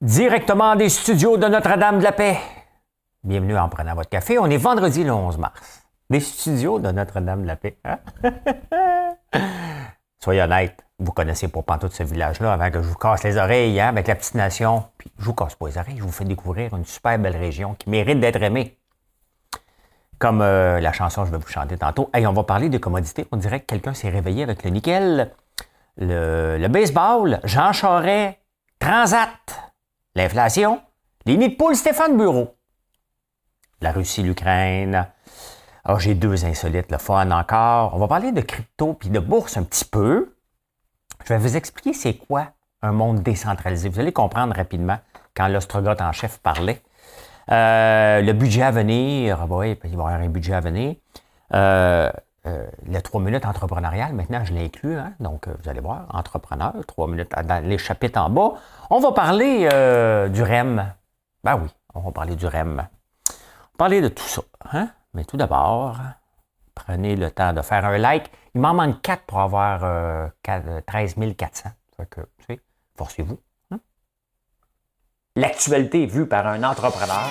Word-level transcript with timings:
Directement 0.00 0.76
des 0.76 0.90
studios 0.90 1.38
de 1.38 1.48
Notre-Dame 1.48 1.98
de 1.98 2.04
la 2.04 2.12
Paix. 2.12 2.38
Bienvenue 3.24 3.58
en 3.58 3.68
prenant 3.68 3.96
votre 3.96 4.08
café. 4.08 4.38
On 4.38 4.46
est 4.46 4.56
vendredi 4.56 5.02
le 5.02 5.12
11 5.12 5.38
mars. 5.38 5.82
Des 6.08 6.20
studios 6.20 6.78
de 6.78 6.92
Notre-Dame 6.92 7.42
de 7.42 7.48
la 7.48 7.56
Paix. 7.56 7.78
Hein? 7.84 7.98
Soyez 10.20 10.42
honnête, 10.42 10.84
vous 11.00 11.10
connaissez 11.10 11.48
pas 11.48 11.78
tout 11.78 11.90
ce 11.90 12.04
village-là 12.04 12.52
avant 12.52 12.70
que 12.70 12.80
je 12.80 12.86
vous 12.88 12.94
casse 12.94 13.24
les 13.24 13.36
oreilles 13.38 13.80
hein, 13.80 13.88
avec 13.88 14.06
la 14.06 14.14
petite 14.14 14.36
nation. 14.36 14.84
Puis 14.98 15.10
je 15.18 15.24
vous 15.24 15.34
casse 15.34 15.56
pas 15.56 15.66
les 15.66 15.78
oreilles, 15.78 15.96
je 15.98 16.04
vous 16.04 16.12
fais 16.12 16.24
découvrir 16.24 16.76
une 16.76 16.84
super 16.84 17.18
belle 17.18 17.36
région 17.36 17.74
qui 17.74 17.90
mérite 17.90 18.20
d'être 18.20 18.40
aimée. 18.40 18.78
Comme 20.20 20.42
euh, 20.42 20.78
la 20.78 20.92
chanson 20.92 21.22
que 21.22 21.26
je 21.26 21.32
vais 21.32 21.38
vous 21.38 21.48
chanter 21.48 21.76
tantôt. 21.76 22.08
Hey, 22.14 22.24
on 22.24 22.32
va 22.32 22.44
parler 22.44 22.68
de 22.68 22.78
commodités. 22.78 23.26
On 23.32 23.36
dirait 23.36 23.58
que 23.58 23.66
quelqu'un 23.66 23.94
s'est 23.94 24.10
réveillé 24.10 24.44
avec 24.44 24.62
le 24.62 24.70
nickel, 24.70 25.32
le, 25.96 26.56
le 26.56 26.68
baseball, 26.68 27.40
Jean 27.42 27.72
Charest, 27.72 28.38
Transat 28.78 29.67
l'inflation, 30.14 30.80
les 31.26 31.36
nids 31.36 31.50
de 31.50 31.56
poule 31.56 31.76
Stéphane 31.76 32.16
Bureau, 32.16 32.56
la 33.80 33.92
Russie, 33.92 34.22
l'Ukraine. 34.22 35.08
Ah, 35.84 35.96
j'ai 35.98 36.14
deux 36.14 36.44
insolites, 36.44 36.90
le 36.90 36.98
fun 36.98 37.30
encore. 37.30 37.94
On 37.94 37.98
va 37.98 38.08
parler 38.08 38.32
de 38.32 38.40
crypto 38.40 38.94
puis 38.94 39.08
de 39.08 39.20
bourse 39.20 39.56
un 39.56 39.62
petit 39.62 39.84
peu. 39.84 40.34
Je 41.24 41.32
vais 41.32 41.38
vous 41.38 41.56
expliquer 41.56 41.92
c'est 41.92 42.14
quoi 42.14 42.48
un 42.82 42.92
monde 42.92 43.22
décentralisé. 43.22 43.88
Vous 43.88 44.00
allez 44.00 44.12
comprendre 44.12 44.54
rapidement 44.54 44.98
quand 45.34 45.48
l'ostrogoth 45.48 46.00
en 46.00 46.12
chef 46.12 46.38
parlait. 46.38 46.82
Euh, 47.50 48.20
le 48.20 48.32
budget 48.32 48.62
à 48.62 48.70
venir, 48.70 49.46
oui, 49.48 49.78
il 49.84 49.88
va 49.88 49.88
y 49.88 49.92
avoir 49.92 50.08
un 50.08 50.28
budget 50.28 50.54
à 50.54 50.60
venir. 50.60 50.96
Euh, 51.54 52.10
euh, 52.46 52.66
les 52.86 53.02
trois 53.02 53.20
minutes 53.20 53.44
entrepreneuriales, 53.44 54.14
maintenant, 54.14 54.44
je 54.44 54.52
l'ai 54.52 54.64
inclus. 54.64 54.96
Hein? 54.96 55.12
Donc, 55.20 55.48
euh, 55.48 55.54
vous 55.60 55.68
allez 55.68 55.80
voir, 55.80 56.06
entrepreneur, 56.10 56.72
trois 56.86 57.08
minutes 57.08 57.32
dans 57.44 57.64
les 57.64 57.78
chapitres 57.78 58.20
en 58.20 58.30
bas. 58.30 58.54
On 58.90 59.00
va 59.00 59.12
parler 59.12 59.68
euh, 59.72 60.28
du 60.28 60.42
REM. 60.42 60.94
Ben 61.42 61.58
oui, 61.60 61.68
on 61.94 62.00
va 62.00 62.12
parler 62.12 62.36
du 62.36 62.46
REM. 62.46 62.78
On 62.78 63.32
va 63.32 63.76
parler 63.76 64.00
de 64.00 64.08
tout 64.08 64.24
ça. 64.24 64.42
Hein? 64.72 64.88
Mais 65.14 65.24
tout 65.24 65.36
d'abord, 65.36 65.96
prenez 66.74 67.16
le 67.16 67.30
temps 67.30 67.52
de 67.52 67.62
faire 67.62 67.84
un 67.84 67.98
like. 67.98 68.30
Il 68.54 68.60
m'en 68.60 68.74
manque 68.74 69.02
quatre 69.02 69.24
pour 69.24 69.40
avoir 69.40 70.30
13 70.42 71.14
400. 71.36 71.70
Fait 71.96 72.06
que, 72.06 72.20
forcez-vous. 72.96 73.38
Hein? 73.72 73.80
L'actualité 75.36 76.06
vue 76.06 76.26
par 76.26 76.46
un 76.46 76.62
entrepreneur. 76.62 77.30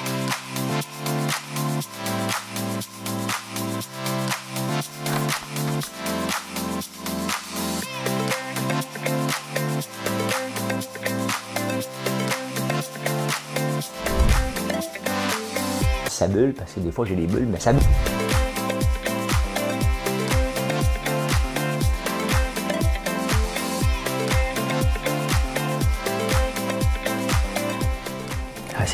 Bulle, 16.27 16.53
parce 16.53 16.73
que 16.73 16.79
des 16.79 16.91
fois 16.91 17.05
j'ai 17.05 17.15
des 17.15 17.27
bulles, 17.27 17.47
mais 17.49 17.59
ça 17.59 17.73
bulle. 17.73 17.81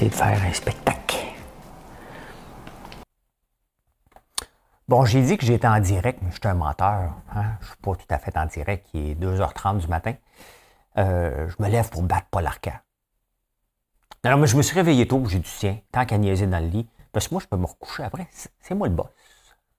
de 0.10 0.14
faire 0.14 0.42
un 0.44 0.54
spectacle. 0.54 1.18
Bon, 4.88 5.06
j'ai 5.06 5.22
dit 5.22 5.38
que 5.38 5.46
j'étais 5.46 5.68
en 5.68 5.80
direct, 5.80 6.20
mais 6.22 6.32
je 6.32 6.36
suis 6.36 6.48
un 6.48 6.56
menteur. 6.56 7.14
Hein? 7.34 7.56
Je 7.60 7.66
ne 7.66 7.68
suis 7.68 7.78
pas 7.82 7.96
tout 7.96 8.06
à 8.10 8.18
fait 8.18 8.38
en 8.38 8.46
direct. 8.46 8.88
Il 8.94 9.12
est 9.12 9.16
2h30 9.16 9.80
du 9.80 9.88
matin. 9.88 10.14
Euh, 10.98 11.50
je 11.50 11.64
me 11.64 11.70
lève 11.70 11.90
pour 11.90 12.04
battre 12.04 12.28
Paul 12.30 12.46
Arcand. 12.46 12.78
Alors, 14.24 14.40
mais 14.40 14.48
je 14.48 14.56
me 14.56 14.62
suis 14.62 14.76
réveillé 14.76 15.08
tôt, 15.08 15.24
j'ai 15.28 15.40
du 15.40 15.50
tien, 15.50 15.80
tant 15.92 16.06
qu'à 16.06 16.18
niaiser 16.18 16.48
dans 16.48 16.60
le 16.60 16.68
lit. 16.68 16.88
Parce 17.14 17.28
que 17.28 17.36
moi, 17.36 17.42
je 17.42 17.48
peux 17.48 17.58
me 17.58 17.68
recoucher 17.68 18.04
après. 18.04 18.28
C'est 18.60 18.74
moi 18.76 18.88
le 18.90 18.96
boss. 18.96 19.08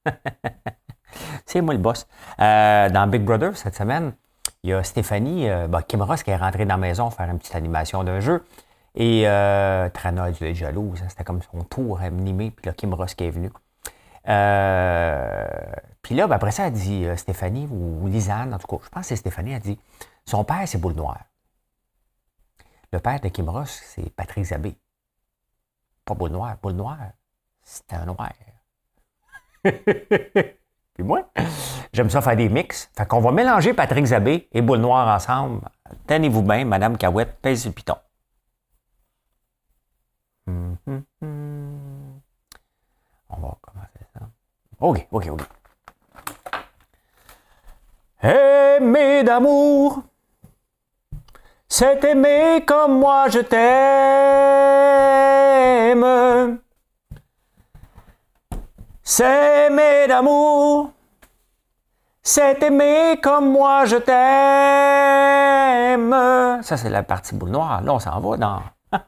c'est 1.45 1.61
moi 1.61 1.75
le 1.75 1.81
boss. 1.81 2.07
Euh, 2.41 2.89
dans 2.89 3.07
Big 3.09 3.23
Brother, 3.23 3.57
cette 3.57 3.75
semaine, 3.75 4.15
il 4.63 4.71
y 4.71 4.73
a 4.73 4.83
Stéphanie 4.85 5.51
euh, 5.51 5.67
ben, 5.67 5.83
Kim 5.83 6.01
Ross 6.01 6.23
qui 6.23 6.31
est 6.31 6.37
rentrée 6.37 6.65
dans 6.65 6.75
la 6.75 6.81
maison 6.81 7.11
faire 7.11 7.29
une 7.29 7.39
petite 7.39 7.57
animation 7.57 8.05
d'un 8.05 8.21
jeu. 8.21 8.45
Et 8.95 9.29
euh, 9.29 9.89
Trana 9.91 10.25
a 10.25 10.31
dû. 10.31 10.55
C'était 10.55 11.25
comme 11.25 11.43
son 11.43 11.65
tour 11.65 12.01
animé. 12.01 12.53
Puis 12.53 12.67
là, 12.67 12.73
Kim 12.73 12.95
Ross 12.95 13.15
qui 13.15 13.25
est 13.25 13.31
venue. 13.31 13.51
Euh, 14.29 15.47
puis 16.03 16.15
là, 16.15 16.29
ben, 16.29 16.37
après 16.37 16.53
ça, 16.53 16.69
elle 16.69 16.73
dit 16.73 17.05
Stéphanie 17.17 17.67
ou, 17.71 18.07
Lisanne, 18.07 18.55
en 18.55 18.59
tout 18.59 18.69
cas, 18.69 18.85
je 18.85 18.89
pense 18.91 19.03
que 19.03 19.09
c'est 19.09 19.17
Stéphanie, 19.17 19.55
a 19.55 19.59
dit 19.59 19.79
son 20.25 20.45
père, 20.45 20.63
c'est 20.67 20.79
Boule 20.79 20.95
Noire. 20.95 21.25
Le 22.93 23.01
père 23.01 23.21
de 23.21 23.29
Kim 23.29 23.49
Ross, 23.49 23.83
c'est 23.87 24.09
Patrick 24.15 24.45
Zabé. 24.45 24.77
Pas 26.05 26.15
Boule 26.15 26.31
Noire, 26.31 26.57
Boule 26.63 26.75
Noire. 26.75 27.11
C'est 27.75 27.97
un 27.97 28.05
noir. 28.07 28.31
Puis 30.95 31.03
moi, 31.03 31.29
j'aime 31.93 32.09
ça 32.09 32.21
faire 32.21 32.37
des 32.37 32.49
mix. 32.49 32.89
Fait 32.97 33.05
qu'on 33.05 33.21
va 33.21 33.33
mélanger 33.33 33.75
Patrick 33.75 34.05
Zabé 34.05 34.49
et 34.53 34.63
Boule 34.63 34.79
Noire 34.79 35.09
ensemble. 35.09 35.61
Tenez-vous 36.07 36.43
bien, 36.43 36.65
Madame 36.65 36.97
Cahouette, 36.97 37.37
pèse 37.43 37.67
le 37.67 37.73
piton. 37.73 37.97
On 40.47 40.77
va 43.29 43.59
commencer 43.61 44.07
ça. 44.13 44.21
OK, 44.79 45.09
OK, 45.11 45.29
OK. 45.31 45.41
Aimer 48.23 49.25
d'amour, 49.25 50.05
c'est 51.69 52.05
aimer 52.05 52.63
comme 52.65 53.01
moi 53.01 53.29
je 53.31 53.41
t'aime. 53.41 54.44
C'est 59.07 59.67
aimer 59.67 60.07
d'amour, 60.09 60.91
c'est 62.23 62.63
aimer 62.63 63.21
comme 63.23 63.53
moi 63.53 63.85
je 63.85 63.97
t'aime. 63.97 64.17
Ça, 66.63 66.79
c'est 66.79 66.89
la 66.89 67.03
partie 67.03 67.35
boule 67.35 67.51
noire. 67.51 67.83
Là, 67.83 67.93
on 67.93 67.99
s'en 67.99 68.19
va 68.19 68.39
dans. 68.39 68.63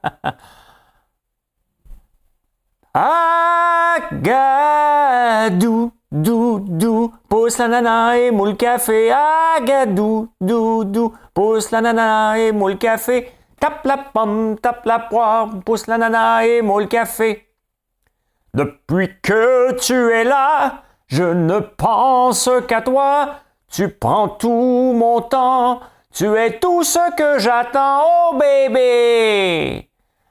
Agadou, 4.13 5.93
dou, 6.13 6.61
dou, 6.61 7.15
pousse 7.27 7.57
la 7.57 7.69
nana 7.69 8.19
et 8.19 8.31
moule 8.31 8.59
café. 8.59 9.11
Agadou, 9.11 10.29
dou, 10.39 10.85
dou, 10.85 11.15
pousse 11.33 11.71
la 11.71 11.81
nana 11.81 12.39
et 12.39 12.53
moule 12.53 12.77
café. 12.77 13.33
Tape 13.59 13.87
la 13.87 13.97
pomme, 13.97 14.59
tape 14.59 14.85
la 14.85 14.99
poire, 14.99 15.49
pousse 15.65 15.87
la 15.87 15.97
nana 15.97 16.45
et 16.45 16.61
moule 16.61 16.87
café. 16.87 17.46
Depuis 18.57 19.11
que 19.21 19.73
tu 19.75 20.11
es 20.13 20.25
là, 20.25 20.81
je 21.09 21.25
ne 21.25 21.59
pense 21.59 22.49
qu'à 22.67 22.81
toi. 22.81 23.35
Tu 23.71 23.91
prends 23.91 24.29
tout 24.29 24.95
mon 24.97 25.21
temps. 25.21 25.81
Tu 26.11 26.25
es 26.35 26.59
tout 26.59 26.83
ce 26.83 27.15
que 27.17 27.39
j'attends, 27.39 28.01
oh 28.03 28.39
bébé. 28.39 29.91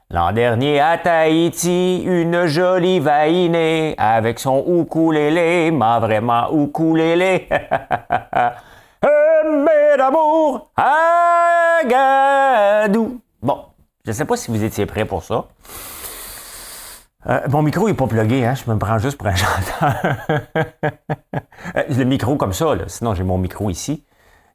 L'an 0.09 0.31
dernier 0.31 0.79
à 0.79 0.97
Tahiti, 0.97 2.01
une 2.03 2.47
jolie 2.47 2.99
vainée 2.99 3.93
avec 3.99 4.39
son 4.39 4.81
ukulélé 4.81 5.69
m'a 5.69 5.99
vraiment 5.99 6.51
ukulélé. 6.51 7.47
Aimé 9.03 9.97
d'amour, 9.99 10.71
agadou. 11.83 13.21
Bon, 13.43 13.65
je 14.03 14.09
ne 14.09 14.15
sais 14.15 14.25
pas 14.25 14.35
si 14.35 14.49
vous 14.49 14.63
étiez 14.63 14.87
prêts 14.87 15.05
pour 15.05 15.21
ça. 15.21 15.45
Euh, 17.27 17.39
mon 17.49 17.63
micro 17.63 17.87
n'est 17.87 17.95
pas 17.95 18.05
plugué, 18.05 18.45
hein? 18.45 18.53
je 18.53 18.69
me 18.69 18.77
prends 18.77 18.99
juste 18.99 19.17
pour 19.17 19.27
un 19.27 19.35
chanteur. 19.35 19.95
Euh, 21.75 21.83
le 21.89 22.03
micro 22.03 22.35
comme 22.35 22.53
ça, 22.53 22.75
là. 22.75 22.83
sinon 22.87 23.15
j'ai 23.15 23.23
mon 23.23 23.37
micro 23.37 23.69
ici. 23.69 24.03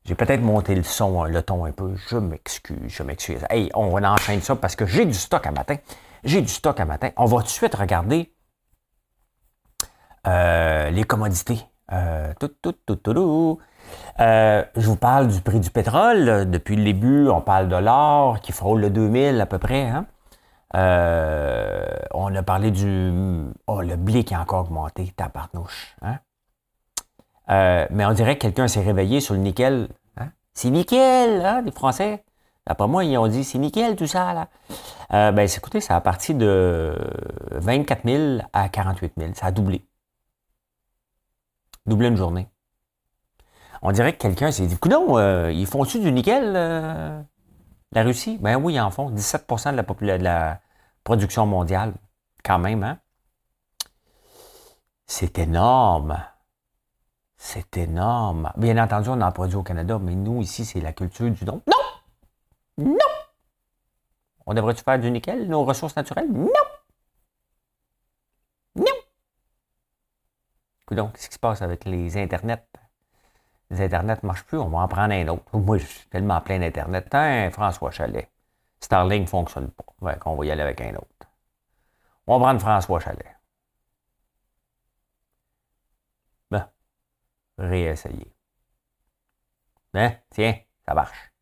J'ai 0.04 0.14
peut-être 0.14 0.40
monté 0.40 0.74
le 0.74 0.82
son, 0.82 1.24
le 1.24 1.42
ton 1.42 1.64
un 1.64 1.72
peu. 1.72 1.94
Je 2.08 2.16
m'excuse, 2.16 2.78
je 2.86 3.02
m'excuse. 3.02 3.44
Hey, 3.50 3.70
on 3.74 3.90
va 3.90 4.12
enchaîner 4.12 4.40
ça 4.40 4.56
parce 4.56 4.76
que 4.76 4.86
j'ai 4.86 5.04
du 5.04 5.14
stock 5.14 5.46
à 5.46 5.50
matin. 5.50 5.76
J'ai 6.24 6.40
du 6.40 6.48
stock 6.48 6.78
à 6.78 6.84
matin. 6.84 7.10
On 7.16 7.26
va 7.26 7.38
tout 7.38 7.44
de 7.44 7.48
suite 7.48 7.74
regarder 7.74 8.32
euh, 10.26 10.90
les 10.90 11.04
commodités. 11.04 11.58
tout, 12.38 12.48
tout, 12.62 12.74
tout, 12.86 12.96
tout, 12.96 13.58
je 14.18 14.86
vous 14.86 14.96
parle 14.96 15.28
du 15.28 15.40
prix 15.40 15.60
du 15.60 15.70
pétrole. 15.70 16.48
Depuis 16.48 16.76
le 16.76 16.84
début, 16.84 17.28
on 17.28 17.40
parle 17.40 17.68
de 17.68 17.76
l'or 17.76 18.40
qui 18.40 18.52
frôle 18.52 18.80
le 18.80 18.90
2000 18.90 19.40
à 19.40 19.46
peu 19.46 19.58
près. 19.58 19.82
Hein? 19.82 20.06
Euh, 20.76 21.86
on 22.12 22.34
a 22.34 22.42
parlé 22.42 22.70
du. 22.70 23.12
Oh, 23.66 23.80
le 23.80 23.96
blé 23.96 24.24
qui 24.24 24.34
a 24.34 24.40
encore 24.40 24.60
augmenté, 24.60 25.12
tabarnouche. 25.16 25.96
Hein? 26.02 26.18
Euh, 27.50 27.86
mais 27.90 28.04
on 28.04 28.12
dirait 28.12 28.36
que 28.36 28.42
quelqu'un 28.42 28.68
s'est 28.68 28.82
réveillé 28.82 29.20
sur 29.20 29.34
le 29.34 29.40
nickel. 29.40 29.88
Hein? 30.16 30.28
C'est 30.54 30.70
nickel, 30.70 31.44
hein, 31.44 31.62
les 31.62 31.72
Français? 31.72 32.24
Après 32.66 32.86
moi, 32.86 33.04
ils 33.04 33.18
ont 33.18 33.26
dit 33.26 33.42
c'est 33.42 33.58
nickel 33.58 33.96
tout 33.96 34.06
ça. 34.06 34.32
Là. 34.32 34.48
Euh, 35.12 35.32
ben, 35.32 35.48
écoutez, 35.48 35.80
ça 35.80 35.96
a 35.96 36.00
parti 36.00 36.34
de 36.34 36.94
24 37.50 38.02
000 38.04 38.42
à 38.52 38.68
48 38.68 39.14
000. 39.18 39.30
Ça 39.34 39.46
a 39.46 39.50
doublé. 39.50 39.84
Doublé 41.86 42.08
une 42.08 42.16
journée. 42.16 42.46
On 43.82 43.90
dirait 43.90 44.12
que 44.12 44.18
quelqu'un 44.18 44.52
s'est 44.52 44.66
dit 44.66 44.78
non, 44.88 45.48
ils 45.48 45.66
font-tu 45.66 45.98
du 45.98 46.12
nickel 46.12 47.24
La 47.92 48.04
Russie, 48.04 48.38
ben 48.38 48.56
oui, 48.56 48.80
en 48.80 48.90
font 48.90 49.10
17 49.10 49.46
de 49.48 50.06
la, 50.06 50.18
de 50.18 50.24
la 50.24 50.60
production 51.02 51.44
mondiale, 51.44 51.94
quand 52.44 52.58
même, 52.58 52.84
hein? 52.84 53.00
C'est 55.06 55.38
énorme. 55.38 56.24
C'est 57.36 57.76
énorme. 57.78 58.52
Bien 58.56 58.78
entendu, 58.78 59.08
on 59.08 59.20
en 59.20 59.32
produit 59.32 59.56
au 59.56 59.64
Canada, 59.64 59.98
mais 59.98 60.14
nous, 60.14 60.40
ici, 60.40 60.64
c'est 60.64 60.80
la 60.80 60.92
culture 60.92 61.30
du 61.30 61.44
don. 61.44 61.62
Non! 61.66 62.84
Non! 62.84 62.96
On 64.46 64.54
devrait-tu 64.54 64.84
faire 64.84 65.00
du 65.00 65.10
nickel, 65.10 65.48
nos 65.48 65.64
ressources 65.64 65.96
naturelles? 65.96 66.30
Non! 66.30 66.48
Non! 68.76 68.84
Donc, 70.92 71.14
qu'est-ce 71.14 71.28
qui 71.28 71.34
se 71.34 71.40
passe 71.40 71.62
avec 71.62 71.84
les 71.86 72.16
Internets? 72.16 72.66
Les 73.70 73.80
Internets 73.82 74.18
ne 74.22 74.26
marchent 74.26 74.44
plus, 74.44 74.58
on 74.58 74.68
va 74.68 74.78
en 74.78 74.88
prendre 74.88 75.14
un 75.14 75.28
autre. 75.28 75.56
Moi, 75.56 75.78
je 75.78 75.86
suis 75.86 76.08
tellement 76.08 76.40
plein 76.40 76.58
d'Internet. 76.58 77.06
Tiens, 77.08 77.50
François 77.52 77.90
Chalet. 77.92 78.28
Starlink 78.80 79.22
ne 79.22 79.28
fonctionne 79.28 79.70
pas. 79.70 79.84
On 80.26 80.34
va 80.34 80.44
y 80.44 80.50
aller 80.50 80.62
avec 80.62 80.80
un 80.80 80.94
autre. 80.96 81.06
On 82.26 82.38
va 82.38 82.44
prendre 82.44 82.60
François 82.60 82.98
Chalet. 82.98 83.36
Ben, 86.50 86.68
réessayer. 87.58 88.32
Hein? 89.94 90.12
Tiens, 90.30 90.54
ça 90.86 90.94
marche. 90.94 91.32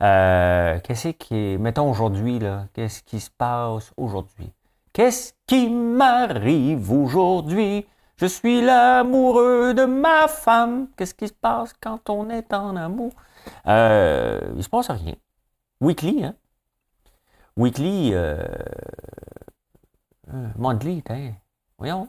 Euh, 0.00 0.78
qu'est-ce 0.80 1.08
qui. 1.08 1.58
Mettons 1.58 1.90
aujourd'hui, 1.90 2.38
là. 2.38 2.68
Qu'est-ce 2.72 3.02
qui 3.02 3.20
se 3.20 3.30
passe 3.30 3.92
aujourd'hui? 3.96 4.52
Qu'est-ce 4.92 5.34
qui 5.46 5.68
m'arrive 5.68 6.90
aujourd'hui? 6.92 7.86
Je 8.18 8.26
suis 8.26 8.60
l'amoureux 8.60 9.74
de 9.74 9.84
ma 9.84 10.26
femme. 10.26 10.88
Qu'est-ce 10.96 11.14
qui 11.14 11.28
se 11.28 11.32
passe 11.32 11.72
quand 11.80 12.10
on 12.10 12.28
est 12.30 12.52
en 12.52 12.74
amour? 12.74 13.12
Euh, 13.66 14.40
il 14.56 14.64
se 14.64 14.68
passe 14.68 14.90
rien. 14.90 15.14
Weekly, 15.80 16.24
hein? 16.24 16.34
Weekly, 17.56 18.12
euh, 18.14 18.42
euh 20.34 20.48
monthly, 20.56 21.02
voyons. 21.78 22.08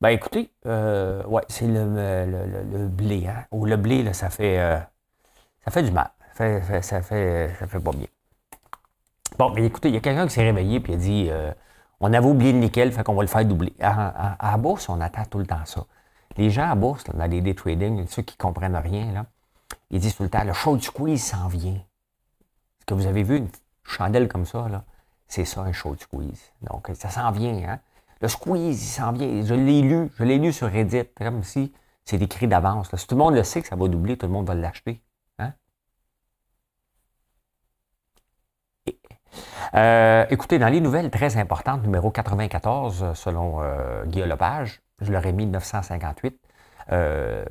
Ben 0.00 0.10
écoutez, 0.10 0.50
euh, 0.66 1.24
ouais, 1.24 1.42
c'est 1.48 1.66
le, 1.66 2.88
blé, 2.88 3.26
hein? 3.28 3.46
Ou 3.52 3.66
le 3.66 3.76
blé, 3.76 4.02
là, 4.02 4.12
ça 4.12 4.30
fait, 4.30 4.58
euh, 4.58 4.78
ça 5.64 5.70
fait 5.70 5.82
du 5.84 5.92
mal. 5.92 6.10
Ça 6.34 6.60
fait, 6.60 6.82
ça 6.82 7.02
fait, 7.02 7.54
ça 7.58 7.66
fait 7.66 7.80
pas 7.80 7.92
bien. 7.92 8.06
Bon, 9.38 9.50
mais 9.50 9.64
écoutez, 9.64 9.88
il 9.88 9.94
y 9.94 9.96
a 9.98 10.00
quelqu'un 10.00 10.26
qui 10.26 10.34
s'est 10.34 10.42
réveillé 10.42 10.82
et 10.86 10.92
a 10.92 10.96
dit 10.96 11.30
on 12.00 12.12
avait 12.12 12.26
oublié 12.26 12.52
le 12.52 12.58
nickel, 12.58 12.92
fait 12.92 13.02
qu'on 13.02 13.14
va 13.14 13.22
le 13.22 13.28
faire 13.28 13.44
doubler. 13.44 13.72
À, 13.80 14.52
à, 14.52 14.56
bourse, 14.58 14.88
on 14.88 15.00
attend 15.00 15.24
tout 15.24 15.38
le 15.38 15.46
temps 15.46 15.64
ça. 15.64 15.84
Les 16.36 16.50
gens 16.50 16.70
à 16.70 16.74
bourse, 16.74 17.04
dans 17.04 17.26
les 17.26 17.40
day 17.40 17.54
trading, 17.54 18.06
ceux 18.08 18.22
qui 18.22 18.34
ne 18.38 18.42
comprennent 18.42 18.76
rien, 18.76 19.12
là, 19.12 19.26
ils 19.90 20.00
disent 20.00 20.16
tout 20.16 20.22
le 20.22 20.28
temps 20.28 20.44
le 20.44 20.52
show 20.52 20.76
du 20.76 20.84
squeeze 20.84 21.22
s'en 21.22 21.48
vient. 21.48 21.72
Est-ce 21.72 22.86
que 22.86 22.94
vous 22.94 23.06
avez 23.06 23.22
vu 23.22 23.38
une 23.38 23.48
chandelle 23.84 24.28
comme 24.28 24.44
ça, 24.44 24.68
là? 24.68 24.84
C'est 25.28 25.44
ça, 25.44 25.62
un 25.62 25.72
show 25.72 25.94
du 25.94 26.02
squeeze. 26.02 26.52
Donc, 26.62 26.90
ça 26.94 27.08
s'en 27.08 27.30
vient, 27.30 27.56
hein? 27.68 27.80
Le 28.20 28.28
squeeze, 28.28 28.82
il 28.82 28.88
s'en 28.88 29.12
vient. 29.12 29.44
Je 29.44 29.54
l'ai 29.54 29.82
lu, 29.82 30.10
je 30.18 30.24
l'ai 30.24 30.38
lu 30.38 30.52
sur 30.52 30.70
Reddit, 30.70 31.04
comme 31.16 31.42
si 31.42 31.72
c'est 32.04 32.20
écrit 32.20 32.46
d'avance. 32.46 32.94
Si 32.94 33.06
tout 33.06 33.14
le 33.14 33.24
monde 33.24 33.34
le 33.34 33.42
sait 33.42 33.62
que 33.62 33.68
ça 33.68 33.76
va 33.76 33.88
doubler, 33.88 34.16
tout 34.16 34.26
le 34.26 34.32
monde 34.32 34.46
va 34.46 34.54
l'acheter. 34.54 35.00
Euh, 39.74 40.24
écoutez, 40.30 40.58
dans 40.58 40.68
les 40.68 40.80
nouvelles 40.80 41.10
très 41.10 41.36
importantes, 41.36 41.82
numéro 41.82 42.10
94, 42.10 43.12
selon 43.14 43.62
euh, 43.62 44.04
Guillaume 44.06 44.28
Lepage, 44.28 44.80
je 45.00 45.12
leur 45.12 45.24
ai 45.26 45.32
mis 45.32 45.46
958, 45.46 46.40
euh, 46.92 47.44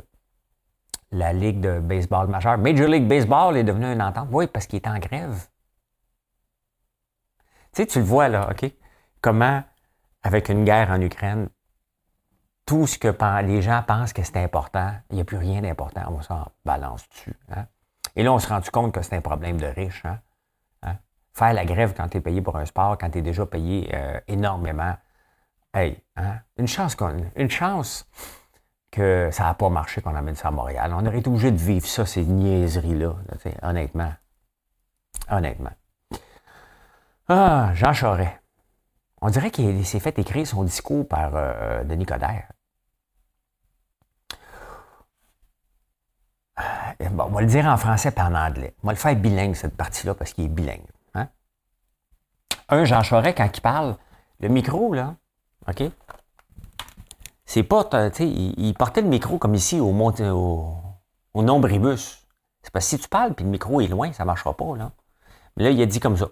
la 1.12 1.34
Ligue 1.34 1.60
de 1.60 1.80
baseball 1.80 2.28
majeure, 2.28 2.58
Major 2.58 2.88
League 2.88 3.08
Baseball 3.08 3.58
est 3.58 3.64
devenue 3.64 3.92
une 3.92 4.02
entente. 4.02 4.28
Oui, 4.32 4.48
parce 4.48 4.68
qu'il 4.68 4.78
est 4.78 4.88
en 4.88 4.98
grève. 5.00 5.48
Tu 7.74 7.82
sais, 7.82 7.86
tu 7.86 8.00
le 8.00 8.06
vois 8.06 8.30
là, 8.30 8.50
OK? 8.52 8.72
Comment, 9.22 9.64
avec 10.24 10.50
une 10.50 10.64
guerre 10.66 10.92
en 10.92 11.02
Ukraine, 11.02 11.50
tout 12.66 12.88
ce 12.88 12.98
que 12.98 13.14
les 13.44 13.62
gens 13.62 13.84
pensent 13.86 14.14
que 14.14 14.24
c'est 14.24 14.38
important, 14.38 14.94
il 15.12 15.16
n'y 15.16 15.22
a 15.22 15.26
plus 15.26 15.38
rien 15.38 15.62
d'important. 15.62 16.02
On 16.10 16.22
s'en 16.22 16.48
balance 16.64 17.08
dessus. 17.10 17.36
Hein? 17.50 17.66
Et 18.16 18.24
là, 18.24 18.34
on 18.34 18.40
se 18.40 18.48
rend 18.48 18.60
compte 18.72 18.94
que 18.94 19.02
c'est 19.02 19.16
un 19.16 19.22
problème 19.22 19.58
de 19.58 19.68
riches. 19.68 20.04
Hein? 20.06 20.20
Faire 21.36 21.54
la 21.54 21.66
grève 21.66 21.94
quand 21.96 22.08
tu 22.08 22.18
es 22.18 22.22
payé 22.22 22.42
pour 22.42 22.56
un 22.56 22.66
sport, 22.66 22.98
quand 22.98 23.10
tu 23.10 23.20
es 23.20 23.22
déjà 23.22 23.46
payé 23.46 23.92
euh, 23.94 24.20
énormément. 24.28 24.96
Hey, 25.74 26.02
hein? 26.16 26.40
une 26.58 26.68
chance 26.68 26.96
qu'on, 26.96 27.18
une 27.36 27.50
chance 27.50 28.08
que 28.90 29.30
ça 29.32 29.44
n'a 29.44 29.54
pas 29.54 29.70
marché 29.70 30.02
qu'on 30.02 30.16
amène 30.16 30.36
ça 30.36 30.48
à 30.48 30.52
Montréal. 30.52 30.94
On 30.96 31.06
aurait 31.06 31.20
été 31.20 31.30
obligé 31.30 31.52
de 31.52 31.58
vivre 31.58 31.86
ça, 31.86 32.06
ces 32.06 32.24
niaiseries-là, 32.24 33.16
honnêtement. 33.62 34.14
Honnêtement. 35.30 35.72
Ah, 37.28 37.72
Jean 37.74 37.92
Charest. 37.92 38.32
On 39.22 39.30
dirait 39.30 39.52
qu'il 39.52 39.86
s'est 39.86 40.00
fait 40.00 40.18
écrire 40.20 40.48
son 40.48 40.64
discours 40.64 41.06
par 41.08 41.32
euh, 41.36 41.84
Denis 41.84 42.06
Coderre. 42.06 42.48
Euh, 47.02 47.10
bon, 47.10 47.26
on 47.26 47.32
va 47.32 47.42
le 47.42 47.48
dire 47.48 47.66
en 47.66 47.76
français 47.76 48.14
et 48.16 48.22
en 48.22 48.34
anglais. 48.34 48.74
On 48.84 48.88
va 48.88 48.94
le 48.94 49.00
faire 49.00 49.16
bilingue, 49.16 49.56
cette 49.56 49.76
partie-là, 49.76 50.14
parce 50.14 50.34
qu'il 50.34 50.46
est 50.46 50.50
bilingue. 50.50 50.86
Un 52.70 52.86
Jean 52.86 53.04
Charest, 53.04 53.38
quand 53.38 53.50
il 53.58 53.62
parle, 53.62 53.96
le 54.40 54.50
micro, 54.50 54.94
là, 54.94 55.16
OK? 55.68 55.84
C'est 57.46 57.64
pas, 57.64 57.84
tu 57.84 57.98
sais, 58.14 58.28
il, 58.28 58.74
portait 58.74 59.02
le 59.02 59.08
micro 59.08 59.38
comme 59.38 59.54
ici 59.54 59.80
au, 59.80 59.92
au, 59.92 60.76
au 61.34 61.44
nombribus. 61.44 62.26
C'est 62.64 62.72
parce 62.72 62.86
que 62.86 62.90
si 62.90 63.00
tu 63.00 63.08
parles 63.08 63.34
puis 63.36 63.46
le 63.46 63.52
micro 63.52 63.80
est 63.82 63.88
loin, 63.88 64.12
ça 64.12 64.24
ne 64.24 64.28
marchera 64.28 64.56
pas, 64.56 64.76
là. 64.76 64.92
Mais 65.56 65.66
là, 65.66 65.70
il 65.70 65.82
a 65.82 65.86
dit 65.86 66.00
comme 66.00 66.18
ça. 66.18 66.28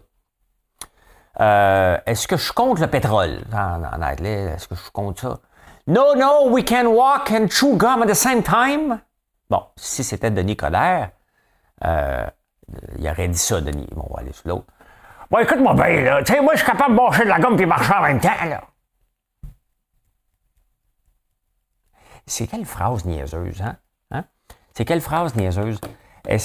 Euh, 1.39 1.97
est-ce 2.05 2.27
que 2.27 2.37
je 2.37 2.51
compte 2.51 2.79
le 2.79 2.87
pétrole? 2.87 3.41
En, 3.53 3.83
anglais, 4.01 4.53
est-ce 4.55 4.67
que 4.67 4.75
je 4.75 4.91
compte 4.91 5.19
ça? 5.19 5.39
No, 5.87 6.15
no, 6.15 6.49
we 6.49 6.63
can 6.63 6.87
walk 6.87 7.31
and 7.31 7.47
chew 7.49 7.75
gum 7.77 8.01
at 8.01 8.07
the 8.07 8.13
same 8.13 8.43
time. 8.43 8.99
Bon, 9.49 9.63
si 9.75 10.03
c'était 10.03 10.31
Denis 10.31 10.55
Coderre, 10.55 11.11
euh, 11.83 12.25
il 12.97 13.07
aurait 13.09 13.27
dit 13.27 13.37
ça, 13.37 13.61
Denis. 13.61 13.87
Bon, 13.91 14.05
on 14.09 14.13
va 14.13 14.21
aller 14.21 14.33
sur 14.33 14.47
l'autre. 14.47 14.65
Écoute-moi 15.41 15.73
bien, 15.73 16.01
là. 16.01 16.23
Tu 16.23 16.33
sais, 16.33 16.41
moi, 16.41 16.53
je 16.53 16.59
suis 16.59 16.67
capable 16.67 16.91
de 16.91 17.01
marcher 17.01 17.23
de 17.23 17.29
la 17.29 17.39
gomme 17.39 17.59
et 17.59 17.65
marcher 17.65 17.93
en 17.93 18.01
même 18.01 18.19
temps, 18.19 18.45
là. 18.45 18.63
C'est 22.25 22.47
quelle 22.47 22.65
phrase 22.65 23.03
niaiseuse, 23.05 23.61
hein? 23.61 23.77
hein? 24.11 24.25
C'est 24.73 24.85
quelle 24.85 25.01
phrase 25.01 25.35
niaiseuse? 25.35 25.79
Euh, 26.29 26.37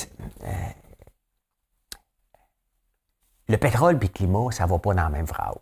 le 3.49 3.57
pétrole 3.57 3.97
et 3.97 4.01
le 4.01 4.09
climat, 4.09 4.51
ça 4.51 4.65
ne 4.65 4.71
va 4.71 4.79
pas 4.79 4.95
dans 4.95 5.05
la 5.05 5.09
même 5.09 5.27
phrase. 5.27 5.59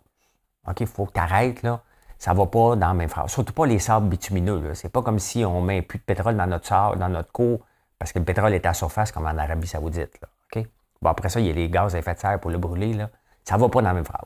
OK? 0.67 0.79
Il 0.79 0.87
faut 0.87 1.05
que 1.05 1.13
tu 1.13 1.19
arrêtes, 1.19 1.61
là. 1.63 1.81
Ça 2.17 2.33
ne 2.33 2.37
va 2.37 2.47
pas 2.47 2.75
dans 2.75 2.87
la 2.87 2.93
même 2.93 3.09
phrase. 3.09 3.31
Surtout 3.31 3.53
pas 3.53 3.67
les 3.67 3.77
sables 3.77 4.09
bitumineux. 4.09 4.73
C'est 4.73 4.89
pas 4.89 5.03
comme 5.03 5.19
si 5.19 5.45
on 5.45 5.61
met 5.61 5.83
plus 5.83 5.99
de 5.99 6.03
pétrole 6.03 6.35
dans 6.35 6.47
notre 6.47 6.65
sable, 6.65 6.97
dans 6.97 7.09
notre 7.09 7.31
cour, 7.31 7.59
parce 7.99 8.11
que 8.11 8.19
le 8.19 8.25
pétrole 8.25 8.53
est 8.53 8.65
à 8.65 8.73
surface 8.73 9.11
comme 9.11 9.27
en 9.27 9.37
Arabie 9.37 9.67
Saoudite. 9.67 10.19
Là. 10.21 10.27
OK? 10.55 10.67
Bon, 11.01 11.09
après 11.09 11.29
ça, 11.29 11.39
il 11.39 11.47
y 11.47 11.49
a 11.49 11.53
les 11.53 11.69
gaz 11.69 11.95
à 11.95 11.99
effet 11.99 12.13
de 12.13 12.19
serre 12.19 12.39
pour 12.39 12.51
le 12.51 12.57
brûler. 12.57 12.93
Là. 12.93 13.09
Ça 13.43 13.55
ne 13.55 13.61
va 13.61 13.69
pas 13.69 13.81
dans 13.81 13.87
la 13.89 13.93
même 13.93 14.05
phrase. 14.05 14.25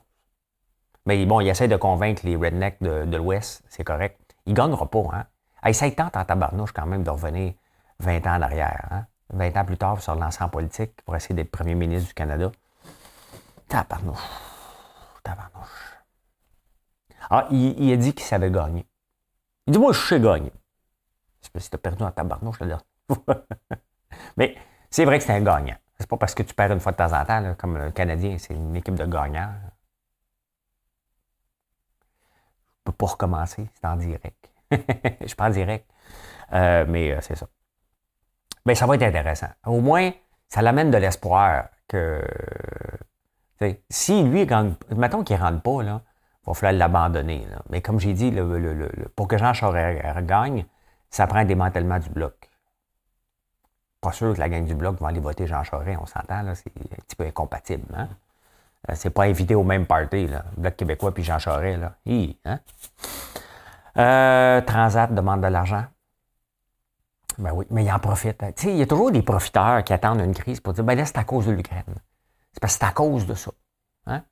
Mais 1.06 1.24
bon, 1.26 1.40
il 1.40 1.48
essaie 1.48 1.68
de 1.68 1.76
convaincre 1.76 2.22
les 2.24 2.36
rednecks 2.36 2.80
de, 2.80 3.16
l'Ouest, 3.16 3.64
c'est 3.68 3.84
correct. 3.84 4.20
Il 4.46 4.52
ne 4.52 4.56
gagnera 4.56 4.88
pas. 4.88 5.04
Hein? 5.12 5.24
Essaye 5.64 5.94
tant 5.94 6.10
en 6.14 6.24
tabarnouche 6.24 6.72
quand 6.72 6.86
même 6.86 7.02
de 7.02 7.10
revenir 7.10 7.54
20 7.98 8.26
ans 8.26 8.36
en 8.36 8.42
arrière. 8.42 8.88
Hein? 8.90 9.06
20 9.32 9.56
ans 9.56 9.64
plus 9.64 9.78
tard 9.78 10.00
sur 10.00 10.14
l'ensemble 10.14 10.50
politique 10.50 11.02
pour 11.04 11.16
essayer 11.16 11.34
d'être 11.34 11.50
premier 11.50 11.74
ministre 11.74 12.08
du 12.08 12.14
Canada. 12.14 12.52
Tabarnouche. 13.68 14.18
Tabarnouche. 15.22 15.98
Ah, 17.30 17.46
il, 17.50 17.92
a 17.92 17.96
dit 17.96 18.12
qu'il 18.12 18.24
savait 18.26 18.50
gagner. 18.50 18.86
Il 19.66 19.72
dit 19.72 19.78
Moi, 19.78 19.92
je 19.92 19.98
sais 20.00 20.20
gagner. 20.20 20.52
C'est 21.40 21.52
parce 21.52 21.64
que 21.66 21.70
tu 21.70 21.76
as 21.76 21.78
perdu 21.78 22.02
en 22.04 22.10
tabarnouche, 22.10 22.60
là. 22.60 22.78
Mais 24.36 24.56
c'est 24.90 25.04
vrai 25.04 25.18
que 25.18 25.24
c'est 25.24 25.32
un 25.32 25.40
gagnant. 25.40 25.76
C'est 26.02 26.08
pas 26.08 26.16
parce 26.16 26.34
que 26.34 26.42
tu 26.42 26.52
perds 26.52 26.72
une 26.72 26.80
fois 26.80 26.90
de 26.90 26.96
temps 26.96 27.12
en 27.12 27.24
temps, 27.24 27.54
comme 27.56 27.78
le 27.78 27.92
Canadien, 27.92 28.36
c'est 28.36 28.54
une 28.54 28.74
équipe 28.74 28.96
de 28.96 29.06
gagnants. 29.06 29.52
Je 32.78 32.82
peux 32.86 32.92
pas 32.92 33.06
recommencer, 33.06 33.70
c'est 33.72 33.86
en 33.86 33.94
direct. 33.94 34.50
je 34.72 35.34
parle 35.36 35.52
direct. 35.52 35.88
Euh, 36.54 36.84
mais 36.88 37.12
euh, 37.12 37.20
c'est 37.20 37.36
ça. 37.36 37.46
Mais 38.66 38.74
ça 38.74 38.86
va 38.86 38.96
être 38.96 39.04
intéressant. 39.04 39.50
Au 39.64 39.80
moins, 39.80 40.10
ça 40.48 40.60
l'amène 40.60 40.90
de 40.90 40.98
l'espoir 40.98 41.68
que. 41.86 42.20
Si 43.88 44.24
lui 44.24 44.44
gagne, 44.44 44.74
mettons 44.96 45.22
qu'il 45.22 45.36
ne 45.36 45.42
rentre 45.42 45.62
pas, 45.62 45.82
il 45.84 46.00
va 46.44 46.54
falloir 46.54 46.72
l'abandonner. 46.72 47.46
Mais 47.70 47.80
comme 47.80 48.00
j'ai 48.00 48.12
dit, 48.12 48.34
pour 49.14 49.28
que 49.28 49.38
Jean 49.38 49.52
Charest 49.52 50.26
gagne, 50.26 50.66
ça 51.10 51.28
prend 51.28 51.38
un 51.38 51.44
démantèlement 51.44 52.00
du 52.00 52.10
bloc 52.10 52.51
pas 54.02 54.12
sûr 54.12 54.34
que 54.34 54.40
la 54.40 54.48
gang 54.48 54.64
du 54.64 54.74
Bloc 54.74 55.00
va 55.00 55.08
aller 55.08 55.20
voter 55.20 55.46
Jean 55.46 55.62
Charest, 55.62 55.98
on 56.02 56.06
s'entend, 56.06 56.42
là, 56.42 56.54
c'est 56.54 56.66
un 56.76 57.02
petit 57.02 57.16
peu 57.16 57.24
incompatible. 57.24 57.86
Hein? 57.96 58.08
Euh, 58.90 58.94
c'est 58.96 59.10
pas 59.10 59.22
invité 59.24 59.54
au 59.54 59.62
même 59.62 59.86
party, 59.86 60.26
là. 60.26 60.44
Bloc 60.56 60.76
québécois 60.76 61.14
puis 61.14 61.22
Jean 61.22 61.38
Charest, 61.38 61.80
là. 61.80 61.94
hein? 62.44 62.58
Euh, 63.96 64.60
Transat 64.62 65.14
demande 65.14 65.40
de 65.42 65.46
l'argent. 65.46 65.84
Ben 67.38 67.52
oui, 67.52 67.64
mais 67.70 67.84
il 67.84 67.92
en 67.92 67.98
profite. 67.98 68.38
Tu 68.38 68.62
sais, 68.62 68.70
il 68.72 68.76
y 68.76 68.82
a 68.82 68.86
toujours 68.86 69.12
des 69.12 69.22
profiteurs 69.22 69.84
qui 69.84 69.92
attendent 69.92 70.20
une 70.20 70.34
crise 70.34 70.60
pour 70.60 70.72
dire, 70.72 70.84
ben 70.84 70.96
là, 70.96 71.06
c'est 71.06 71.18
à 71.18 71.24
cause 71.24 71.46
de 71.46 71.52
l'Ukraine. 71.52 71.84
C'est 72.52 72.60
parce 72.60 72.74
que 72.74 72.80
c'est 72.80 72.86
à 72.86 72.92
cause 72.92 73.26
de 73.26 73.34
ça. 73.34 73.52
Hein? 74.06 74.22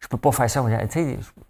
Je 0.00 0.08
peux 0.08 0.18
pas 0.18 0.32
faire 0.32 0.50
ça. 0.50 0.64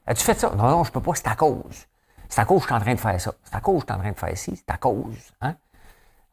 As-tu 0.06 0.24
fait 0.24 0.38
ça? 0.38 0.50
Non, 0.50 0.68
non, 0.70 0.84
je 0.84 0.92
peux 0.92 1.00
pas, 1.00 1.14
c'est 1.14 1.28
à 1.28 1.34
cause. 1.34 1.86
C'est 2.28 2.40
à 2.40 2.44
cause 2.44 2.58
que 2.58 2.68
je 2.68 2.74
suis 2.74 2.74
en 2.74 2.80
train 2.80 2.94
de 2.94 3.00
faire 3.00 3.20
ça. 3.20 3.32
C'est 3.42 3.54
à 3.54 3.60
cause 3.60 3.84
que 3.84 3.88
je 3.88 3.92
suis 3.92 3.98
en 3.98 4.02
train 4.02 4.12
de 4.12 4.18
faire 4.18 4.36
ci. 4.36 4.54
C'est 4.54 4.70
à 4.70 4.76
cause. 4.76 5.32
Hein? 5.40 5.56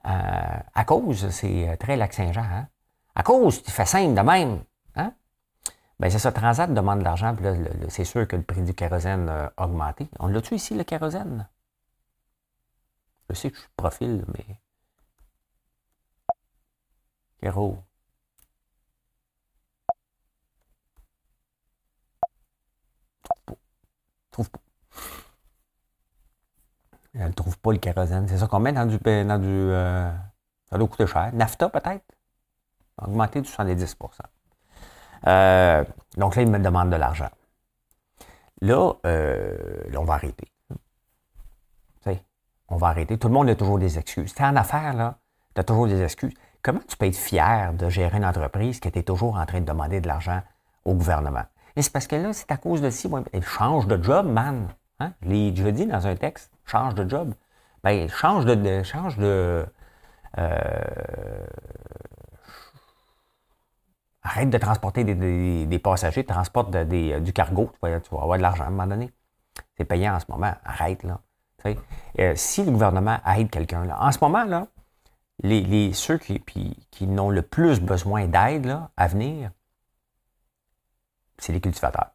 Euh, 0.08 0.60
à 0.74 0.86
cause, 0.86 1.30
c'est 1.30 1.78
très 1.78 1.98
Lac-Saint-Jean. 1.98 2.44
Hein? 2.44 2.70
À 3.16 3.24
cause, 3.24 3.62
tu 3.64 3.72
fais 3.72 3.86
simple 3.86 4.16
de 4.16 4.22
même. 4.22 4.64
Hein? 4.96 5.14
Ben 6.00 6.10
c'est 6.12 6.20
ça, 6.20 6.32
Transat 6.32 6.74
demande 6.74 7.00
de 7.00 7.04
l'argent, 7.04 7.36
puis 7.36 7.44
là, 7.46 7.56
c'est 7.90 8.06
sûr 8.06 8.28
que 8.28 8.36
le 8.36 8.44
prix 8.44 8.62
du 8.62 8.74
kérosène 8.74 9.30
a 9.30 9.54
augmenté. 9.58 10.08
On 10.20 10.28
l'a-tu 10.28 10.56
ici, 10.56 10.76
le 10.76 10.84
kérosène? 10.84 11.48
Je 13.30 13.36
sais 13.36 13.50
que 13.52 13.56
je 13.58 13.62
suis 13.62 13.70
profil, 13.76 14.26
mais. 14.34 14.60
Kéro. 17.42 17.84
Trouve 23.24 23.42
pas. 23.46 23.56
Trouve 24.32 24.50
pas. 24.52 24.60
Elle 27.20 27.28
ne 27.28 27.34
trouve 27.34 27.58
pas 27.60 27.72
le 27.72 27.78
kérosène. 27.78 28.28
C'est 28.28 28.38
ça 28.38 28.48
qu'on 28.48 28.60
met 28.60 28.74
dans 28.74 28.86
du. 28.86 28.98
Dans 28.98 29.40
du 29.40 29.48
euh, 29.48 30.12
ça 30.70 30.78
doit 30.78 30.88
coûter 30.88 31.08
cher. 31.08 31.32
NAFTA, 31.34 31.70
peut-être? 31.70 32.06
Augmenté 33.02 33.42
de 33.42 33.48
70% 33.48 34.06
euh, 35.28 35.84
Donc 36.18 36.36
là, 36.36 36.42
il 36.42 36.50
me 36.50 36.60
demande 36.60 36.90
de 36.90 36.96
l'argent. 36.96 37.30
Là, 38.62 38.94
euh, 39.06 39.56
là, 39.90 40.02
on 40.02 40.04
va 40.04 40.16
arrêter 40.16 40.52
on 42.70 42.78
va 42.78 42.88
arrêter. 42.88 43.18
Tout 43.18 43.28
le 43.28 43.34
monde 43.34 43.50
a 43.50 43.56
toujours 43.56 43.80
des 43.80 43.98
excuses. 43.98 44.34
Tu 44.34 44.42
es 44.42 44.46
en 44.46 44.56
affaires, 44.56 44.94
là, 44.94 45.20
tu 45.56 45.62
as 45.62 45.64
toujours 45.64 45.88
des 45.88 46.02
excuses. 46.02 46.34
Comment 46.62 46.82
tu 46.88 46.98
peux 46.98 47.06
être 47.06 47.16
fier 47.16 47.74
de 47.74 47.90
gérer 47.90 48.18
une 48.18 48.26
entreprise 48.26 48.80
qui 48.80 48.88
était 48.88 49.04
toujours 49.04 49.38
en 49.38 49.46
train 49.46 49.62
de 49.62 49.66
demander 49.66 50.02
de 50.02 50.08
l'argent 50.08 50.42
au 50.86 50.94
gouvernement? 50.94 51.44
Et 51.76 51.82
c'est 51.82 51.92
parce 51.92 52.08
que 52.08 52.16
là, 52.16 52.34
c'est 52.34 52.52
à 52.52 52.58
cause 52.58 52.82
de 52.82 52.90
ci. 52.90 53.10
change 53.42 53.88
de 53.88 54.02
job, 54.02 54.28
man. 54.28 54.68
Hein? 55.00 55.14
Je 55.22 55.70
dis 55.70 55.86
dans 55.86 56.08
un 56.08 56.16
texte, 56.16 56.52
change 56.68 56.96
de 56.96 57.10
job. 57.10 57.34
Ben, 57.84 58.08
change 58.10 58.46
de. 58.46 58.84
change 58.84 59.18
de 59.18 59.66
euh, 60.38 61.46
arrête 64.22 64.50
de 64.50 64.58
transporter 64.58 65.04
des, 65.04 65.80
passagers, 65.80 66.24
transporte 66.24 66.76
du 66.76 67.34
cargo, 67.34 67.72
tu 67.74 67.80
vas, 67.82 68.00
tu 68.00 68.14
vas 68.14 68.22
avoir 68.22 68.38
de 68.38 68.44
l'argent 68.44 68.66
à 68.66 68.68
un 68.68 68.72
moment 68.72 68.88
donné. 68.88 69.12
C'est 69.78 69.86
payant 69.86 70.16
en 70.16 70.20
ce 70.20 70.26
moment. 70.30 70.54
Arrête, 70.66 71.04
là. 71.04 71.22
Euh, 72.20 72.34
si 72.36 72.64
le 72.64 72.72
gouvernement 72.72 73.20
aide 73.26 73.50
quelqu'un, 73.50 73.90
en 73.90 74.12
ce 74.12 74.20
moment, 74.22 74.44
là, 74.46 74.68
les, 75.40 75.94
ceux 75.94 76.18
qui, 76.18 76.42
qui 76.92 77.08
n'ont 77.08 77.30
le 77.30 77.42
plus 77.42 77.80
besoin 77.80 78.28
d'aide 78.28 78.78
à 78.96 79.08
venir, 79.08 79.52
c'est 81.38 81.54
les 81.54 81.62
cultivateurs. 81.62 82.12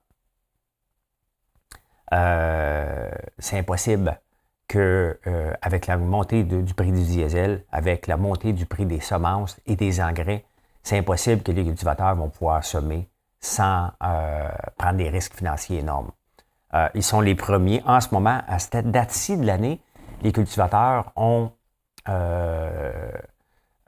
Euh, 2.13 3.11
c'est 3.39 3.59
impossible 3.59 4.21
euh, 4.79 5.53
avec 5.63 5.87
la 5.87 5.97
montée 5.97 6.45
du 6.45 6.75
prix 6.75 6.93
du 6.93 7.03
diesel, 7.03 7.65
avec 7.73 8.07
la 8.07 8.17
montée 8.17 8.53
du 8.53 8.67
prix 8.67 8.87
des 8.87 9.01
semences 9.01 9.61
et 9.67 9.77
des 9.77 10.01
engrais, 10.01 10.45
c'est 10.83 10.99
impossible 10.99 11.43
que 11.43 11.53
les 11.53 11.65
cultivateurs 11.65 12.15
vont 12.17 12.29
pouvoir 12.29 12.65
semer 12.65 13.09
sans 13.41 13.91
prendre 14.79 14.99
des 14.99 15.09
risques 15.09 15.35
financiers 15.35 15.81
énormes. 15.81 16.13
Euh, 16.75 16.89
ils 16.95 17.03
sont 17.03 17.21
les 17.21 17.35
premiers. 17.35 17.83
En 17.87 18.01
ce 18.01 18.09
moment, 18.13 18.41
à 18.47 18.59
cette 18.59 18.91
date-ci 18.91 19.37
de 19.37 19.47
l'année, 19.47 19.81
les 20.23 20.33
cultivateurs 20.33 21.13
ont, 21.17 21.51
euh, 22.09 23.11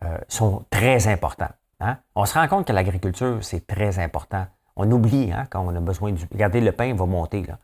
euh, 0.03 0.19
sont 0.29 0.65
très 0.71 1.09
importants. 1.09 1.53
Hein. 1.81 1.97
On 2.15 2.27
se 2.27 2.35
rend 2.35 2.47
compte 2.49 2.67
que 2.67 2.73
l'agriculture, 2.73 3.39
c'est 3.43 3.67
très 3.67 3.99
important. 3.99 4.47
On 4.77 4.91
oublie 4.91 5.33
hein, 5.33 5.47
quand 5.51 5.61
on 5.61 5.75
a 5.75 5.81
besoin 5.81 6.13
du... 6.13 6.27
Regardez, 6.31 6.61
le 6.61 6.73
pain 6.73 6.95
va 6.95 7.07
monter. 7.07 7.43
Là. 7.43 7.59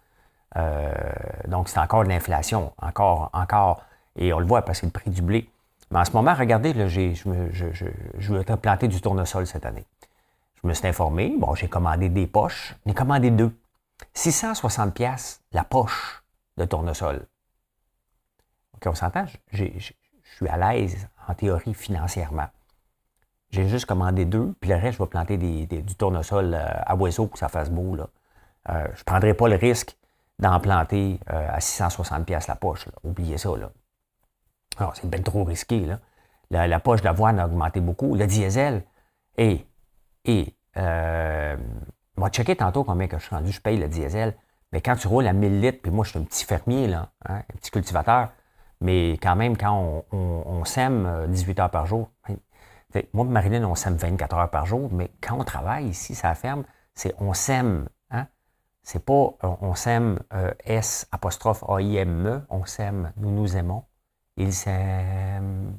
Donc, 1.46 1.68
c'est 1.68 1.78
encore 1.78 2.04
de 2.04 2.08
l'inflation. 2.08 2.72
Encore, 2.80 3.30
encore. 3.32 3.82
Et 4.16 4.32
on 4.32 4.40
le 4.40 4.46
voit 4.46 4.62
parce 4.62 4.80
que 4.80 4.86
le 4.86 4.92
prix 4.92 5.10
du 5.10 5.22
blé. 5.22 5.48
Mais 5.90 5.98
en 5.98 6.04
ce 6.04 6.12
moment, 6.12 6.34
regardez, 6.34 6.72
là, 6.72 6.86
je, 6.86 7.14
je, 7.14 7.72
je, 7.72 7.86
je 8.18 8.54
planter 8.56 8.88
du 8.88 9.00
tournesol 9.00 9.46
cette 9.46 9.66
année. 9.66 9.86
Je 10.62 10.68
me 10.68 10.74
suis 10.74 10.86
informé. 10.86 11.34
Bon, 11.38 11.54
j'ai 11.54 11.68
commandé 11.68 12.08
des 12.08 12.26
poches. 12.26 12.74
J'ai 12.86 12.94
commandé 12.94 13.30
deux. 13.30 13.52
660 14.14 14.94
pièces 14.94 15.42
la 15.52 15.64
poche 15.64 16.22
de 16.56 16.64
tournesol. 16.64 17.26
OK, 18.74 18.86
on 18.86 18.94
s'entend? 18.94 19.26
Je 19.52 19.64
suis 20.36 20.48
à 20.48 20.56
l'aise 20.56 21.08
en 21.28 21.34
théorie 21.34 21.74
financièrement. 21.74 22.48
J'ai 23.50 23.68
juste 23.68 23.86
commandé 23.86 24.24
deux, 24.24 24.54
puis 24.60 24.70
le 24.70 24.76
reste, 24.76 24.98
je 24.98 25.02
vais 25.02 25.08
planter 25.08 25.36
du 25.36 25.94
tournesol 25.96 26.54
euh, 26.54 26.66
à 26.86 26.94
oiseau 26.94 27.24
pour 27.26 27.32
que 27.32 27.38
ça 27.40 27.48
fasse 27.48 27.68
beau. 27.68 27.96
Là. 27.96 28.08
Euh, 28.68 28.86
je 28.94 29.00
ne 29.00 29.04
prendrai 29.04 29.34
pas 29.34 29.48
le 29.48 29.56
risque 29.56 29.96
d'en 30.40 30.58
planter 30.58 31.20
euh, 31.30 31.48
à 31.52 31.60
660 31.60 32.26
pièces 32.26 32.48
la 32.48 32.56
poche. 32.56 32.86
Oubliez 33.04 33.38
ça. 33.38 33.50
Là. 33.56 33.70
Alors, 34.78 34.96
c'est 34.96 35.08
bien 35.08 35.22
trop 35.22 35.44
risqué. 35.44 35.86
Là. 35.86 36.00
La, 36.50 36.80
poche 36.80 37.02
d'avoine 37.02 37.38
a 37.38 37.46
augmenté 37.46 37.80
beaucoup. 37.80 38.16
Le 38.16 38.26
diesel, 38.26 38.82
et, 39.36 39.64
et 40.24 40.56
on 40.76 42.22
va 42.22 42.28
checker 42.30 42.56
tantôt 42.56 42.84
combien 42.84 43.06
que 43.06 43.18
je 43.18 43.24
suis 43.24 43.34
rendu, 43.34 43.52
je 43.52 43.60
paye 43.60 43.78
le 43.78 43.88
diesel. 43.88 44.34
Mais 44.72 44.80
quand 44.80 44.96
tu 44.96 45.08
roules 45.08 45.26
à 45.26 45.32
1000 45.32 45.60
litres, 45.60 45.78
puis 45.82 45.90
moi, 45.90 46.04
je 46.04 46.10
suis 46.10 46.18
un 46.18 46.22
petit 46.22 46.44
fermier, 46.44 46.86
là, 46.86 47.10
hein, 47.28 47.36
un 47.38 47.56
petit 47.56 47.70
cultivateur, 47.70 48.30
mais 48.80 49.12
quand 49.22 49.36
même, 49.36 49.56
quand 49.56 50.04
on, 50.12 50.64
sème 50.64 51.26
18 51.28 51.58
euh, 51.58 51.62
heures 51.62 51.70
par 51.70 51.86
jour, 51.86 52.10
ben, 52.92 53.04
moi 53.12 53.24
Marilyn, 53.24 53.64
on 53.64 53.74
sème 53.74 53.96
24 53.96 54.36
heures 54.36 54.50
par 54.50 54.66
jour, 54.66 54.90
mais 54.92 55.10
quand 55.20 55.36
on 55.38 55.44
travaille 55.44 55.86
ici, 55.86 56.14
ça 56.14 56.34
ferme, 56.34 56.64
c'est 56.94 57.14
on 57.18 57.34
sème. 57.34 57.88
C'est 58.82 59.04
pas 59.04 59.34
on 59.42 59.74
sème 59.74 60.18
euh, 60.32 60.52
S 60.64 61.06
apostrophe 61.12 61.62
A-I-M-E, 61.68 62.42
on 62.48 62.64
sème, 62.64 63.12
nous 63.16 63.30
nous 63.30 63.56
aimons. 63.56 63.84
Il 64.36 64.52
sème. 64.52 65.78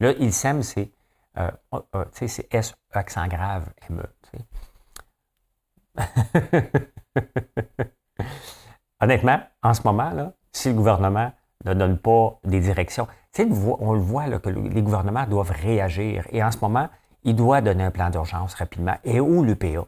Là, 0.00 0.12
il 0.18 0.32
sème, 0.32 0.62
c'est 0.62 0.90
euh, 1.38 1.50
c'est 2.12 2.54
S 2.54 2.74
accent 2.92 3.26
grave, 3.28 3.68
M-E. 3.90 4.06
Honnêtement, 9.00 9.40
en 9.62 9.74
ce 9.74 9.82
moment, 9.84 10.10
là, 10.10 10.32
si 10.52 10.68
le 10.68 10.74
gouvernement 10.74 11.32
ne 11.64 11.74
donne 11.74 11.98
pas 11.98 12.38
des 12.44 12.60
directions, 12.60 13.06
on 13.38 13.92
le 13.92 14.00
voit 14.00 14.38
que 14.38 14.48
les 14.48 14.82
gouvernements 14.82 15.26
doivent 15.26 15.50
réagir. 15.50 16.26
Et 16.30 16.42
en 16.42 16.50
ce 16.50 16.58
moment, 16.60 16.88
il 17.24 17.36
doit 17.36 17.60
donner 17.60 17.84
un 17.84 17.90
plan 17.90 18.08
d'urgence 18.08 18.54
rapidement. 18.54 18.96
Et 19.04 19.20
où 19.20 19.42
l'UPA? 19.42 19.86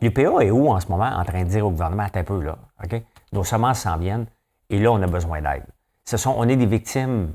L'UPA 0.00 0.44
est 0.44 0.50
où 0.50 0.68
en 0.68 0.80
ce 0.80 0.88
moment 0.88 1.10
en 1.10 1.24
train 1.24 1.44
de 1.44 1.48
dire 1.48 1.66
au 1.66 1.70
gouvernement, 1.70 2.06
un 2.12 2.24
peu 2.24 2.40
là, 2.40 2.58
OK? 2.82 3.02
Nos 3.32 3.44
semences 3.44 3.80
s'en 3.80 3.96
viennent 3.98 4.26
et 4.70 4.78
là, 4.78 4.92
on 4.92 5.02
a 5.02 5.06
besoin 5.06 5.40
d'aide. 5.40 5.64
Ce 6.04 6.16
sont, 6.16 6.34
on 6.36 6.48
est 6.48 6.56
des 6.56 6.66
victimes 6.66 7.32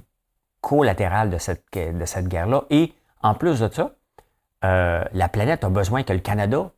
collatérales 0.61 1.29
de 1.29 1.37
cette, 1.37 1.63
de 1.73 2.05
cette 2.05 2.27
guerre-là. 2.27 2.63
Et 2.69 2.93
en 3.21 3.33
plus 3.33 3.59
de 3.59 3.69
ça, 3.69 3.91
euh, 4.65 5.03
la 5.13 5.29
planète 5.29 5.63
a 5.63 5.69
besoin 5.69 6.03
que 6.03 6.13
le 6.13 6.19
Canada 6.19 6.71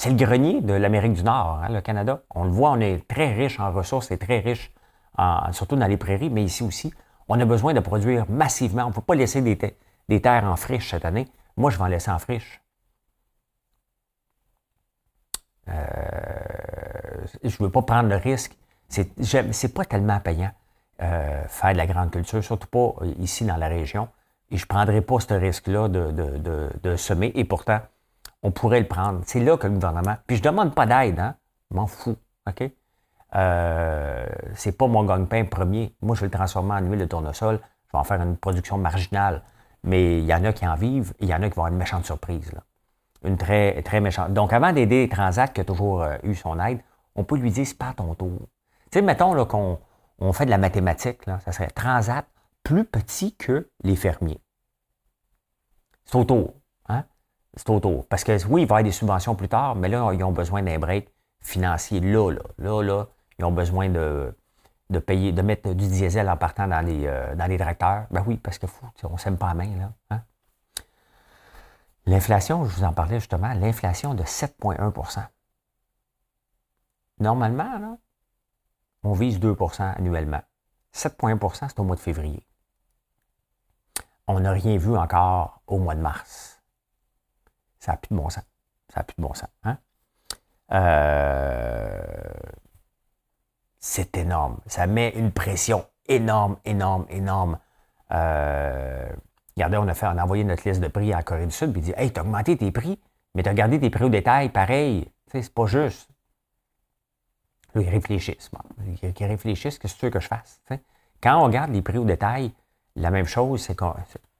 c'est 0.00 0.08
le 0.08 0.16
grenier 0.16 0.62
de 0.62 0.72
l'Amérique 0.72 1.12
du 1.12 1.22
Nord, 1.22 1.60
hein, 1.62 1.68
le 1.68 1.82
Canada. 1.82 2.22
On 2.34 2.44
le 2.44 2.50
voit, 2.50 2.70
on 2.70 2.80
est 2.80 3.06
très 3.06 3.34
riche 3.34 3.60
en 3.60 3.70
ressources 3.70 4.10
et 4.10 4.16
très 4.16 4.38
riche, 4.38 4.72
surtout 5.52 5.76
dans 5.76 5.86
les 5.86 5.98
prairies, 5.98 6.30
mais 6.30 6.42
ici 6.42 6.62
aussi. 6.62 6.90
On 7.28 7.38
a 7.38 7.44
besoin 7.44 7.74
de 7.74 7.80
produire 7.80 8.24
massivement. 8.30 8.84
On 8.84 8.88
ne 8.88 8.94
peut 8.94 9.02
pas 9.02 9.14
laisser 9.14 9.42
des, 9.42 10.22
terres 10.22 10.44
en 10.44 10.56
friche 10.56 10.88
cette 10.88 11.04
année. 11.04 11.28
Moi, 11.58 11.70
je 11.70 11.76
vais 11.76 11.84
en 11.84 11.88
laisser 11.88 12.10
en 12.10 12.18
friche. 12.18 12.62
Euh, 15.36 15.59
je 17.42 17.48
ne 17.48 17.64
veux 17.64 17.70
pas 17.70 17.82
prendre 17.82 18.08
le 18.08 18.16
risque. 18.16 18.56
C'est 18.88 19.74
pas 19.74 19.84
tellement 19.84 20.18
payant 20.20 20.50
euh, 21.02 21.42
faire 21.48 21.72
de 21.72 21.78
la 21.78 21.86
grande 21.86 22.10
culture, 22.10 22.44
surtout 22.44 22.68
pas 22.68 22.94
ici 23.18 23.44
dans 23.44 23.56
la 23.56 23.68
région. 23.68 24.08
Et 24.50 24.58
je 24.58 24.64
ne 24.64 24.68
prendrai 24.68 25.00
pas 25.00 25.18
ce 25.20 25.32
risque-là 25.32 25.88
de, 25.88 26.96
semer. 26.96 27.32
Et 27.34 27.44
pourtant, 27.44 27.80
on 28.42 28.50
pourrait 28.50 28.80
le 28.80 28.86
prendre. 28.86 29.20
C'est 29.24 29.40
là 29.40 29.56
que 29.56 29.66
le 29.66 29.74
gouvernement. 29.74 30.16
Puis 30.26 30.36
je 30.36 30.42
demande 30.42 30.74
pas 30.74 30.86
d'aide, 30.86 31.18
hein. 31.18 31.36
M'en 31.70 31.86
fous. 31.86 32.16
OK? 32.48 32.70
Euh, 33.36 34.26
c'est 34.54 34.76
pas 34.76 34.88
mon 34.88 35.04
gagne-pain 35.04 35.44
premier. 35.44 35.94
Moi, 36.02 36.16
je 36.16 36.20
vais 36.20 36.26
le 36.26 36.32
transformer 36.32 36.74
en 36.74 36.80
huile 36.80 36.98
de 36.98 37.04
tournesol. 37.04 37.60
Je 37.86 37.92
vais 37.92 37.98
en 37.98 38.04
faire 38.04 38.20
une 38.20 38.36
production 38.36 38.76
marginale. 38.76 39.42
Mais 39.84 40.18
il 40.18 40.24
y 40.24 40.34
en 40.34 40.44
a 40.44 40.52
qui 40.52 40.66
en 40.66 40.74
vivent 40.74 41.14
et 41.20 41.24
il 41.24 41.28
y 41.28 41.34
en 41.34 41.42
a 41.42 41.48
qui 41.48 41.54
vont 41.54 41.62
avoir 41.62 41.68
une 41.68 41.78
méchante 41.78 42.04
surprise. 42.04 42.52
Là. 42.52 42.60
Une 43.24 43.36
très, 43.36 43.82
très 43.82 44.00
méchante. 44.00 44.32
Donc, 44.32 44.52
avant 44.52 44.72
d'aider 44.72 45.08
Transat, 45.08 45.52
qui 45.52 45.60
a 45.60 45.64
toujours 45.64 46.02
euh, 46.02 46.16
eu 46.22 46.34
son 46.34 46.58
aide, 46.58 46.80
on 47.14 47.24
peut 47.24 47.36
lui 47.36 47.50
dire 47.50 47.66
c'est 47.66 47.76
pas 47.76 47.92
ton 47.94 48.14
tour. 48.14 48.48
Tu 48.90 48.98
sais, 48.98 49.02
mettons 49.02 49.44
qu'on 49.44 49.78
on 50.18 50.32
fait 50.32 50.46
de 50.46 50.50
la 50.50 50.58
mathématique, 50.58 51.26
là, 51.26 51.38
ça 51.40 51.52
serait 51.52 51.68
Transat 51.68 52.26
plus 52.62 52.84
petit 52.84 53.34
que 53.36 53.68
les 53.84 53.96
fermiers. 53.96 54.40
C'est 56.04 56.16
au 56.16 56.24
tour 56.24 56.54
c'est 57.54 57.70
autour. 57.70 58.06
Parce 58.06 58.24
que 58.24 58.32
oui, 58.46 58.62
il 58.62 58.66
va 58.66 58.76
y 58.76 58.78
avoir 58.78 58.82
des 58.82 58.92
subventions 58.92 59.34
plus 59.34 59.48
tard, 59.48 59.74
mais 59.76 59.88
là, 59.88 60.12
ils 60.12 60.22
ont 60.24 60.32
besoin 60.32 60.62
d'un 60.62 60.78
break 60.78 61.08
financier 61.40 62.00
là, 62.00 62.30
là. 62.30 62.42
Là, 62.58 62.82
là, 62.82 63.06
ils 63.38 63.44
ont 63.44 63.52
besoin 63.52 63.88
de. 63.88 64.34
de 64.90 64.98
payer, 64.98 65.32
de 65.32 65.42
mettre 65.42 65.72
du 65.74 65.86
diesel 65.86 66.28
en 66.28 66.36
partant 66.36 66.68
dans 66.68 66.84
les, 66.84 67.06
euh, 67.06 67.34
dans 67.34 67.46
les 67.46 67.58
tracteurs. 67.58 68.06
Ben 68.10 68.22
oui, 68.26 68.36
parce 68.36 68.58
que 68.58 68.66
fou, 68.66 68.86
on 69.04 69.16
s'aime 69.16 69.38
pas 69.38 69.48
la 69.48 69.54
main, 69.54 69.76
là. 69.78 69.92
Hein? 70.10 70.22
L'inflation, 72.06 72.64
je 72.64 72.76
vous 72.76 72.84
en 72.84 72.92
parlais 72.92 73.20
justement, 73.20 73.52
l'inflation 73.54 74.14
de 74.14 74.22
7,1% 74.22 75.26
Normalement, 77.20 77.98
on 79.02 79.12
vise 79.12 79.38
2% 79.38 79.82
annuellement. 79.96 80.42
7,1% 80.94 81.68
c'est 81.68 81.78
au 81.78 81.84
mois 81.84 81.96
de 81.96 82.00
février. 82.00 82.46
On 84.26 84.40
n'a 84.40 84.52
rien 84.52 84.76
vu 84.76 84.96
encore 84.96 85.62
au 85.66 85.78
mois 85.78 85.94
de 85.94 86.00
mars. 86.00 86.62
Ça 87.78 87.92
n'a 87.92 87.98
plus 87.98 88.14
de 88.14 88.20
bon 88.20 88.28
sens. 88.28 88.44
Ça 88.88 89.00
n'a 89.00 89.04
plus 89.04 89.14
de 89.16 89.22
bon 89.22 89.34
sens. 89.34 89.48
Hein? 89.64 89.78
Euh, 90.72 92.00
c'est 93.78 94.16
énorme. 94.16 94.60
Ça 94.66 94.86
met 94.86 95.10
une 95.10 95.32
pression 95.32 95.86
énorme, 96.06 96.56
énorme, 96.64 97.06
énorme. 97.08 97.58
Euh, 98.12 99.10
regardez, 99.62 99.76
on 99.78 99.88
a, 99.88 99.94
fait, 99.94 100.06
on 100.06 100.16
a 100.16 100.24
envoyé 100.24 100.44
notre 100.44 100.68
liste 100.68 100.80
de 100.80 100.88
prix 100.88 101.12
à 101.12 101.22
Corée 101.22 101.46
du 101.46 101.52
Sud, 101.52 101.72
puis 101.72 101.80
il 101.80 101.84
dit 101.84 101.92
Hey, 101.96 102.10
t'as 102.12 102.22
augmenté 102.22 102.56
tes 102.56 102.70
prix, 102.72 102.98
mais 103.34 103.42
t'as 103.42 103.54
gardé 103.54 103.78
tes 103.78 103.90
prix 103.90 104.04
au 104.04 104.08
détail, 104.08 104.48
pareil. 104.48 105.08
c'est 105.30 105.52
pas 105.52 105.66
juste. 105.66 106.08
Là, 107.74 107.82
ils 107.82 107.88
réfléchissent. 107.88 108.50
ils 109.02 109.26
réfléchissent, 109.26 109.78
qu'est-ce 109.78 109.94
que 109.94 110.00
tu 110.00 110.06
veux 110.06 110.10
que 110.10 110.20
je 110.20 110.28
fasse? 110.28 110.60
Quand 111.22 111.40
on 111.40 111.44
regarde 111.44 111.70
les 111.72 111.82
prix 111.82 111.98
au 111.98 112.04
détail, 112.04 112.52
la 112.96 113.10
même 113.10 113.26
chose, 113.26 113.60
c'est, 113.60 113.76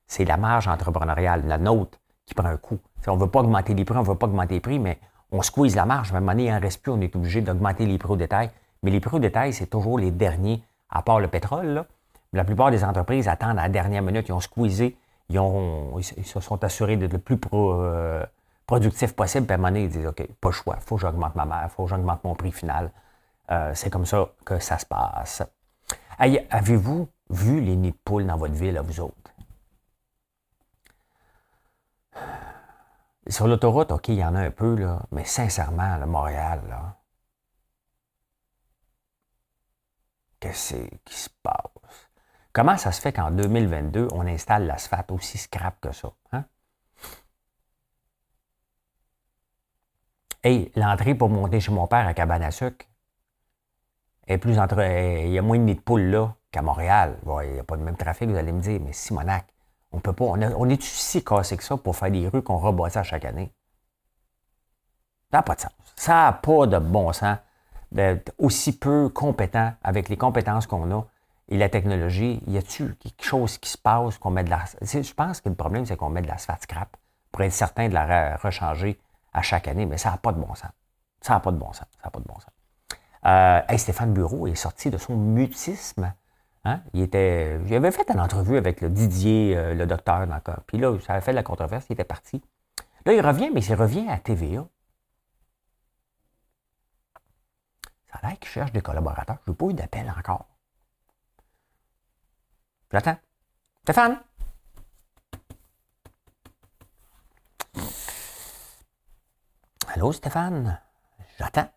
c'est 0.06 0.24
la 0.24 0.36
marge 0.36 0.66
entrepreneuriale, 0.66 1.46
la 1.46 1.58
nôtre, 1.58 1.98
qui 2.26 2.34
prend 2.34 2.48
un 2.48 2.56
coup. 2.56 2.78
on 3.06 3.16
ne 3.16 3.20
veut 3.20 3.28
pas 3.28 3.40
augmenter 3.40 3.74
les 3.74 3.84
prix, 3.84 3.96
on 3.96 4.02
ne 4.02 4.06
veut 4.06 4.16
pas 4.16 4.26
augmenter 4.26 4.54
les 4.54 4.60
prix, 4.60 4.78
mais 4.78 4.98
on 5.30 5.42
squeeze 5.42 5.76
la 5.76 5.84
marge. 5.84 6.12
À 6.12 6.16
un 6.16 6.20
moment 6.20 6.32
donné, 6.32 6.46
il 6.46 6.52
en 6.52 6.58
reste 6.58 6.82
plus, 6.82 6.92
on 6.92 7.00
est 7.00 7.14
obligé 7.14 7.40
d'augmenter 7.40 7.86
les 7.86 7.98
prix 7.98 8.10
au 8.10 8.16
détail. 8.16 8.50
Mais 8.82 8.90
les 8.90 9.00
prix 9.00 9.16
au 9.16 9.20
détail, 9.20 9.52
c'est 9.52 9.66
toujours 9.66 9.98
les 9.98 10.10
derniers, 10.10 10.62
à 10.88 11.02
part 11.02 11.20
le 11.20 11.28
pétrole. 11.28 11.84
La 12.32 12.44
plupart 12.44 12.70
des 12.70 12.84
entreprises 12.84 13.28
attendent 13.28 13.58
à 13.58 13.62
la 13.62 13.68
dernière 13.68 14.02
minute, 14.02 14.28
ils 14.28 14.32
ont 14.32 14.40
squeezé, 14.40 14.96
ils, 15.30 16.24
se 16.24 16.40
sont 16.40 16.62
assurés 16.64 16.96
d'être 16.96 17.12
le 17.12 17.18
plus 17.18 17.38
euh, 17.52 18.24
productif 18.66 19.14
possible. 19.14 19.46
Puis 19.46 19.52
à 19.52 19.54
un 19.54 19.58
moment 19.58 19.68
donné, 19.68 19.84
ils 19.84 19.90
disent 19.90 20.06
OK, 20.06 20.26
pas 20.40 20.48
le 20.48 20.54
choix, 20.54 20.76
il 20.78 20.82
faut 20.82 20.96
que 20.96 21.02
j'augmente 21.02 21.34
ma 21.34 21.44
marge, 21.44 21.70
il 21.72 21.74
faut 21.74 21.84
que 21.84 21.90
j'augmente 21.90 22.24
mon 22.24 22.34
prix 22.34 22.52
final. 22.52 22.90
Euh, 23.50 23.72
c'est 23.74 23.90
comme 23.90 24.06
ça 24.06 24.28
que 24.44 24.58
ça 24.58 24.78
se 24.78 24.86
passe. 24.86 25.42
avez-vous 26.18 27.08
vu 27.30 27.60
les 27.60 27.76
nids 27.76 27.94
dans 28.06 28.36
votre 28.36 28.54
ville, 28.54 28.76
à 28.76 28.82
vous 28.82 29.00
autres? 29.00 29.14
Sur 33.28 33.46
l'autoroute, 33.46 33.92
OK, 33.92 34.08
il 34.08 34.14
y 34.16 34.24
en 34.24 34.34
a 34.34 34.40
un 34.40 34.50
peu, 34.50 34.74
là, 34.74 35.02
mais 35.12 35.24
sincèrement, 35.24 35.96
le 35.98 36.06
Montréal, 36.06 36.62
là, 36.68 36.96
qu'est-ce 40.40 40.74
qui 41.04 41.14
se 41.14 41.28
passe? 41.42 41.69
Comment 42.52 42.76
ça 42.76 42.90
se 42.90 43.00
fait 43.00 43.12
qu'en 43.12 43.30
2022, 43.30 44.08
on 44.12 44.26
installe 44.26 44.66
l'asphalte 44.66 45.12
aussi 45.12 45.38
scrap 45.38 45.80
que 45.80 45.92
ça? 45.92 46.12
Hein? 46.32 46.44
Hey, 50.42 50.72
l'entrée 50.74 51.14
pour 51.14 51.28
monter 51.28 51.60
chez 51.60 51.70
mon 51.70 51.86
père 51.86 52.06
à 52.06 52.14
Cabane 52.14 52.48
est 54.26 54.38
plus 54.38 54.58
entre. 54.58 54.80
Il 54.82 55.30
y 55.30 55.38
a 55.38 55.42
moins 55.42 55.58
de 55.58 55.64
nids 55.64 55.74
de 55.76 55.80
poules 55.80 56.10
là 56.10 56.34
qu'à 56.50 56.62
Montréal. 56.62 57.18
il 57.44 57.52
n'y 57.52 57.58
a 57.58 57.64
pas 57.64 57.76
le 57.76 57.82
même 57.82 57.96
trafic, 57.96 58.28
vous 58.28 58.36
allez 58.36 58.52
me 58.52 58.60
dire, 58.60 58.80
mais 58.80 58.92
Simonac, 58.92 59.46
on 59.92 60.00
peut 60.00 60.12
pas. 60.12 60.24
On, 60.24 60.68
est 60.68 60.82
si 60.82 61.22
cassé 61.22 61.56
que 61.56 61.62
ça 61.62 61.76
pour 61.76 61.94
faire 61.96 62.10
des 62.10 62.26
rues 62.28 62.42
qu'on 62.42 62.58
rebosse 62.58 62.96
à 62.96 63.02
chaque 63.02 63.24
année? 63.24 63.52
Ça 65.30 65.38
n'a 65.38 65.42
pas 65.42 65.54
de 65.54 65.60
sens. 65.60 65.72
Ça 65.94 66.14
n'a 66.14 66.32
pas 66.32 66.66
de 66.66 66.78
bon 66.78 67.12
sens 67.12 67.38
d'être 67.92 68.32
aussi 68.38 68.76
peu 68.76 69.08
compétent 69.08 69.74
avec 69.82 70.08
les 70.08 70.16
compétences 70.16 70.66
qu'on 70.66 70.90
a 70.90 71.06
et 71.50 71.58
la 71.58 71.68
technologie. 71.68 72.42
Y 72.46 72.58
a-t-il 72.58 72.96
quelque 72.96 73.24
chose 73.24 73.58
qui 73.58 73.70
se 73.70 73.78
passe 73.78 74.18
qu'on 74.18 74.30
met 74.30 74.44
de 74.44 74.50
la. 74.50 74.64
Je 74.82 75.12
pense 75.12 75.40
que 75.40 75.48
le 75.48 75.54
problème, 75.54 75.84
c'est 75.86 75.96
qu'on 75.96 76.10
met 76.10 76.22
de 76.22 76.28
l'asphalte 76.28 76.62
scrap 76.62 76.96
pour 77.32 77.42
être 77.42 77.52
certain 77.52 77.88
de 77.88 77.94
la 77.94 78.36
rechanger 78.36 78.98
à 79.32 79.42
chaque 79.42 79.68
année, 79.68 79.86
mais 79.86 79.98
ça 79.98 80.10
n'a 80.10 80.16
pas 80.16 80.32
de 80.32 80.40
bon 80.40 80.54
sens. 80.54 80.70
Ça 81.20 81.34
n'a 81.34 81.40
pas 81.40 81.52
de 81.52 81.58
bon 81.58 81.72
sens. 81.72 81.86
Ça 81.96 82.04
n'a 82.06 82.10
pas 82.10 82.20
de 82.20 82.24
bon 82.24 82.34
sens. 82.34 82.50
Euh, 83.26 83.76
Stéphane 83.76 84.14
Bureau 84.14 84.46
est 84.46 84.54
sorti 84.54 84.90
de 84.90 84.96
son 84.96 85.16
mutisme 85.16 86.12
Hein? 86.64 86.82
Il 86.92 87.00
était, 87.00 87.58
j'avais 87.66 87.90
fait 87.90 88.10
une 88.10 88.20
entrevue 88.20 88.56
avec 88.58 88.80
le 88.80 88.90
Didier, 88.90 89.56
euh, 89.56 89.74
le 89.74 89.86
docteur, 89.86 90.26
d'accord. 90.26 90.60
Puis 90.66 90.78
là, 90.78 90.94
ça 91.00 91.14
avait 91.14 91.22
fait 91.22 91.30
de 91.30 91.36
la 91.36 91.42
controverse, 91.42 91.86
il 91.88 91.94
était 91.94 92.04
parti. 92.04 92.42
Là, 93.06 93.14
il 93.14 93.20
revient, 93.26 93.50
mais 93.52 93.64
il 93.64 93.74
revient 93.74 94.06
à 94.08 94.18
TVA. 94.18 94.66
Ça 98.12 98.18
a 98.22 98.28
l'air 98.28 98.38
qu'il 98.38 98.50
cherche 98.50 98.72
des 98.72 98.82
collaborateurs. 98.82 99.38
Je 99.46 99.52
n'ai 99.52 99.56
pas 99.56 99.66
eu 99.66 99.74
d'appel 99.74 100.12
encore. 100.18 100.46
J'attends. 102.92 103.18
Stéphane? 103.84 104.20
Allô, 109.94 110.12
Stéphane? 110.12 110.80
J'attends. 111.38 111.68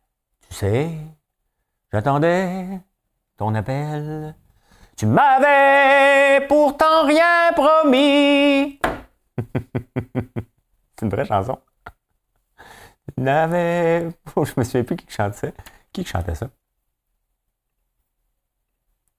Tu 0.47 0.53
sais, 0.55 0.97
j'attendais 1.91 2.81
ton 3.37 3.53
appel. 3.55 4.35
Tu 4.97 5.05
m'avais 5.05 6.45
pourtant 6.47 7.05
rien 7.05 7.51
promis. 7.53 8.79
C'est 10.95 11.01
une 11.03 11.09
vraie 11.09 11.25
chanson. 11.25 11.59
Tu. 13.17 14.11
Oh, 14.35 14.45
je 14.45 14.53
me 14.57 14.63
souviens 14.63 14.83
plus 14.83 14.95
qui 14.95 15.09
chantait 15.09 15.37
ça. 15.37 15.47
Qui 15.91 16.05
chantait 16.05 16.35
ça? 16.35 16.49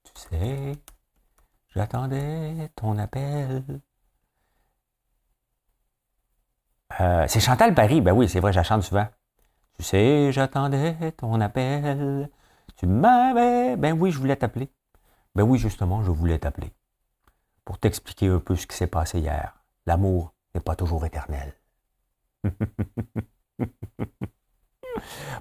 Tu 0.03 0.11
sais, 0.15 0.75
j'attendais 1.75 2.69
ton 2.75 2.97
appel. 2.97 3.63
Euh, 7.01 7.25
c'est 7.27 7.39
Chantal 7.39 7.73
Paris. 7.73 8.01
Ben 8.01 8.13
oui, 8.13 8.29
c'est 8.29 8.39
vrai, 8.39 8.51
je 8.51 8.57
la 8.57 8.63
chante 8.63 8.83
souvent. 8.83 9.07
Tu 9.77 9.83
sais, 9.83 10.31
j'attendais 10.31 11.11
ton 11.13 11.41
appel. 11.41 12.29
Tu 12.77 12.87
m'avais. 12.87 13.75
Ben 13.75 13.97
oui, 13.99 14.11
je 14.11 14.19
voulais 14.19 14.35
t'appeler. 14.35 14.69
Ben 15.35 15.43
oui, 15.43 15.59
justement, 15.59 16.03
je 16.03 16.11
voulais 16.11 16.39
t'appeler 16.39 16.71
pour 17.65 17.79
t'expliquer 17.79 18.27
un 18.27 18.39
peu 18.39 18.55
ce 18.55 18.67
qui 18.67 18.77
s'est 18.77 18.87
passé 18.87 19.19
hier. 19.19 19.63
L'amour 19.85 20.33
n'est 20.53 20.61
pas 20.61 20.75
toujours 20.75 21.05
éternel. 21.05 21.53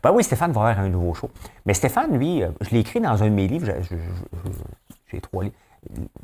ben 0.03 0.11
oui, 0.13 0.25
Stéphane 0.25 0.53
va 0.53 0.63
avoir 0.63 0.79
un 0.81 0.89
nouveau 0.89 1.15
show. 1.15 1.31
Mais 1.67 1.75
Stéphane, 1.75 2.17
lui, 2.19 2.43
euh, 2.43 2.51
je 2.63 2.71
l'ai 2.71 2.81
écrit 2.81 3.01
dans 3.01 3.23
un 3.23 3.27
de 3.27 3.35
mes 3.35 3.47
livres. 3.47 3.71
J'ai 5.07 5.21
trois 5.21 5.45
livres. 5.45 5.55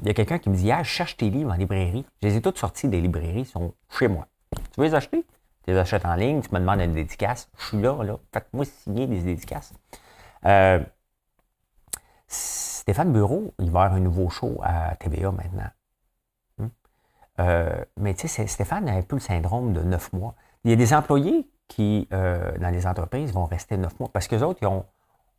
Il 0.00 0.06
y 0.06 0.10
a 0.10 0.14
quelqu'un 0.14 0.38
qui 0.38 0.50
me 0.50 0.56
dit 0.56 0.70
je 0.70 0.82
cherche 0.82 1.16
tes 1.16 1.30
livres 1.30 1.52
en 1.52 1.56
librairie. 1.56 2.04
Je 2.22 2.28
les 2.28 2.36
ai 2.36 2.42
toutes 2.42 2.58
sortis 2.58 2.88
des 2.88 3.00
librairies, 3.00 3.40
ils 3.40 3.46
sont 3.46 3.74
chez 3.90 4.08
moi. 4.08 4.26
Tu 4.52 4.80
veux 4.80 4.86
les 4.86 4.94
acheter? 4.94 5.24
Tu 5.64 5.70
les 5.70 5.76
achètes 5.76 6.06
en 6.06 6.14
ligne, 6.14 6.40
tu 6.40 6.52
me 6.54 6.60
demandes 6.60 6.80
une 6.80 6.94
dédicace. 6.94 7.50
Je 7.58 7.66
suis 7.66 7.80
là, 7.80 8.02
là. 8.02 8.18
Faites-moi 8.32 8.64
signer 8.64 9.06
des 9.06 9.20
dédicaces. 9.20 9.72
Euh, 10.46 10.80
Stéphane 12.26 13.12
Bureau, 13.12 13.52
il 13.58 13.70
va 13.70 13.82
avoir 13.82 13.98
un 13.98 14.00
nouveau 14.00 14.30
show 14.30 14.58
à 14.62 14.96
TVA 14.96 15.30
maintenant. 15.32 15.70
Hmm? 16.58 16.68
Euh, 17.40 17.84
mais 17.96 18.14
tu 18.14 18.28
sais, 18.28 18.46
Stéphane 18.46 18.88
a 18.88 18.92
un 18.92 19.02
peu 19.02 19.16
le 19.16 19.20
syndrome 19.20 19.72
de 19.72 19.82
neuf 19.82 20.12
mois. 20.12 20.34
Il 20.64 20.70
y 20.70 20.72
a 20.72 20.76
des 20.76 20.94
employés 20.94 21.50
qui, 21.68 22.08
euh, 22.12 22.56
dans 22.58 22.70
les 22.70 22.86
entreprises, 22.86 23.32
vont 23.32 23.44
rester 23.44 23.76
neuf 23.76 23.98
mois 24.00 24.08
parce 24.12 24.28
que 24.28 24.36
les 24.36 24.42
autres, 24.42 24.60
ils 24.62 24.66
ont, 24.66 24.86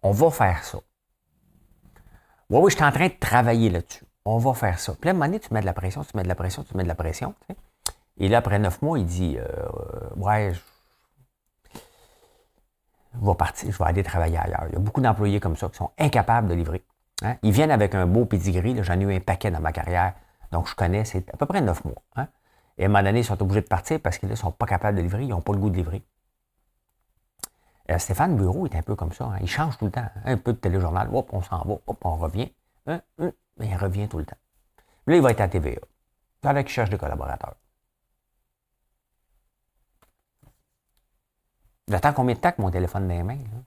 on 0.04 0.12
va 0.12 0.30
faire 0.32 0.64
ça. 0.64 0.80
Oui, 2.50 2.60
oui, 2.64 2.72
je 2.72 2.76
suis 2.76 2.86
en 2.86 2.92
train 2.92 3.08
de 3.08 3.14
travailler 3.20 3.70
là-dessus. 3.70 4.06
On 4.26 4.38
va 4.38 4.54
faire 4.54 4.80
ça. 4.80 4.94
Puis 5.00 5.10
à 5.10 5.12
un 5.12 5.14
moment 5.14 5.26
donné, 5.26 5.40
tu 5.40 5.54
mets 5.54 5.62
de 5.62 5.66
la 5.66 5.74
pression, 5.74 6.04
tu 6.04 6.16
mets 6.16 6.24
de 6.24 6.28
la 6.28 6.36
pression, 6.36 6.64
tu 6.64 6.78
mets 6.78 6.84
de 6.84 6.88
la 6.88 6.96
pression. 6.96 7.34
Et 8.18 8.28
là, 8.28 8.38
après 8.38 8.60
neuf 8.60 8.82
mois, 8.82 9.00
il 9.00 9.06
dit 9.06 9.38
euh, 9.38 9.46
Ouais, 10.16 10.54
je 13.14 13.26
vais 13.26 13.36
partir, 13.36 13.72
je 13.72 13.78
vais 13.78 13.86
aller 13.86 14.04
travailler 14.04 14.38
ailleurs. 14.38 14.66
Il 14.70 14.74
y 14.74 14.76
a 14.76 14.80
beaucoup 14.80 15.02
d'employés 15.02 15.40
comme 15.40 15.56
ça 15.56 15.70
qui 15.70 15.78
sont 15.78 15.92
incapables 15.98 16.48
de 16.48 16.54
livrer. 16.54 16.84
Hein? 17.24 17.36
Ils 17.44 17.52
viennent 17.52 17.72
avec 17.72 17.96
un 17.96 18.06
beau 18.06 18.26
pedigree. 18.26 18.82
J'en 18.84 19.00
ai 19.00 19.04
eu 19.04 19.16
un 19.16 19.20
paquet 19.20 19.52
dans 19.52 19.60
ma 19.60 19.72
carrière. 19.72 20.14
Donc, 20.52 20.68
je 20.68 20.76
connais, 20.76 21.06
c'est 21.06 21.30
à 21.34 21.38
peu 21.38 21.46
près 21.46 21.62
neuf 21.62 21.84
mois. 21.84 22.02
Hein? 22.16 22.28
Et 22.78 22.84
à 22.84 22.86
un 22.86 22.90
moment 22.90 23.04
donné, 23.04 23.20
ils 23.20 23.26
sont 23.26 23.42
obligés 23.42 23.62
de 23.62 23.68
partir 23.68 24.00
parce 24.00 24.18
qu'ils 24.18 24.30
ne 24.30 24.36
sont 24.36 24.52
pas 24.52 24.66
capables 24.66 24.98
de 24.98 25.02
livrer. 25.02 25.24
Ils 25.24 25.30
n'ont 25.30 25.42
pas 25.42 25.54
le 25.54 25.60
goût 25.60 25.70
de 25.70 25.76
livrer. 25.76 26.04
Euh, 27.90 27.98
Stéphane 27.98 28.36
Bureau 28.36 28.66
est 28.66 28.76
un 28.76 28.82
peu 28.82 28.96
comme 28.96 29.12
ça. 29.12 29.26
Hein? 29.26 29.38
Il 29.42 29.50
change 29.50 29.78
tout 29.78 29.86
le 29.86 29.92
temps. 29.92 30.08
Un 30.26 30.38
peu 30.38 30.54
de 30.54 30.58
téléjournal. 30.58 31.10
Hop, 31.14 31.30
on 31.34 31.42
s'en 31.42 31.58
va. 31.58 31.74
Hop, 31.86 31.98
on 32.04 32.16
revient. 32.16 32.52
Mais 32.86 33.68
il 33.68 33.76
revient 33.76 34.08
tout 34.08 34.18
le 34.20 34.26
temps. 34.26 34.38
Là, 35.08 35.16
il 35.16 35.22
va 35.22 35.32
être 35.32 35.42
à 35.42 35.48
TVA. 35.48 35.80
Avec 36.44 36.68
qu'il 36.68 36.74
cherche 36.74 36.90
des 36.90 36.98
collaborateurs. 36.98 37.56
J'attends 41.88 42.14
combien 42.14 42.36
de 42.36 42.40
temps 42.40 42.52
que 42.52 42.62
mon 42.62 42.72
téléphone 42.72 43.08
dans 43.08 43.14
les 43.14 43.24
mains? 43.24 43.36
Là? 43.36 43.64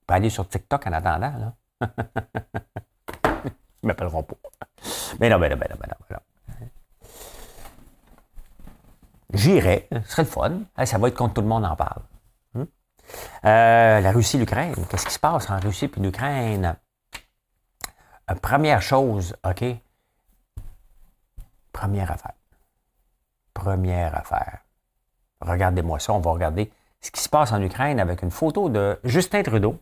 Je 0.00 0.06
peux 0.06 0.14
aller 0.14 0.30
sur 0.30 0.48
TikTok 0.48 0.86
en 0.86 0.92
attendant. 0.92 1.32
Là. 1.38 1.54
Ils 3.82 3.86
m'appelleront 3.86 4.22
pas. 4.22 4.36
Mais 5.20 5.28
non, 5.28 5.38
mais 5.38 5.48
non, 5.48 5.56
mais 5.56 5.68
non, 5.68 5.76
mais 5.80 5.86
non. 5.88 5.94
J'irai, 9.32 9.88
ce 9.92 10.10
serait 10.10 10.22
le 10.22 10.28
fun. 10.28 10.60
ça 10.84 10.98
va 10.98 11.08
être 11.08 11.16
quand 11.16 11.28
tout 11.28 11.42
le 11.42 11.48
monde 11.48 11.64
en 11.64 11.76
parle. 11.76 12.02
Hmm? 12.54 12.64
Euh, 13.44 14.00
la 14.00 14.12
Russie, 14.12 14.38
l'Ukraine. 14.38 14.74
Qu'est-ce 14.88 15.06
qui 15.06 15.12
se 15.12 15.18
passe 15.18 15.50
en 15.50 15.60
Russie 15.60 15.84
et 15.84 16.00
l'Ukraine? 16.00 16.76
Euh, 18.30 18.34
première 18.34 18.82
chose, 18.82 19.36
OK? 19.44 19.64
Première 21.72 22.10
affaire. 22.10 22.34
Première 23.54 24.16
affaire. 24.16 24.60
Regardez-moi 25.40 25.98
ça, 25.98 26.12
on 26.12 26.20
va 26.20 26.32
regarder 26.32 26.72
ce 27.00 27.10
qui 27.10 27.20
se 27.20 27.28
passe 27.28 27.52
en 27.52 27.62
Ukraine 27.62 28.00
avec 28.00 28.22
une 28.22 28.30
photo 28.30 28.68
de 28.68 28.98
Justin 29.04 29.42
Trudeau. 29.42 29.78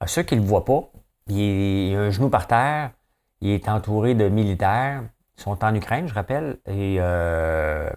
À 0.00 0.06
ceux 0.06 0.22
qui 0.22 0.34
ne 0.34 0.40
le 0.40 0.46
voient 0.46 0.64
pas, 0.64 0.90
il, 1.26 1.94
a 1.94 2.00
un 2.00 2.10
genou 2.10 2.30
par 2.30 2.46
terre, 2.46 2.92
il 3.40 3.50
est 3.50 3.68
entouré 3.68 4.14
de 4.14 4.28
militaires, 4.28 5.02
ils 5.36 5.42
sont 5.42 5.62
en 5.62 5.74
Ukraine, 5.74 6.08
je 6.08 6.14
rappelle, 6.14 6.58
et 6.66 6.96
euh, 7.00 7.90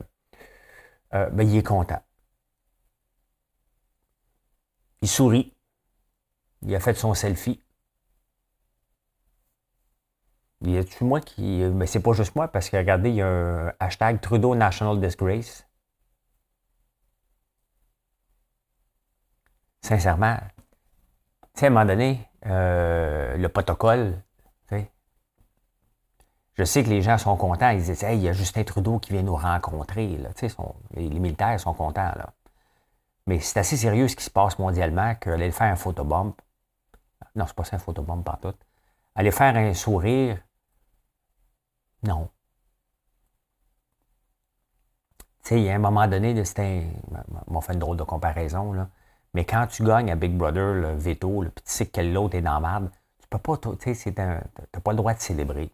euh, 1.13 1.29
ben, 1.29 1.49
il 1.49 1.57
est 1.57 1.63
content. 1.63 2.01
Il 5.03 5.07
sourit. 5.07 5.53
Il 6.63 6.73
a 6.73 6.79
fait 6.79 6.95
son 6.95 7.13
selfie. 7.13 7.61
Y 10.61 10.77
a-tu 10.77 11.03
moi 11.03 11.21
qui. 11.21 11.63
Mais 11.73 11.85
c'est 11.87 11.99
pas 12.01 12.13
juste 12.13 12.35
moi, 12.35 12.47
parce 12.47 12.69
que 12.69 12.77
regardez, 12.77 13.09
il 13.09 13.15
y 13.17 13.21
a 13.21 13.27
un 13.27 13.73
hashtag 13.79 14.21
Trudeau 14.21 14.55
National 14.55 14.99
Disgrace. 14.99 15.67
Sincèrement, 19.81 20.37
tu 21.53 21.59
sais, 21.59 21.65
à 21.65 21.69
un 21.69 21.71
moment 21.71 21.85
donné, 21.85 22.27
euh, 22.45 23.35
le 23.37 23.49
protocole, 23.49 24.23
je 26.55 26.63
sais 26.63 26.83
que 26.83 26.89
les 26.89 27.01
gens 27.01 27.17
sont 27.17 27.35
contents. 27.35 27.69
Ils 27.71 27.83
disent, 27.83 28.03
hey, 28.03 28.17
il 28.17 28.23
y 28.23 28.29
a 28.29 28.33
Justin 28.33 28.63
Trudeau 28.63 28.99
qui 28.99 29.11
vient 29.11 29.23
nous 29.23 29.35
rencontrer. 29.35 30.17
Là. 30.17 30.29
les, 30.91 31.09
militaires 31.09 31.59
sont 31.59 31.73
contents. 31.73 32.11
Là. 32.15 32.33
Mais 33.27 33.39
c'est 33.39 33.59
assez 33.59 33.77
sérieux 33.77 34.07
ce 34.07 34.15
qui 34.15 34.23
se 34.23 34.29
passe 34.29 34.59
mondialement 34.59 35.15
qu'aller 35.15 35.51
faire 35.51 35.71
un 35.71 35.75
photobomb. 35.75 36.35
Non, 37.35 37.45
c'est 37.47 37.55
pas 37.55 37.63
ça 37.63 37.77
un 37.77 37.79
photobomb 37.79 38.21
partout. 38.21 38.53
Aller 39.15 39.31
faire 39.31 39.55
un 39.55 39.73
sourire. 39.73 40.37
Non. 42.03 42.29
Tu 45.43 45.49
sais, 45.49 45.59
il 45.59 45.63
y 45.65 45.69
a 45.69 45.75
un 45.75 45.79
moment 45.79 46.07
donné, 46.07 46.43
c'était. 46.45 46.87
On 47.47 47.61
fait 47.61 47.73
une 47.73 47.79
drôle 47.79 47.97
de 47.97 48.03
comparaison, 48.03 48.73
là. 48.73 48.89
Mais 49.33 49.45
quand 49.45 49.67
tu 49.67 49.83
gagnes 49.83 50.11
à 50.11 50.15
Big 50.15 50.35
Brother, 50.37 50.73
le 50.73 50.95
veto, 50.95 51.41
le 51.41 51.49
puis 51.49 51.63
tu 51.65 51.71
sais 51.71 51.85
que 51.87 52.01
l'autre 52.01 52.35
est 52.35 52.41
dans 52.41 52.59
la 52.59 52.59
merde, 52.59 52.91
tu 53.19 53.27
peux 53.29 53.39
pas, 53.39 53.57
tu 53.57 53.95
sais, 53.95 54.11
pas 54.11 54.91
le 54.91 54.95
droit 54.95 55.13
de 55.13 55.19
célébrer. 55.19 55.71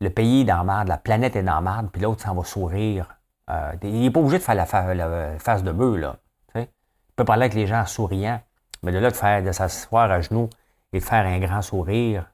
Le 0.00 0.10
pays 0.10 0.42
est 0.42 0.44
dans 0.44 0.58
la 0.58 0.64
merde, 0.64 0.88
la 0.88 0.98
planète 0.98 1.36
est 1.36 1.42
dans 1.42 1.60
la 1.60 1.60
merde, 1.60 1.90
puis 1.92 2.02
l'autre 2.02 2.22
s'en 2.22 2.34
va 2.34 2.44
sourire. 2.44 3.17
Euh, 3.48 3.72
il 3.82 4.00
n'est 4.00 4.10
pas 4.10 4.20
obligé 4.20 4.38
de 4.38 4.42
faire 4.42 4.54
la, 4.54 5.38
face 5.38 5.62
de 5.62 5.72
bœuf, 5.72 5.98
là. 5.98 6.16
Il 6.54 7.14
peut 7.16 7.24
parler 7.24 7.44
avec 7.44 7.54
les 7.54 7.66
gens 7.66 7.80
en 7.80 7.86
souriant, 7.86 8.40
mais 8.84 8.92
de 8.92 8.98
là, 8.98 9.10
de, 9.10 9.16
faire, 9.16 9.42
de 9.42 9.50
s'asseoir 9.50 10.08
à 10.10 10.20
genoux 10.20 10.48
et 10.92 11.00
de 11.00 11.04
faire 11.04 11.26
un 11.26 11.40
grand 11.40 11.62
sourire, 11.62 12.30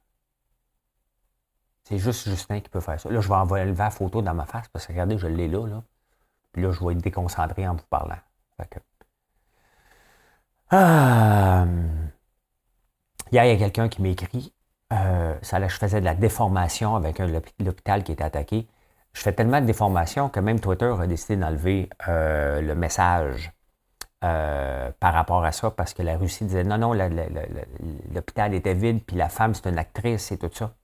c'est 1.84 1.98
juste 1.98 2.28
Justin 2.28 2.60
qui 2.60 2.68
peut 2.68 2.80
faire 2.80 3.00
ça. 3.00 3.10
Là, 3.10 3.20
je 3.20 3.28
vais 3.28 3.34
envoyer 3.34 3.64
la 3.64 3.90
photo 3.90 4.20
dans 4.20 4.34
ma 4.34 4.44
face 4.44 4.68
parce 4.68 4.86
que 4.86 4.92
regardez, 4.92 5.16
je 5.16 5.26
l'ai 5.26 5.48
là, 5.48 5.66
là. 5.66 5.82
Puis 6.52 6.62
là, 6.62 6.70
je 6.70 6.84
vais 6.84 6.92
être 6.92 7.02
déconcentré 7.02 7.66
en 7.66 7.74
vous 7.74 7.86
parlant. 7.88 8.18
Ah, 10.70 11.66
hier, 13.30 13.44
il 13.44 13.50
y 13.50 13.52
a 13.52 13.56
quelqu'un 13.56 13.88
qui 13.88 14.02
m'écrit 14.02 14.52
euh, 14.92 15.36
ça, 15.42 15.58
là, 15.58 15.68
je 15.68 15.76
faisais 15.76 16.00
de 16.00 16.04
la 16.04 16.14
déformation 16.14 16.94
avec 16.94 17.18
l'hôpital 17.58 18.04
qui 18.04 18.12
était 18.12 18.24
attaqué. 18.24 18.68
Je 19.14 19.20
fais 19.20 19.32
tellement 19.32 19.60
de 19.60 19.66
déformation 19.66 20.28
que 20.28 20.40
même 20.40 20.60
Twitter 20.60 20.92
a 20.98 21.06
décidé 21.06 21.36
d'enlever 21.36 21.88
euh, 22.08 22.60
le 22.60 22.74
message 22.74 23.52
euh, 24.24 24.90
par 25.00 25.14
rapport 25.14 25.44
à 25.44 25.52
ça 25.52 25.70
parce 25.70 25.94
que 25.94 26.02
la 26.02 26.16
Russie 26.16 26.44
disait 26.44 26.64
non, 26.64 26.78
non, 26.78 26.92
l'hôpital 28.12 28.54
était 28.54 28.74
vide, 28.74 29.02
puis 29.06 29.16
la 29.16 29.28
femme, 29.28 29.54
c'est 29.54 29.68
une 29.68 29.78
actrice 29.78 30.32
et 30.32 30.38
tout 30.38 30.50
ça. 30.52 30.74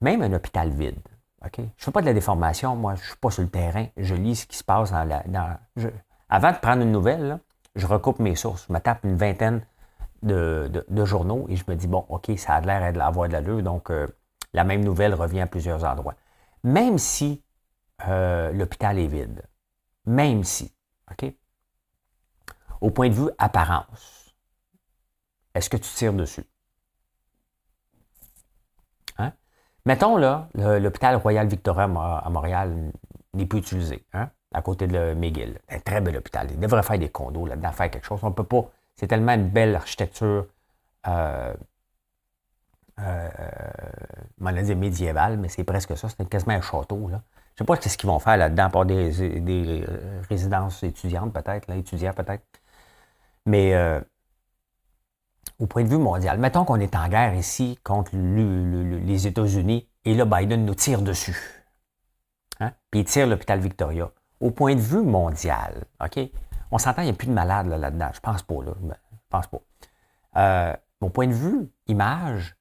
Même 0.00 0.22
un 0.22 0.32
hôpital 0.32 0.70
vide. 0.70 0.98
OK? 1.44 1.56
Je 1.56 1.62
ne 1.62 1.68
fais 1.76 1.90
pas 1.90 2.00
de 2.00 2.06
la 2.06 2.14
déformation, 2.14 2.76
moi, 2.76 2.94
je 2.96 3.00
ne 3.00 3.06
suis 3.06 3.16
pas 3.16 3.30
sur 3.30 3.42
le 3.42 3.48
terrain. 3.48 3.86
Je 3.96 4.14
lis 4.14 4.36
ce 4.36 4.46
qui 4.46 4.56
se 4.56 4.64
passe 4.64 4.92
dans 4.92 5.04
la. 5.04 5.60
avant 6.28 6.52
de 6.52 6.56
prendre 6.58 6.82
une 6.82 6.92
nouvelle, 6.92 7.38
je 7.74 7.86
recoupe 7.86 8.18
mes 8.18 8.34
sources. 8.36 8.66
Je 8.68 8.72
me 8.72 8.78
tape 8.78 9.04
une 9.04 9.16
vingtaine 9.16 9.62
de, 10.22 11.04
journaux 11.04 11.46
et 11.48 11.56
je 11.56 11.64
me 11.68 11.74
dis, 11.74 11.86
bon, 11.86 12.04
OK, 12.08 12.30
ça 12.36 12.54
a 12.54 12.60
l'air 12.60 12.92
d'avoir 12.92 13.28
de 13.28 13.32
l'allure, 13.32 13.62
donc 13.62 13.90
euh, 13.90 14.06
la 14.52 14.64
même 14.64 14.84
nouvelle 14.84 15.14
revient 15.14 15.40
à 15.40 15.46
plusieurs 15.46 15.84
endroits. 15.84 16.14
Même 16.64 16.98
si 16.98 17.42
euh, 18.06 18.52
l'hôpital 18.52 18.98
est 18.98 19.06
vide, 19.06 19.42
même 20.06 20.44
si, 20.44 20.74
OK, 21.10 21.32
au 22.80 22.90
point 22.90 23.08
de 23.08 23.14
vue 23.14 23.30
apparence, 23.38 24.34
est-ce 25.54 25.68
que 25.70 25.76
tu 25.76 25.88
tires 25.94 26.12
dessus? 26.12 26.44
Hein? 29.18 29.32
Mettons 29.84 30.16
là, 30.16 30.48
l'hôpital 30.54 31.16
Royal 31.16 31.46
Victoria 31.46 31.84
à 31.84 32.30
Montréal 32.30 32.92
n'est 33.34 33.46
plus 33.46 33.58
utilisé, 33.58 34.04
hein, 34.12 34.30
à 34.52 34.62
côté 34.62 34.86
de 34.86 35.14
McGill. 35.14 35.60
Un 35.68 35.80
très 35.80 36.00
bel 36.00 36.16
hôpital. 36.16 36.50
Il 36.50 36.60
devrait 36.60 36.82
faire 36.82 36.98
des 36.98 37.10
condos 37.10 37.46
là-dedans, 37.46 37.72
faire 37.72 37.90
quelque 37.90 38.06
chose. 38.06 38.20
On 38.22 38.30
ne 38.30 38.34
peut 38.34 38.44
pas 38.44 38.70
c'est 38.96 39.06
tellement 39.06 39.32
une 39.32 39.48
belle 39.48 39.74
architecture, 39.74 40.46
euh, 41.06 41.54
euh, 43.02 44.62
dire 44.62 44.76
médiévale, 44.76 45.38
mais 45.38 45.48
c'est 45.48 45.64
presque 45.64 45.96
ça. 45.96 46.08
C'est 46.08 46.28
quasiment 46.28 46.54
un 46.54 46.60
château. 46.60 47.08
Je 47.08 47.14
ne 47.14 47.18
sais 47.58 47.64
pas 47.64 47.76
ce 47.76 47.96
qu'ils 47.96 48.08
vont 48.08 48.18
faire 48.18 48.36
là-dedans, 48.36 48.70
pour 48.70 48.84
des, 48.84 49.40
des 49.40 49.84
euh, 49.88 50.20
résidences 50.28 50.82
étudiantes 50.82 51.32
peut-être, 51.32 51.68
là, 51.68 51.76
étudiants 51.76 52.12
peut-être. 52.12 52.44
Mais 53.46 53.74
euh, 53.74 54.00
au 55.58 55.66
point 55.66 55.84
de 55.84 55.88
vue 55.88 55.98
mondial, 55.98 56.38
mettons 56.38 56.64
qu'on 56.64 56.80
est 56.80 56.94
en 56.94 57.08
guerre 57.08 57.34
ici 57.34 57.78
contre 57.82 58.12
les 58.14 59.26
États-Unis 59.26 59.88
et 60.04 60.14
là, 60.14 60.24
Biden 60.24 60.64
nous 60.64 60.74
tire 60.74 61.02
dessus. 61.02 61.36
Hein? 62.60 62.72
Puis 62.90 63.00
il 63.00 63.04
tire 63.04 63.26
l'hôpital 63.26 63.60
Victoria. 63.60 64.10
Au 64.40 64.50
point 64.50 64.74
de 64.74 64.80
vue 64.80 65.02
mondial, 65.02 65.84
OK? 66.02 66.18
On 66.70 66.78
s'entend, 66.78 67.02
il 67.02 67.06
n'y 67.06 67.10
a 67.10 67.14
plus 67.14 67.28
de 67.28 67.32
malades 67.32 67.66
là-dedans. 67.66 68.10
je 68.14 68.20
pense 68.20 68.42
pas, 68.42 68.64
là. 68.64 68.72
Je 69.12 69.18
pense 69.28 69.46
pas. 69.46 69.60
Euh, 70.36 70.76
mon 71.00 71.10
point 71.10 71.26
de 71.26 71.32
vue, 71.32 71.70
image, 71.86 72.56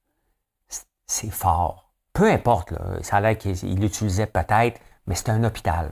c'est 1.11 1.29
fort. 1.29 1.91
Peu 2.13 2.29
importe, 2.31 2.71
là, 2.71 3.01
ça 3.01 3.17
a 3.17 3.21
l'air 3.21 3.37
qu'il 3.37 3.79
l'utilisait 3.79 4.27
peut-être, 4.27 4.79
mais 5.07 5.15
c'est 5.15 5.29
un 5.29 5.43
hôpital. 5.43 5.91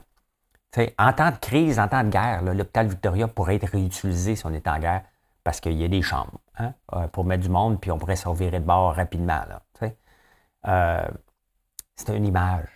en 0.98 1.12
temps 1.12 1.30
de 1.30 1.36
crise, 1.36 1.78
en 1.78 1.88
temps 1.88 2.04
de 2.04 2.08
guerre, 2.08 2.42
l'hôpital 2.42 2.88
Victoria 2.88 3.28
pourrait 3.28 3.56
être 3.56 3.68
réutilisé 3.68 4.36
si 4.36 4.46
on 4.46 4.52
est 4.52 4.66
en 4.66 4.78
guerre 4.78 5.02
parce 5.44 5.60
qu'il 5.60 5.72
y 5.72 5.84
a 5.84 5.88
des 5.88 6.02
chambres 6.02 6.38
hein, 6.58 6.74
euh, 6.94 7.06
pour 7.08 7.24
mettre 7.24 7.42
du 7.42 7.48
monde, 7.48 7.80
puis 7.80 7.90
on 7.90 7.98
pourrait 7.98 8.16
s'en 8.16 8.32
virer 8.32 8.60
de 8.60 8.64
bord 8.64 8.94
rapidement. 8.94 9.40
Euh, 10.66 11.08
c'est 11.96 12.14
une 12.14 12.26
image 12.26 12.68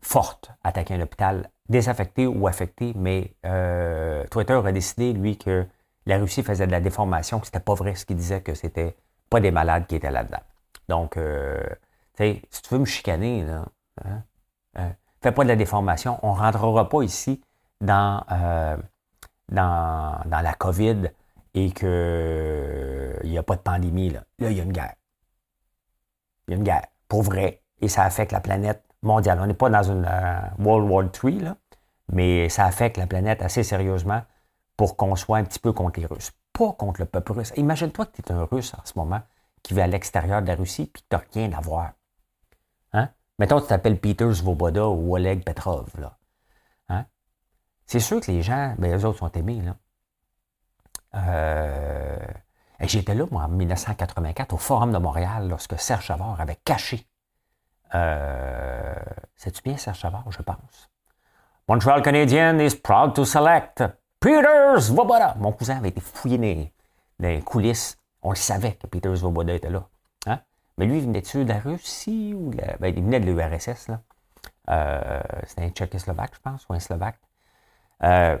forte, 0.00 0.52
attaquer 0.62 0.94
un 0.94 1.00
hôpital 1.00 1.50
désaffecté 1.68 2.26
ou 2.26 2.46
affecté, 2.46 2.92
mais 2.94 3.34
euh, 3.44 4.24
Twitter 4.30 4.60
a 4.64 4.70
décidé, 4.70 5.12
lui, 5.12 5.36
que 5.36 5.66
la 6.06 6.18
Russie 6.18 6.44
faisait 6.44 6.66
de 6.66 6.72
la 6.72 6.80
déformation, 6.80 7.40
que 7.40 7.46
c'était 7.46 7.58
pas 7.58 7.74
vrai 7.74 7.96
ce 7.96 8.04
qu'il 8.06 8.16
disait, 8.16 8.40
que 8.40 8.54
c'était 8.54 8.96
pas 9.30 9.40
des 9.40 9.50
malades 9.50 9.86
qui 9.86 9.96
étaient 9.96 10.10
là-dedans. 10.10 10.42
Donc, 10.88 11.16
euh, 11.16 11.62
si 12.18 12.62
tu 12.62 12.74
veux 12.74 12.80
me 12.80 12.84
chicaner, 12.84 13.42
hein, 13.42 13.64
hein, 14.04 14.92
fais 15.22 15.32
pas 15.32 15.42
de 15.42 15.48
la 15.48 15.56
déformation. 15.56 16.18
On 16.22 16.34
ne 16.34 16.38
rentrera 16.38 16.88
pas 16.88 17.02
ici 17.02 17.40
dans, 17.80 18.22
euh, 18.30 18.76
dans, 19.48 20.20
dans, 20.26 20.40
la 20.40 20.52
COVID 20.54 21.10
et 21.54 21.70
qu'il 21.72 23.30
n'y 23.30 23.38
a 23.38 23.42
pas 23.42 23.56
de 23.56 23.62
pandémie. 23.62 24.10
Là. 24.10 24.24
là, 24.38 24.50
il 24.50 24.56
y 24.56 24.60
a 24.60 24.64
une 24.64 24.72
guerre. 24.72 24.94
Il 26.46 26.52
y 26.52 26.54
a 26.54 26.56
une 26.58 26.64
guerre, 26.64 26.86
pour 27.08 27.22
vrai, 27.22 27.62
et 27.80 27.88
ça 27.88 28.04
affecte 28.04 28.32
la 28.32 28.40
planète 28.40 28.82
mondiale. 29.02 29.38
On 29.40 29.46
n'est 29.46 29.54
pas 29.54 29.70
dans 29.70 29.82
une 29.82 30.06
euh, 30.08 30.40
World 30.58 30.90
War 30.90 31.04
III, 31.04 31.40
là, 31.40 31.56
mais 32.12 32.48
ça 32.48 32.66
affecte 32.66 32.96
la 32.96 33.06
planète 33.06 33.42
assez 33.42 33.62
sérieusement 33.62 34.22
pour 34.76 34.96
qu'on 34.96 35.16
soit 35.16 35.38
un 35.38 35.44
petit 35.44 35.58
peu 35.58 35.72
contre 35.72 36.00
les 36.00 36.06
Russes. 36.06 36.32
Pas 36.52 36.72
contre 36.72 37.00
le 37.00 37.06
peuple 37.06 37.32
russe. 37.32 37.52
Imagine-toi 37.56 38.06
que 38.06 38.22
tu 38.22 38.22
es 38.22 38.32
un 38.32 38.44
Russe 38.44 38.74
en 38.74 38.84
ce 38.84 38.92
moment 38.96 39.22
qui 39.64 39.74
vit 39.74 39.80
à 39.80 39.88
l'extérieur 39.88 40.42
de 40.42 40.46
la 40.46 40.54
Russie 40.54 40.86
puis 40.86 41.02
tu 41.02 41.16
n'as 41.16 41.22
rien 41.32 41.52
à 41.52 41.60
voir. 41.60 41.94
Hein? 42.92 43.08
Mettons 43.40 43.60
tu 43.60 43.66
t'appelles 43.66 43.98
Peter 43.98 44.32
Svoboda 44.32 44.86
ou 44.86 45.16
Oleg 45.16 45.42
Petrov. 45.42 45.88
Là. 45.98 46.16
Hein? 46.90 47.06
C'est 47.86 47.98
sûr 47.98 48.20
que 48.20 48.30
les 48.30 48.42
gens, 48.42 48.76
ben, 48.78 48.96
eux 48.96 49.04
autres 49.04 49.18
sont 49.18 49.32
aimés. 49.32 49.62
Là. 49.62 49.76
Euh, 51.16 52.18
j'étais 52.80 53.14
là, 53.14 53.24
moi, 53.30 53.44
en 53.44 53.48
1984, 53.48 54.52
au 54.52 54.58
Forum 54.58 54.92
de 54.92 54.98
Montréal, 54.98 55.48
lorsque 55.48 55.78
Serge 55.78 56.06
Savard 56.06 56.40
avait 56.40 56.58
caché 56.64 57.06
euh, 57.94 58.94
C'est-tu 59.36 59.62
bien 59.62 59.76
Serge 59.76 60.00
Savard, 60.00 60.30
je 60.30 60.42
pense? 60.42 60.90
Montreal 61.66 62.02
Canadian 62.02 62.58
is 62.58 62.74
proud 62.74 63.14
to 63.14 63.24
select 63.24 63.82
Peter 64.20 64.78
Svoboda. 64.78 65.34
Mon 65.38 65.52
cousin 65.52 65.78
avait 65.78 65.88
été 65.88 66.00
fouillé 66.02 66.36
dans, 67.18 67.28
les 67.28 67.40
coulisses. 67.40 67.96
On 68.24 68.30
le 68.30 68.36
savait 68.36 68.72
que 68.72 68.86
Peter 68.86 69.14
Svoboda 69.14 69.54
était 69.54 69.70
là. 69.70 69.86
Hein? 70.26 70.40
Mais 70.78 70.86
lui, 70.86 70.98
il 70.98 71.04
venait-tu 71.04 71.44
de 71.44 71.50
la 71.50 71.60
Russie 71.60 72.34
ou 72.34 72.50
ben, 72.50 72.94
il 72.96 73.02
venait 73.02 73.20
de 73.20 73.30
l'URSS. 73.30 73.90
Euh, 74.70 75.20
C'était 75.46 75.62
un 75.64 75.70
Tchécoslovaque, 75.70 76.34
je 76.34 76.40
pense, 76.40 76.66
ou 76.68 76.72
un 76.72 76.80
Slovaque. 76.80 77.20
Euh, 78.02 78.38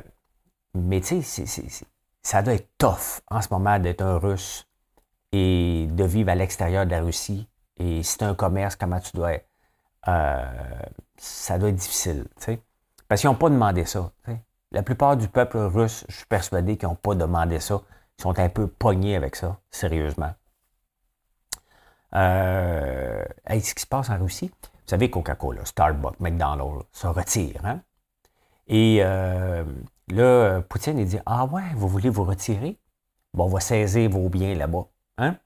mais 0.74 1.00
tu 1.00 1.22
sais, 1.22 1.44
ça 2.22 2.42
doit 2.42 2.54
être 2.54 2.68
tough 2.78 3.20
en 3.30 3.40
ce 3.40 3.48
moment 3.50 3.78
d'être 3.78 4.02
un 4.02 4.18
Russe 4.18 4.66
et 5.32 5.86
de 5.90 6.04
vivre 6.04 6.30
à 6.30 6.34
l'extérieur 6.34 6.86
de 6.86 6.90
la 6.90 7.02
Russie. 7.02 7.48
Et 7.76 8.02
si 8.02 8.18
tu 8.18 8.24
un 8.24 8.34
commerce, 8.34 8.76
comment 8.76 9.00
tu 9.00 9.12
dois 9.14 9.34
être? 9.34 9.48
Euh, 10.08 10.44
ça 11.16 11.58
doit 11.58 11.68
être 11.68 11.76
difficile. 11.76 12.26
Parce 13.08 13.20
qu'ils 13.20 13.30
n'ont 13.30 13.36
pas 13.36 13.50
demandé 13.50 13.84
ça. 13.84 14.10
La 14.72 14.82
plupart 14.82 15.16
du 15.16 15.28
peuple 15.28 15.58
russe, 15.58 16.04
je 16.08 16.16
suis 16.16 16.26
persuadé 16.26 16.76
qu'ils 16.76 16.88
n'ont 16.88 16.94
pas 16.94 17.14
demandé 17.14 17.60
ça. 17.60 17.82
Ils 18.18 18.22
sont 18.22 18.38
un 18.38 18.48
peu 18.48 18.66
pognés 18.66 19.16
avec 19.16 19.36
ça, 19.36 19.60
sérieusement. 19.70 20.32
Euh, 22.14 23.24
ce 23.48 23.74
qui 23.74 23.82
se 23.82 23.86
passe 23.86 24.10
en 24.10 24.18
Russie, 24.18 24.50
vous 24.62 24.90
savez, 24.90 25.10
Coca-Cola, 25.10 25.64
Starbucks, 25.64 26.20
McDonald's 26.20 26.84
se 26.92 27.06
retirent. 27.06 27.64
Hein? 27.64 27.80
Et 28.68 28.98
euh, 29.02 29.64
là, 30.08 30.60
Poutine, 30.62 30.98
il 30.98 31.06
dit 31.06 31.18
Ah 31.26 31.46
ouais, 31.46 31.62
vous 31.74 31.88
voulez 31.88 32.10
vous 32.10 32.24
retirer? 32.24 32.78
Bon, 33.32 33.44
on 33.44 33.48
va 33.48 33.60
saisir 33.60 34.10
vos 34.10 34.28
biens 34.28 34.54
là-bas. 34.54 34.86
Hein? 35.18 35.36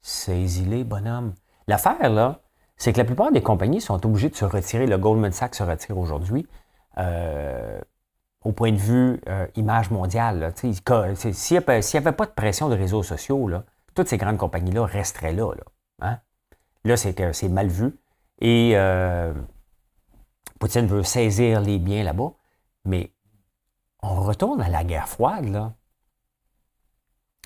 Saisis-les, 0.00 0.84
bonhomme. 0.84 1.34
L'affaire, 1.66 2.10
là, 2.10 2.40
c'est 2.76 2.92
que 2.92 2.98
la 2.98 3.04
plupart 3.04 3.30
des 3.32 3.42
compagnies 3.42 3.80
sont 3.80 4.04
obligées 4.06 4.30
de 4.30 4.36
se 4.36 4.44
retirer. 4.44 4.86
Le 4.86 4.96
Goldman 4.96 5.32
Sachs 5.32 5.56
se 5.56 5.62
retire 5.62 5.98
aujourd'hui. 5.98 6.46
Euh, 6.96 7.80
au 8.44 8.52
point 8.52 8.72
de 8.72 8.76
vue 8.76 9.20
euh, 9.28 9.46
image 9.56 9.90
mondiale. 9.90 10.52
S'il 10.54 10.70
n'y 10.70 11.56
avait, 11.56 12.12
pas 12.12 12.26
de 12.26 12.30
pression 12.30 12.68
de 12.68 12.76
réseaux 12.76 13.02
sociaux, 13.02 13.48
là, 13.48 13.64
toutes 13.94 14.08
ces 14.08 14.16
grandes 14.16 14.38
compagnies-là 14.38 14.86
resteraient 14.86 15.32
là. 15.32 15.52
Là, 15.54 15.64
hein? 16.00 16.18
là 16.84 16.96
c'est 16.96 17.48
mal 17.48 17.68
vu. 17.68 17.98
Et 18.40 18.72
euh, 18.74 19.34
Poutine 20.58 20.86
veut 20.86 21.02
saisir 21.02 21.60
les 21.60 21.78
biens 21.78 22.04
là-bas, 22.04 22.32
mais 22.84 23.12
on 24.02 24.22
retourne 24.22 24.60
à 24.60 24.68
la 24.68 24.84
guerre 24.84 25.08
froide. 25.08 25.46
Là. 25.46 25.72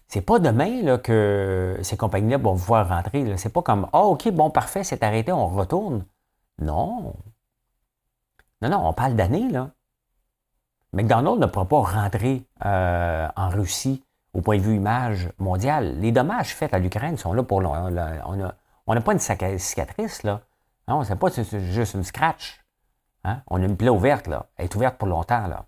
C'est 0.09 0.21
pas 0.21 0.39
demain 0.39 0.83
là, 0.83 0.99
que 0.99 1.79
ces 1.83 1.97
compagnies-là 1.97 2.37
vont 2.37 2.55
pouvoir 2.55 2.89
rentrer. 2.89 3.37
C'est 3.39 3.53
pas 3.53 3.63
comme 3.63 3.89
Ah, 3.95 4.03
OK, 4.03 4.29
bon, 4.31 4.51
parfait, 4.51 4.85
c'est 4.85 5.03
arrêté, 5.03 5.33
on 5.33 5.49
retourne. 5.49 6.05
Non. 6.59 7.15
Non, 8.61 8.69
non, 8.69 8.89
on 8.89 8.93
parle 8.93 9.17
d'années, 9.17 9.49
là. 9.49 9.71
McDonald's 10.93 11.41
ne 11.41 11.47
pourra 11.47 11.65
pas 11.67 11.81
rentrer 11.81 12.45
euh, 12.65 13.29
en 13.37 13.49
Russie 13.49 14.05
au 14.35 14.41
point 14.41 14.59
de 14.59 14.63
vue 14.63 14.77
image 14.77 15.31
mondiale. 15.39 15.99
Les 16.01 16.13
dommages 16.13 16.55
faits 16.55 16.75
à 16.75 16.79
l'Ukraine 16.79 17.17
sont 17.17 17.33
là 17.33 17.43
pour. 17.43 17.59
On 17.59 18.95
n'a 18.95 19.01
pas 19.01 19.13
une 19.13 19.19
cicatrice, 19.19 20.23
là. 20.23 20.41
Non, 20.89 21.05
c'est 21.05 21.17
pas 21.17 21.29
juste 21.31 21.95
une 21.95 22.03
scratch. 22.03 22.61
Hein? 23.25 23.43
On 23.47 23.63
a 23.63 23.65
une 23.65 23.77
plaie 23.77 23.89
ouverte, 23.89 24.27
là. 24.27 24.47
Elle 24.57 24.67
est 24.67 24.75
ouverte 24.75 24.97
pour 24.97 25.09
longtemps, 25.09 25.47
là. 25.47 25.65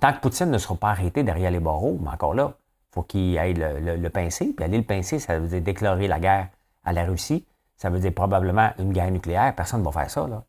Tant 0.00 0.12
que 0.12 0.20
Poutine 0.20 0.50
ne 0.50 0.58
sera 0.58 0.74
pas 0.74 0.90
arrêté 0.90 1.22
derrière 1.22 1.50
les 1.50 1.60
barreaux, 1.60 1.98
mais 2.00 2.10
encore 2.10 2.34
là, 2.34 2.54
faut 2.90 3.02
qu'il 3.02 3.38
aille 3.38 3.54
le, 3.54 4.08
pincer. 4.08 4.52
Puis 4.54 4.64
aller 4.64 4.78
le 4.78 4.84
pincer, 4.84 5.18
ça 5.18 5.38
veut 5.38 5.48
dire 5.48 5.62
déclarer 5.62 6.08
la 6.08 6.18
guerre 6.18 6.48
à 6.84 6.92
la 6.92 7.04
Russie. 7.04 7.46
Ça 7.76 7.90
veut 7.90 7.98
dire 7.98 8.12
probablement 8.12 8.70
une 8.78 8.92
guerre 8.92 9.10
nucléaire. 9.10 9.54
Personne 9.54 9.80
ne 9.80 9.84
va 9.84 9.92
faire 9.92 10.10
ça. 10.10 10.26
Là. 10.26 10.44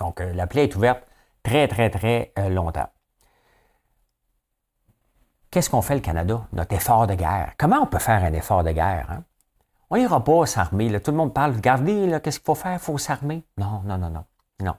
Donc, 0.00 0.20
euh, 0.20 0.32
la 0.34 0.46
plaie 0.46 0.64
est 0.64 0.76
ouverte 0.76 1.07
très, 1.48 1.66
très, 1.66 1.90
très 1.90 2.32
euh, 2.38 2.48
longtemps. 2.50 2.90
Qu'est-ce 5.50 5.70
qu'on 5.70 5.80
fait 5.80 5.94
le 5.94 6.00
Canada? 6.02 6.46
Notre 6.52 6.74
effort 6.74 7.06
de 7.06 7.14
guerre. 7.14 7.54
Comment 7.56 7.78
on 7.80 7.86
peut 7.86 7.98
faire 7.98 8.22
un 8.22 8.34
effort 8.34 8.62
de 8.62 8.72
guerre? 8.72 9.10
Hein? 9.10 9.24
On 9.88 9.96
n'ira 9.96 10.22
pas 10.22 10.44
s'armer. 10.44 11.00
Tout 11.00 11.10
le 11.10 11.16
monde 11.16 11.32
parle, 11.32 11.54
regardez, 11.54 12.20
qu'est-ce 12.22 12.38
qu'il 12.38 12.44
faut 12.44 12.54
faire? 12.54 12.74
Il 12.74 12.78
faut 12.78 12.98
s'armer. 12.98 13.44
Non, 13.56 13.80
non, 13.86 13.96
non, 13.96 14.10
non. 14.10 14.24
Non. 14.60 14.74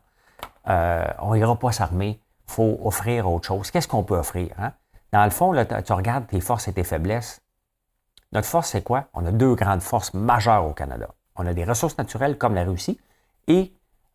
Euh, 0.67 1.07
on 1.19 1.33
n'ira 1.33 1.55
pas 1.57 1.71
s'armer. 1.71 2.21
Il 2.47 2.51
faut 2.51 2.79
offrir 2.83 3.27
autre 3.27 3.47
chose. 3.47 3.71
Qu'est-ce 3.71 3.87
qu'on 3.87 4.03
peut 4.03 4.17
offrir? 4.17 4.53
Hein? 4.59 4.73
Dans 5.11 5.23
le 5.23 5.31
fond, 5.31 5.53
tu 5.83 5.93
regardes 5.93 6.27
tes 6.27 6.39
forces 6.39 6.67
et 6.67 6.73
tes 6.73 6.83
faiblesses. 6.83 7.41
Notre 8.31 8.47
force, 8.47 8.69
c'est 8.69 8.83
quoi? 8.83 9.05
On 9.15 9.25
a 9.25 9.31
deux 9.31 9.55
grandes 9.55 9.81
forces 9.81 10.13
majeures 10.13 10.65
au 10.67 10.73
Canada. 10.73 11.07
On 11.35 11.47
a 11.47 11.53
des 11.55 11.63
ressources 11.63 11.97
naturelles 11.97 12.37
comme 12.37 12.53
la 12.53 12.63
Russie 12.63 12.99
et 13.47 13.73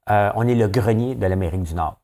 euh, 0.09 0.31
on 0.37 0.47
est 0.47 0.55
le 0.55 0.69
grenier 0.69 1.17
de 1.17 1.27
l'Amérique 1.27 1.65
du 1.65 1.75
Nord. 1.75 1.99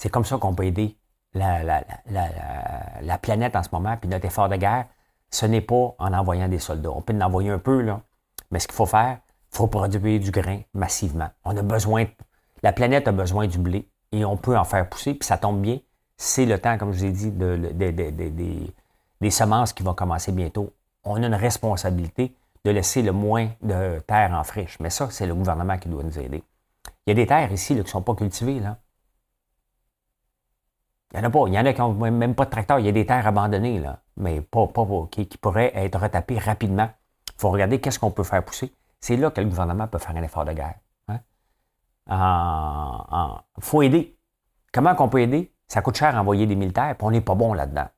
C'est 0.00 0.08
comme 0.08 0.24
ça 0.24 0.38
qu'on 0.38 0.54
peut 0.54 0.64
aider 0.64 0.96
la, 1.34 1.62
la, 1.62 3.18
planète 3.18 3.54
en 3.54 3.62
ce 3.62 3.68
moment. 3.72 3.96
Puis 3.96 4.08
notre 4.08 4.24
effort 4.24 4.48
de 4.48 4.56
guerre, 4.56 4.86
ce 5.30 5.46
n'est 5.46 5.60
pas 5.60 5.94
en 5.98 6.12
envoyant 6.12 6.48
des 6.48 6.58
soldats. 6.58 6.90
On 6.90 7.02
peut 7.02 7.14
en 7.14 7.20
envoyer 7.20 7.50
un 7.50 7.58
peu, 7.58 7.82
là. 7.82 8.00
Mais 8.50 8.58
ce 8.58 8.66
qu'il 8.66 8.74
faut 8.74 8.86
faire, 8.86 9.18
il 9.52 9.56
faut 9.56 9.66
produire 9.66 10.18
du 10.18 10.30
grain 10.30 10.60
massivement. 10.74 11.28
On 11.44 11.56
a 11.56 11.62
besoin, 11.62 12.06
la 12.62 12.72
planète 12.72 13.06
a 13.08 13.12
besoin 13.12 13.46
du 13.46 13.58
blé 13.58 13.88
et 14.10 14.24
on 14.24 14.36
peut 14.36 14.56
en 14.58 14.64
faire 14.64 14.88
pousser, 14.88 15.14
puis 15.14 15.26
ça 15.26 15.38
tombe 15.38 15.60
bien 15.60 15.78
c'est 16.22 16.44
le 16.44 16.58
temps, 16.58 16.76
comme 16.76 16.92
je 16.92 16.98
vous 16.98 17.04
ai 17.06 17.12
dit, 17.12 17.32
des 19.20 19.30
semences 19.30 19.72
qui 19.72 19.82
vont 19.82 19.94
commencer 19.94 20.32
bientôt. 20.32 20.74
On 21.02 21.22
a 21.22 21.26
une 21.26 21.34
responsabilité 21.34 22.36
de 22.62 22.70
laisser 22.70 23.00
le 23.00 23.12
moins 23.12 23.48
de 23.62 24.00
terre 24.00 24.32
en 24.34 24.44
friche. 24.44 24.78
Mais 24.80 24.90
ça, 24.90 25.08
c'est 25.10 25.26
le 25.26 25.34
gouvernement 25.34 25.78
qui 25.78 25.88
doit 25.88 26.02
nous 26.02 26.18
aider. 26.18 26.42
Il 27.06 27.10
y 27.10 27.12
a 27.12 27.14
des 27.14 27.26
terres 27.26 27.50
ici 27.50 27.74
qui 27.74 27.80
ne 27.80 27.86
sont 27.86 28.02
pas 28.02 28.14
cultivées. 28.14 28.60
Là. 28.60 28.76
Il 31.12 31.18
en 31.18 31.24
a 31.24 31.30
pas. 31.30 31.44
Il 31.46 31.54
y 31.54 31.58
en 31.58 31.66
a 31.66 31.72
qui 31.72 31.80
n'ont 31.80 31.92
même 31.92 32.34
pas 32.34 32.44
de 32.44 32.50
tracteur. 32.50 32.78
Il 32.78 32.86
y 32.86 32.88
a 32.88 32.92
des 32.92 33.06
terres 33.06 33.26
abandonnées, 33.26 33.80
là, 33.80 34.00
mais 34.16 34.40
pas, 34.40 34.66
pas, 34.68 34.86
qui, 35.10 35.26
pourraient 35.40 35.72
être 35.74 35.98
retapées 35.98 36.38
rapidement. 36.38 36.88
Il 37.28 37.40
faut 37.40 37.50
regarder 37.50 37.80
qu'est-ce 37.80 37.98
qu'on 37.98 38.10
peut 38.10 38.22
faire 38.22 38.44
pousser. 38.44 38.72
C'est 39.00 39.16
là 39.16 39.30
que 39.30 39.40
le 39.40 39.48
gouvernement 39.48 39.88
peut 39.88 39.98
faire 39.98 40.16
un 40.16 40.22
effort 40.22 40.44
de 40.44 40.52
guerre. 40.52 40.76
Il 41.08 42.16
hein. 42.16 43.42
faut 43.60 43.82
aider. 43.82 44.18
Comment 44.72 44.94
qu'on 44.94 45.08
peut 45.08 45.20
aider? 45.20 45.52
Ça 45.68 45.82
coûte 45.82 45.96
cher 45.96 46.12
d'envoyer 46.12 46.46
des 46.46 46.56
militaires, 46.56 46.96
puis 46.96 47.06
on 47.06 47.10
n'est 47.10 47.20
pas 47.20 47.34
bon 47.34 47.54
là-dedans. 47.54 47.88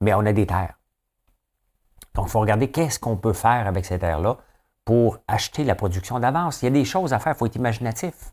Mais 0.00 0.14
on 0.14 0.20
a 0.20 0.32
des 0.32 0.46
terres. 0.46 0.78
Donc, 2.14 2.26
il 2.26 2.30
faut 2.30 2.40
regarder 2.40 2.70
qu'est-ce 2.70 2.98
qu'on 2.98 3.16
peut 3.16 3.32
faire 3.32 3.66
avec 3.66 3.84
ces 3.84 3.98
terres-là 3.98 4.38
pour 4.84 5.18
acheter 5.28 5.64
la 5.64 5.74
production 5.74 6.18
d'avance. 6.18 6.62
Il 6.62 6.66
y 6.66 6.68
a 6.68 6.72
des 6.72 6.84
choses 6.84 7.12
à 7.12 7.18
faire, 7.18 7.32
il 7.34 7.38
faut 7.38 7.46
être 7.46 7.56
imaginatif. 7.56 8.32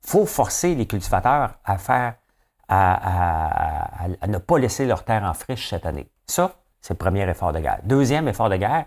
Faut 0.00 0.26
forcer 0.26 0.74
les 0.74 0.86
cultivateurs 0.86 1.54
à 1.64 1.78
faire, 1.78 2.14
à, 2.68 4.06
ne 4.26 4.38
pas 4.38 4.58
laisser 4.58 4.86
leurs 4.86 5.04
terres 5.04 5.24
en 5.24 5.34
friche 5.34 5.68
cette 5.68 5.86
année. 5.86 6.10
Ça, 6.26 6.52
c'est 6.80 6.94
le 6.94 6.98
premier 6.98 7.28
effort 7.28 7.52
de 7.52 7.60
guerre. 7.60 7.80
Deuxième 7.84 8.28
effort 8.28 8.48
de 8.48 8.56
guerre, 8.56 8.86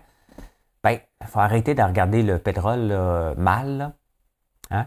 ben, 0.82 0.98
il 1.20 1.26
faut 1.26 1.40
arrêter 1.40 1.74
de 1.74 1.82
regarder 1.82 2.22
le 2.22 2.38
pétrole 2.38 2.92
mal. 3.36 3.92
Hein? 4.70 4.86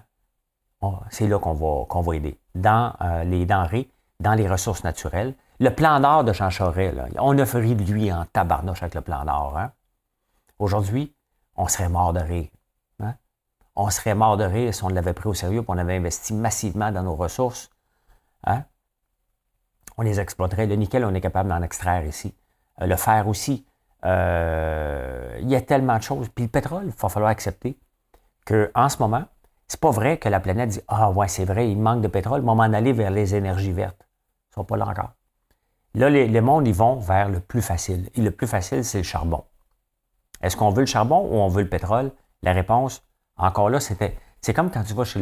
c'est 1.10 1.28
là 1.28 1.40
qu'on 1.40 1.54
va, 1.54 1.86
qu'on 1.86 2.02
va 2.02 2.16
aider 2.16 2.40
dans 2.54 2.94
euh, 3.02 3.24
les 3.24 3.46
denrées, 3.46 3.90
dans 4.20 4.34
les 4.34 4.48
ressources 4.48 4.84
naturelles. 4.84 5.36
Le 5.60 5.70
plan 5.70 6.00
Nord 6.00 6.24
de 6.24 6.34
Jean 6.34 6.50
Charest, 6.50 6.98
on 7.18 7.38
a 7.38 7.46
de 7.46 7.92
lui 7.94 8.12
en 8.12 8.26
tabarnouche 8.26 8.82
avec 8.82 8.96
le 8.96 9.02
plan 9.02 9.24
Nord. 9.24 9.58
Hein. 9.58 9.72
Aujourd'hui, 10.60 11.14
on 11.56 11.68
serait 11.68 11.90
mort 11.90 12.14
de 12.14 12.20
rire. 12.20 12.50
On 13.76 13.90
serait 13.90 14.16
mort 14.16 14.38
de 14.38 14.46
rire 14.46 14.74
si 14.74 14.84
on 14.84 14.90
l'avait 14.90 15.14
pris 15.14 15.28
au 15.28 15.34
sérieux 15.34 15.62
et 15.62 15.66
on 15.68 15.78
avait 15.78 15.98
investi 15.98 16.34
massivement 16.34 16.92
dans 16.92 17.04
nos 17.04 17.16
ressources. 17.16 17.70
Hein? 18.46 18.64
On 19.98 20.02
les 20.02 20.20
exploiterait. 20.20 20.66
Le 20.66 20.76
nickel, 20.76 21.04
on 21.06 21.14
est 21.14 21.22
capable 21.22 21.50
d'en 21.50 21.62
extraire 21.62 22.06
ici. 22.06 22.34
Euh, 22.82 22.88
le 22.88 22.96
fer 22.96 23.28
aussi. 23.28 23.66
Euh, 24.06 25.38
il 25.42 25.50
y 25.50 25.56
a 25.56 25.62
tellement 25.62 25.98
de 25.98 26.04
choses. 26.04 26.30
Puis 26.30 26.46
le 26.46 26.50
pétrole, 26.50 26.86
il 26.86 26.92
va 26.92 27.10
falloir 27.10 27.32
accepter 27.32 27.78
qu'en 28.46 28.90
ce 28.90 28.98
moment, 29.00 29.26
c'est 29.68 29.80
pas 29.80 29.92
vrai 29.92 30.18
que 30.18 30.30
la 30.30 30.40
planète 30.40 30.70
dit 30.70 30.82
Ah, 30.88 31.10
ouais, 31.12 31.28
c'est 31.28 31.46
vrai, 31.46 31.70
il 31.70 31.78
manque 31.78 32.02
de 32.02 32.08
pétrole, 32.08 32.42
mais 32.42 32.52
on 32.52 32.56
m'en 32.56 32.64
aller 32.64 32.94
vers 32.94 33.12
les 33.12 33.36
énergies 33.36 33.72
vertes. 33.72 34.00
Ils 34.02 34.52
ne 34.52 34.54
sont 34.62 34.66
pas 34.66 34.78
là 34.78 34.88
encore. 34.88 35.14
Là, 35.96 36.10
les, 36.10 36.28
les, 36.28 36.42
mondes, 36.42 36.68
ils 36.68 36.74
vont 36.74 36.98
vers 36.98 37.30
le 37.30 37.40
plus 37.40 37.62
facile. 37.62 38.10
Et 38.16 38.22
le 38.22 38.32
plus 38.32 38.48
facile, 38.48 38.84
c'est 38.84 39.00
le 39.00 39.04
charbon. 39.04 39.44
Est-ce 40.42 40.58
qu'on 40.58 40.70
veut 40.70 40.82
le 40.82 40.86
charbon 40.86 41.28
ou 41.32 41.38
on 41.38 41.48
veut 41.48 41.64
le 41.64 41.70
pétrole? 41.70 42.12
La 42.44 42.52
réponse, 42.52 43.05
encore 43.38 43.70
là, 43.70 43.80
c'était. 43.80 44.18
C'est 44.42 44.54
comme 44.54 44.72
quand 44.72 44.84
tu 44.84 44.94
vas 44.94 45.06
chez 45.06 45.20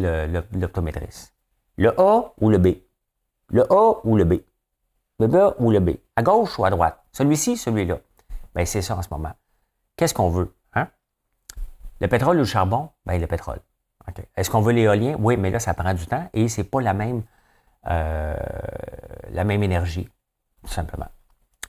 l'optométriste. 0.54 1.34
Le, 1.78 1.98
A 2.00 2.34
ou 2.40 2.50
le 2.50 2.58
B? 2.58 2.68
Le 3.50 3.72
A 3.72 4.06
ou 4.06 4.18
le 4.18 4.26
B? 4.26 4.34
Le 5.20 5.28
B 5.28 5.38
ou 5.60 5.72
le 5.72 5.80
B? 5.80 5.92
À 6.16 6.22
gauche 6.22 6.60
ou 6.60 6.66
à 6.66 6.70
droite? 6.70 7.04
Celui-ci, 7.12 7.58
celui-là? 7.58 8.00
Bien, 8.56 8.66
c'est 8.66 8.82
ça 8.82 8.96
en 8.96 9.02
ce 9.02 9.10
moment. 9.10 9.32
Qu'est-ce 9.96 10.14
qu'on 10.14 10.30
veut? 10.30 10.54
Hein? 10.74 10.88
Le 12.02 12.08
pétrole 12.08 12.36
ou 12.36 12.40
le 12.40 12.46
charbon? 12.46 12.90
Bien, 13.06 13.18
le 13.18 13.28
pétrole. 13.28 13.60
Est-ce 14.36 14.50
qu'on 14.50 14.62
veut 14.62 14.74
l'éolien? 14.74 15.16
Oui, 15.20 15.38
mais 15.38 15.50
là, 15.50 15.60
ça 15.60 15.74
prend 15.74 15.94
du 15.94 16.06
temps 16.06 16.30
et 16.34 16.48
ce 16.50 16.62
n'est 16.62 16.68
pas 16.68 16.82
la 16.82 16.94
même, 16.94 17.24
euh, 17.88 18.36
la 19.30 19.44
même 19.44 19.64
énergie, 19.64 20.10
tout 20.64 20.72
simplement. 20.72 21.08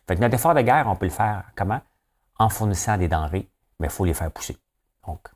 Fait 0.06 0.16
que 0.16 0.20
notre 0.20 0.34
effort 0.34 0.54
de 0.54 0.60
guerre, 0.62 0.86
on 0.88 0.96
peut 0.96 1.06
le 1.06 1.12
faire 1.12 1.44
comment? 1.54 1.80
En 2.38 2.48
fournissant 2.48 2.98
des 2.98 3.08
denrées, 3.08 3.48
mais 3.78 3.86
il 3.86 3.90
faut 3.90 4.04
les 4.04 4.14
faire 4.14 4.30
pousser. 4.30 4.58
Donc, 5.06 5.28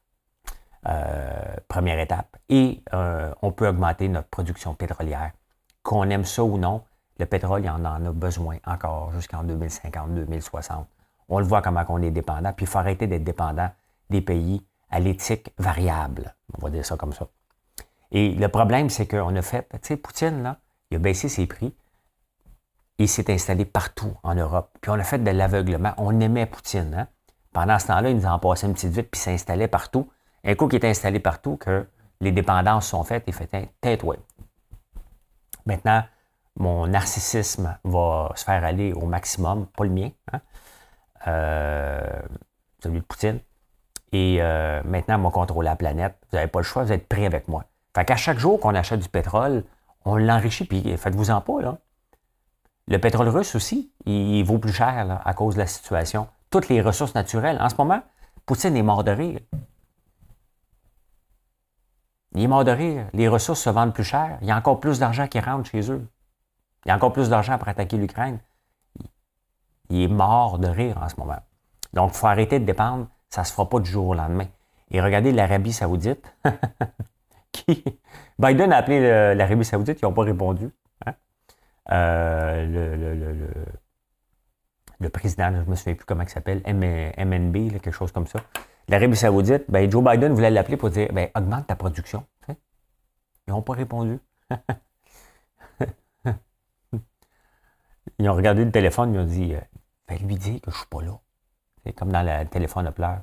euh, 0.86 1.30
première 1.66 1.98
étape. 1.98 2.36
Et 2.48 2.82
euh, 2.94 3.32
on 3.42 3.52
peut 3.52 3.68
augmenter 3.68 4.08
notre 4.08 4.28
production 4.28 4.74
pétrolière. 4.74 5.32
Qu'on 5.82 6.08
aime 6.10 6.24
ça 6.24 6.44
ou 6.44 6.58
non, 6.58 6.82
le 7.18 7.26
pétrole, 7.26 7.62
il 7.64 7.70
en 7.70 7.84
a 7.84 7.98
besoin 8.12 8.58
encore 8.66 9.12
jusqu'en 9.12 9.42
2050, 9.42 10.14
2060. 10.14 10.86
On 11.28 11.38
le 11.38 11.44
voit 11.44 11.62
comment 11.62 11.84
on 11.88 12.00
est 12.00 12.10
dépendant, 12.10 12.52
puis 12.52 12.64
il 12.64 12.68
faut 12.68 12.78
arrêter 12.78 13.06
d'être 13.06 13.24
dépendant 13.24 13.70
des 14.08 14.20
pays 14.20 14.64
à 14.90 15.00
l'éthique 15.00 15.52
variable. 15.58 16.34
On 16.56 16.62
va 16.62 16.70
dire 16.70 16.84
ça 16.84 16.96
comme 16.96 17.12
ça. 17.12 17.28
Et 18.10 18.34
le 18.34 18.48
problème, 18.48 18.88
c'est 18.88 19.06
qu'on 19.06 19.34
a 19.36 19.42
fait, 19.42 19.68
tu 19.72 19.78
sais, 19.82 19.96
Poutine, 19.96 20.42
là, 20.42 20.58
Il 20.90 20.96
a 20.96 20.98
baissé 20.98 21.28
ses 21.28 21.46
prix. 21.46 21.74
Il 22.98 23.08
s'est 23.08 23.30
installé 23.32 23.64
partout 23.64 24.16
en 24.22 24.34
Europe. 24.34 24.70
Puis 24.80 24.90
on 24.90 24.94
a 24.94 25.04
fait 25.04 25.18
de 25.18 25.30
l'aveuglement. 25.30 25.92
On 25.98 26.18
aimait 26.20 26.46
Poutine. 26.46 26.94
Hein? 26.94 27.08
Pendant 27.52 27.78
ce 27.78 27.88
temps-là, 27.88 28.10
il 28.10 28.16
nous 28.16 28.26
en 28.26 28.38
passait 28.38 28.66
une 28.66 28.74
petite 28.74 28.92
vite, 28.92 29.10
puis 29.10 29.20
s'installait 29.20 29.68
partout. 29.68 30.10
Un 30.44 30.55
coup 30.55 30.68
qui 30.68 30.77
est 30.77 30.85
installé 30.85 31.20
partout, 31.20 31.57
que 31.57 31.87
les 32.20 32.33
dépendances 32.33 32.88
sont 32.88 33.05
faites, 33.05 33.24
il 33.27 33.33
fait 33.33 33.70
tête 33.81 34.03
ouais. 34.03 34.18
Maintenant, 35.66 36.03
mon 36.57 36.87
narcissisme 36.87 37.79
va 37.85 38.33
se 38.35 38.44
faire 38.44 38.64
aller 38.64 38.92
au 38.92 39.07
maximum, 39.07 39.66
pas 39.66 39.85
le 39.85 39.90
mien, 39.90 40.11
hein? 40.33 40.40
euh, 41.27 42.01
celui 42.83 43.01
de 43.01 43.05
Poutine. 43.05 43.40
Et 44.12 44.38
euh, 44.40 44.83
maintenant, 44.85 45.18
on 45.20 45.22
va 45.24 45.31
contrôler 45.31 45.66
la 45.66 45.77
planète. 45.77 46.16
Vous 46.31 46.37
n'avez 46.37 46.48
pas 46.48 46.61
le 46.61 46.64
choix, 46.64 46.85
vous 46.85 46.92
êtes 46.92 47.07
prêts 47.07 47.27
avec 47.27 47.46
moi. 47.48 47.64
Fait 47.94 48.05
qu'à 48.05 48.16
chaque 48.16 48.38
jour 48.38 48.59
qu'on 48.59 48.74
achète 48.74 49.01
du 49.01 49.09
pétrole, 49.09 49.64
on 50.05 50.16
l'enrichit, 50.16 50.64
puis 50.64 50.96
faites-vous-en 50.96 51.40
pas, 51.40 51.61
là. 51.61 51.79
Le 52.88 52.98
pétrole 52.98 53.29
russe 53.29 53.55
aussi, 53.55 53.92
il 54.07 54.42
vaut 54.44 54.59
plus 54.59 54.72
cher 54.72 55.20
à 55.22 55.35
cause 55.35 55.57
de 55.57 55.61
la 55.61 55.66
situation. 55.66 56.27
Toutes 56.48 56.70
les 56.70 56.81
ressources 56.81 57.14
naturelles. 57.14 57.59
En 57.61 57.68
ce 57.68 57.74
moment, 57.77 58.01
Poutine 58.46 58.74
est 58.77 58.83
mort 58.83 59.05
de 59.05 59.11
rire. 59.11 59.40
Il 62.34 62.42
est 62.42 62.46
mort 62.46 62.64
de 62.64 62.70
rire. 62.70 63.06
Les 63.12 63.28
ressources 63.28 63.60
se 63.60 63.70
vendent 63.70 63.94
plus 63.94 64.04
cher. 64.04 64.38
Il 64.42 64.48
y 64.48 64.50
a 64.50 64.56
encore 64.56 64.80
plus 64.80 64.98
d'argent 64.98 65.26
qui 65.26 65.40
rentre 65.40 65.70
chez 65.70 65.90
eux. 65.90 66.06
Il 66.84 66.88
y 66.88 66.92
a 66.92 66.96
encore 66.96 67.12
plus 67.12 67.28
d'argent 67.28 67.58
pour 67.58 67.68
attaquer 67.68 67.96
l'Ukraine. 67.96 68.38
Il 69.90 70.02
est 70.02 70.08
mort 70.08 70.58
de 70.58 70.68
rire 70.68 70.98
en 71.02 71.08
ce 71.08 71.16
moment. 71.16 71.40
Donc, 71.92 72.12
il 72.12 72.18
faut 72.18 72.26
arrêter 72.26 72.60
de 72.60 72.64
dépendre. 72.64 73.08
Ça 73.30 73.42
ne 73.42 73.46
se 73.46 73.52
fera 73.52 73.68
pas 73.68 73.80
du 73.80 73.90
jour 73.90 74.08
au 74.08 74.14
lendemain. 74.14 74.46
Et 74.90 75.00
regardez 75.00 75.32
l'Arabie 75.32 75.72
saoudite. 75.72 76.34
Biden 78.38 78.72
a 78.72 78.76
appelé 78.78 79.34
l'Arabie 79.34 79.64
saoudite, 79.64 80.00
ils 80.00 80.04
n'ont 80.04 80.12
pas 80.12 80.22
répondu. 80.22 80.70
Hein. 81.06 81.14
Euh, 81.90 82.66
le, 82.66 83.48
le, 85.00 85.08
président, 85.08 85.50
je 85.52 85.58
ne 85.58 85.64
me 85.64 85.74
souviens 85.74 85.94
plus 85.94 86.04
comment 86.04 86.22
il 86.22 86.28
s'appelle, 86.28 86.62
MNB, 86.66 87.72
quelque 87.72 87.90
chose 87.90 88.12
comme 88.12 88.26
ça. 88.26 88.40
L'Arabie 88.88 89.16
saoudite, 89.16 89.64
ben, 89.68 89.90
Joe 89.90 90.03
Biden 90.03 90.33
voulait 90.33 90.51
l'appeler 90.51 90.77
pour 90.77 90.90
dire 90.90 91.09
ben, 91.12 91.29
augmente 91.35 91.66
ta 91.66 91.77
production. 91.77 92.24
Ils 93.46 93.51
n'ont 93.51 93.62
pas 93.62 93.74
répondu. 93.74 94.18
ils 98.18 98.29
ont 98.29 98.35
regardé 98.35 98.64
le 98.64 98.70
téléphone, 98.70 99.14
ils 99.14 99.20
ont 99.20 99.24
dit 99.24 99.55
ben, 100.07 100.18
lui 100.18 100.37
dire 100.37 100.61
que 100.61 100.70
je 100.70 100.77
ne 100.77 100.79
suis 100.79 100.88
pas 100.88 101.03
là. 101.03 101.18
C'est 101.85 101.92
comme 101.92 102.11
dans 102.11 102.22
le 102.22 102.46
téléphone 102.46 102.87
de 102.87 102.90
pleurs. 102.90 103.22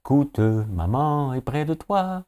Écoute, 0.00 0.38
maman 0.38 1.32
est 1.32 1.40
près 1.40 1.64
de 1.64 1.74
toi. 1.74 2.24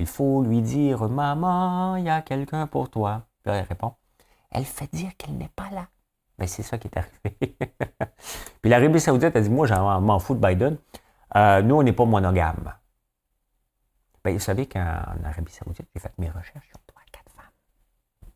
Il 0.00 0.06
faut 0.06 0.42
lui 0.42 0.62
dire 0.62 1.08
Maman, 1.10 1.96
il 1.96 2.06
y 2.06 2.08
a 2.08 2.22
quelqu'un 2.22 2.66
pour 2.66 2.88
toi. 2.88 3.26
Puis 3.42 3.52
elle 3.52 3.66
répond 3.66 3.92
Elle 4.50 4.64
fait 4.64 4.90
dire 4.94 5.10
qu'elle 5.18 5.36
n'est 5.36 5.50
pas 5.54 5.68
là. 5.72 5.88
Ben, 6.38 6.48
c'est 6.48 6.62
ça 6.62 6.78
qui 6.78 6.88
est 6.88 6.96
arrivé. 6.96 7.58
Puis 8.62 8.70
l'Arabie 8.70 8.98
Saoudite 8.98 9.36
a 9.36 9.40
dit 9.42 9.50
Moi, 9.50 9.66
j'en 9.66 10.00
m'en 10.00 10.18
fous 10.18 10.34
de 10.34 10.40
Biden. 10.40 10.78
Euh, 11.36 11.62
nous, 11.62 11.76
on 11.76 11.82
n'est 11.82 11.92
pas 11.92 12.04
monogame. 12.04 12.74
Ben, 14.24 14.34
vous 14.34 14.40
savez 14.40 14.66
qu'en 14.66 14.80
Arabie 15.24 15.52
Saoudite, 15.52 15.88
j'ai 15.94 16.00
fait 16.00 16.12
mes 16.18 16.28
recherches, 16.28 16.68
ils 16.68 16.76
ont 16.76 16.82
trois, 16.86 17.02
quatre 17.10 17.32
femmes. 17.34 18.30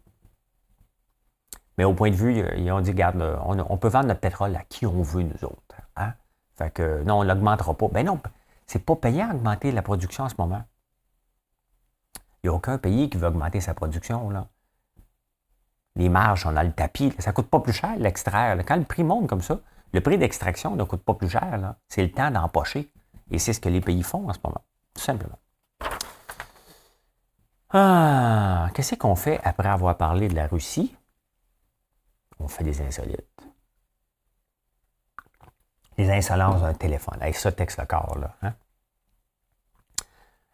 Mais 1.76 1.84
au 1.84 1.94
point 1.94 2.10
de 2.10 2.16
vue, 2.16 2.42
ils 2.56 2.70
ont 2.72 2.80
dit, 2.80 2.90
regarde, 2.90 3.20
on, 3.44 3.76
peut 3.76 3.88
vendre 3.88 4.06
notre 4.06 4.20
pétrole 4.20 4.56
à 4.56 4.62
qui 4.64 4.86
on 4.86 5.02
veut, 5.02 5.22
nous 5.22 5.44
autres. 5.44 5.76
Hein? 5.96 6.14
Fait 6.56 6.70
que 6.70 7.02
non, 7.02 7.20
on 7.20 7.24
n'augmentera 7.24 7.74
pas. 7.74 7.88
Ben 7.88 8.06
non, 8.06 8.20
c'est 8.66 8.84
pas 8.84 8.96
payant 8.96 9.28
d'augmenter 9.28 9.72
la 9.72 9.82
production 9.82 10.24
en 10.24 10.28
ce 10.28 10.36
moment. 10.38 10.62
Il 12.42 12.48
n'y 12.48 12.50
a 12.50 12.54
aucun 12.54 12.78
pays 12.78 13.10
qui 13.10 13.18
veut 13.18 13.26
augmenter 13.26 13.60
sa 13.60 13.74
production. 13.74 14.30
Là. 14.30 14.48
Les 15.96 16.08
marges, 16.08 16.46
on 16.46 16.56
a 16.56 16.64
le 16.64 16.72
tapis. 16.72 17.12
Ça 17.18 17.30
ne 17.30 17.34
coûte 17.34 17.48
pas 17.48 17.60
plus 17.60 17.72
cher 17.72 17.96
l'extraire. 17.98 18.56
Quand 18.66 18.76
le 18.76 18.84
prix 18.84 19.02
monte 19.02 19.28
comme 19.28 19.40
ça, 19.40 19.60
le 19.94 20.00
prix 20.00 20.18
d'extraction 20.18 20.74
ne 20.74 20.82
coûte 20.82 21.04
pas 21.04 21.14
plus 21.14 21.28
cher. 21.28 21.76
C'est 21.86 22.02
le 22.02 22.10
temps 22.10 22.28
d'empocher. 22.28 22.90
Et 23.30 23.38
c'est 23.38 23.52
ce 23.52 23.60
que 23.60 23.68
les 23.68 23.80
pays 23.80 24.02
font 24.02 24.28
en 24.28 24.32
ce 24.32 24.40
moment. 24.42 24.64
Tout 24.92 25.00
simplement. 25.00 25.38
Ah, 27.70 28.70
qu'est-ce 28.74 28.96
qu'on 28.96 29.14
fait 29.14 29.40
après 29.44 29.68
avoir 29.68 29.96
parlé 29.96 30.26
de 30.26 30.34
la 30.34 30.48
Russie? 30.48 30.96
On 32.40 32.48
fait 32.48 32.64
des 32.64 32.82
insolites. 32.82 33.40
Les 35.96 36.10
insolences 36.10 36.60
d'un 36.60 36.74
téléphone. 36.74 37.18
Avec 37.20 37.36
ça, 37.36 37.52
texte 37.52 37.78
le 37.78 37.86
corps, 37.86 38.18
là. 38.18 38.34
Hein? 38.42 38.54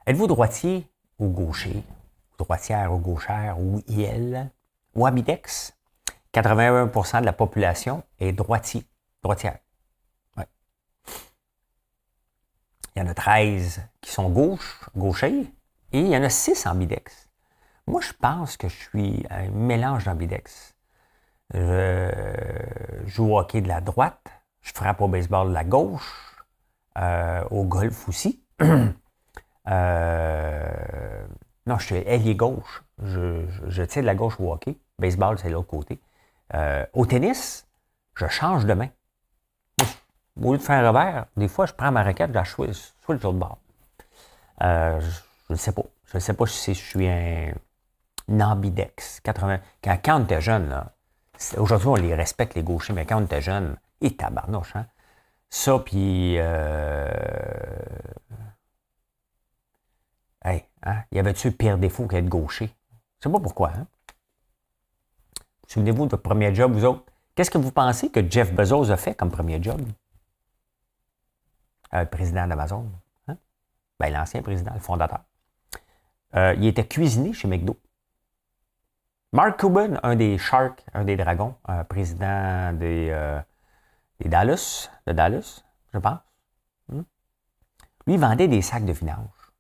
Êtes-vous 0.06 0.26
droitier 0.26 0.86
ou 1.18 1.28
gaucher? 1.28 1.82
Droitière 2.36 2.92
ou 2.92 2.98
gauchère 2.98 3.58
ou 3.58 3.80
IL? 3.88 4.50
Ou 4.94 5.06
ambidex? 5.06 5.74
81% 6.34 7.20
de 7.20 7.24
la 7.24 7.32
population 7.32 8.04
est 8.18 8.32
droitier. 8.32 8.84
Droitière. 9.22 9.58
Il 12.96 12.98
y 12.98 13.02
en 13.02 13.06
a 13.06 13.14
13 13.14 13.80
qui 14.00 14.10
sont 14.10 14.28
gauche, 14.30 14.80
gauchers, 14.96 15.46
et 15.92 16.00
il 16.00 16.08
y 16.08 16.16
en 16.16 16.24
a 16.24 16.28
6 16.28 16.66
ambidex. 16.66 17.28
Moi, 17.86 18.00
je 18.00 18.12
pense 18.12 18.56
que 18.56 18.68
je 18.68 18.74
suis 18.74 19.24
un 19.30 19.48
mélange 19.50 20.04
d'ambidex. 20.04 20.74
Je 21.54 22.10
joue 23.06 23.32
au 23.32 23.38
hockey 23.38 23.60
de 23.60 23.68
la 23.68 23.80
droite, 23.80 24.26
je 24.60 24.72
frappe 24.72 25.00
au 25.00 25.08
baseball 25.08 25.48
de 25.48 25.54
la 25.54 25.64
gauche, 25.64 26.36
euh, 26.98 27.44
au 27.50 27.64
golf 27.64 28.08
aussi. 28.08 28.42
Euh, 29.68 31.26
non, 31.66 31.78
je 31.78 31.84
suis 31.84 31.96
ailier 31.96 32.34
gauche. 32.34 32.82
Je, 33.02 33.46
je, 33.68 33.82
tire 33.82 34.02
de 34.02 34.06
la 34.06 34.14
gauche 34.16 34.40
au 34.40 34.50
hockey. 34.50 34.78
Baseball, 34.98 35.38
c'est 35.38 35.50
l'autre 35.50 35.68
côté. 35.68 36.00
Euh, 36.54 36.84
au 36.92 37.06
tennis, 37.06 37.68
je 38.16 38.26
change 38.26 38.64
de 38.64 38.72
main. 38.72 38.88
Au 40.40 40.52
lieu 40.52 40.58
de 40.58 40.62
faire 40.62 40.84
un 40.84 40.88
revers, 40.88 41.26
des 41.36 41.48
fois, 41.48 41.66
je 41.66 41.72
prends 41.72 41.92
ma 41.92 42.02
raquette, 42.02 42.30
je 42.30 42.34
la 42.34 42.44
sur 42.44 43.12
le 43.12 43.18
de 43.18 43.30
bord. 43.30 43.58
Euh, 44.62 45.00
je 45.48 45.52
ne 45.52 45.58
sais 45.58 45.72
pas. 45.72 45.82
Je 46.06 46.16
ne 46.16 46.20
sais 46.20 46.34
pas 46.34 46.46
si 46.46 46.74
je 46.74 46.80
suis 46.80 47.08
un, 47.08 47.52
ambidex. 48.28 49.20
80. 49.20 49.60
Quand, 49.82 49.98
quand 50.04 50.20
on 50.20 50.24
était 50.24 50.40
jeune, 50.40 50.84
aujourd'hui, 51.56 51.88
on 51.88 51.94
les 51.94 52.14
respecte, 52.14 52.54
les 52.54 52.62
gauchers, 52.62 52.92
mais 52.92 53.06
quand 53.06 53.20
on 53.20 53.24
était 53.24 53.40
jeune, 53.40 53.76
et 54.00 54.16
tabarnouche, 54.16 54.76
hein? 54.76 54.86
Ça, 55.50 55.78
puis. 55.78 56.36
Euh... 56.38 57.10
Hey, 60.44 60.64
hein? 60.84 61.02
Y 61.12 61.18
avait-tu 61.18 61.52
pire 61.52 61.76
défaut 61.76 62.06
qu'être 62.06 62.28
gaucher? 62.28 62.70
Je 63.18 63.28
sais 63.28 63.32
pas 63.32 63.40
pourquoi, 63.40 63.70
hein? 63.70 63.86
Souvenez-vous 65.66 66.06
de 66.06 66.10
votre 66.10 66.22
premier 66.22 66.54
job, 66.54 66.72
vous 66.72 66.84
autres. 66.84 67.04
Qu'est-ce 67.34 67.50
que 67.50 67.58
vous 67.58 67.72
pensez 67.72 68.10
que 68.10 68.28
Jeff 68.28 68.52
Bezos 68.52 68.90
a 68.90 68.96
fait 68.96 69.14
comme 69.14 69.30
premier 69.30 69.62
job? 69.62 69.80
Président 72.10 72.46
d'Amazon. 72.46 72.90
Hein? 73.28 73.36
Ben, 73.98 74.12
l'ancien 74.12 74.42
président, 74.42 74.72
le 74.74 74.80
fondateur. 74.80 75.20
Euh, 76.36 76.54
il 76.56 76.66
était 76.66 76.86
cuisiné 76.86 77.32
chez 77.32 77.48
McDo. 77.48 77.76
Mark 79.32 79.60
Cuban, 79.60 79.94
un 80.02 80.16
des 80.16 80.38
Sharks, 80.38 80.84
un 80.92 81.04
des 81.04 81.16
Dragons, 81.16 81.54
président 81.88 82.72
des, 82.72 83.10
euh, 83.10 83.40
des, 84.18 84.28
Dallas, 84.28 84.90
de 85.06 85.12
Dallas, 85.12 85.62
je 85.92 85.98
pense. 85.98 86.18
Hmm? 86.88 87.02
Lui, 88.06 88.16
vendait 88.16 88.48
des 88.48 88.62
sacs 88.62 88.84
de 88.84 88.92
vidange. 88.92 89.52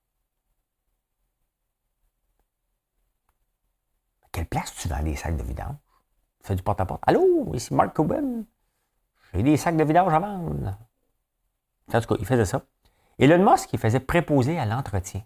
À 4.24 4.28
quelle 4.32 4.46
place 4.46 4.74
tu 4.74 4.88
vends 4.88 5.02
des 5.02 5.14
sacs 5.14 5.36
de 5.36 5.42
vidange? 5.42 5.76
Tu 6.40 6.48
fais 6.48 6.56
du 6.56 6.62
porte-à-porte. 6.62 7.02
Allô, 7.06 7.54
ici 7.54 7.72
Mark 7.72 7.94
Cuban. 7.94 8.42
J'ai 9.32 9.42
des 9.44 9.56
sacs 9.56 9.76
de 9.76 9.84
vidange 9.84 10.12
à 10.12 10.18
vendre. 10.18 10.78
En 11.94 12.00
tout 12.00 12.14
cas, 12.14 12.16
il 12.18 12.26
faisait 12.26 12.44
ça. 12.44 12.62
Elon 13.18 13.50
Musk, 13.50 13.72
il 13.72 13.78
faisait 13.78 14.00
préposer 14.00 14.58
à 14.58 14.64
l'entretien. 14.64 15.22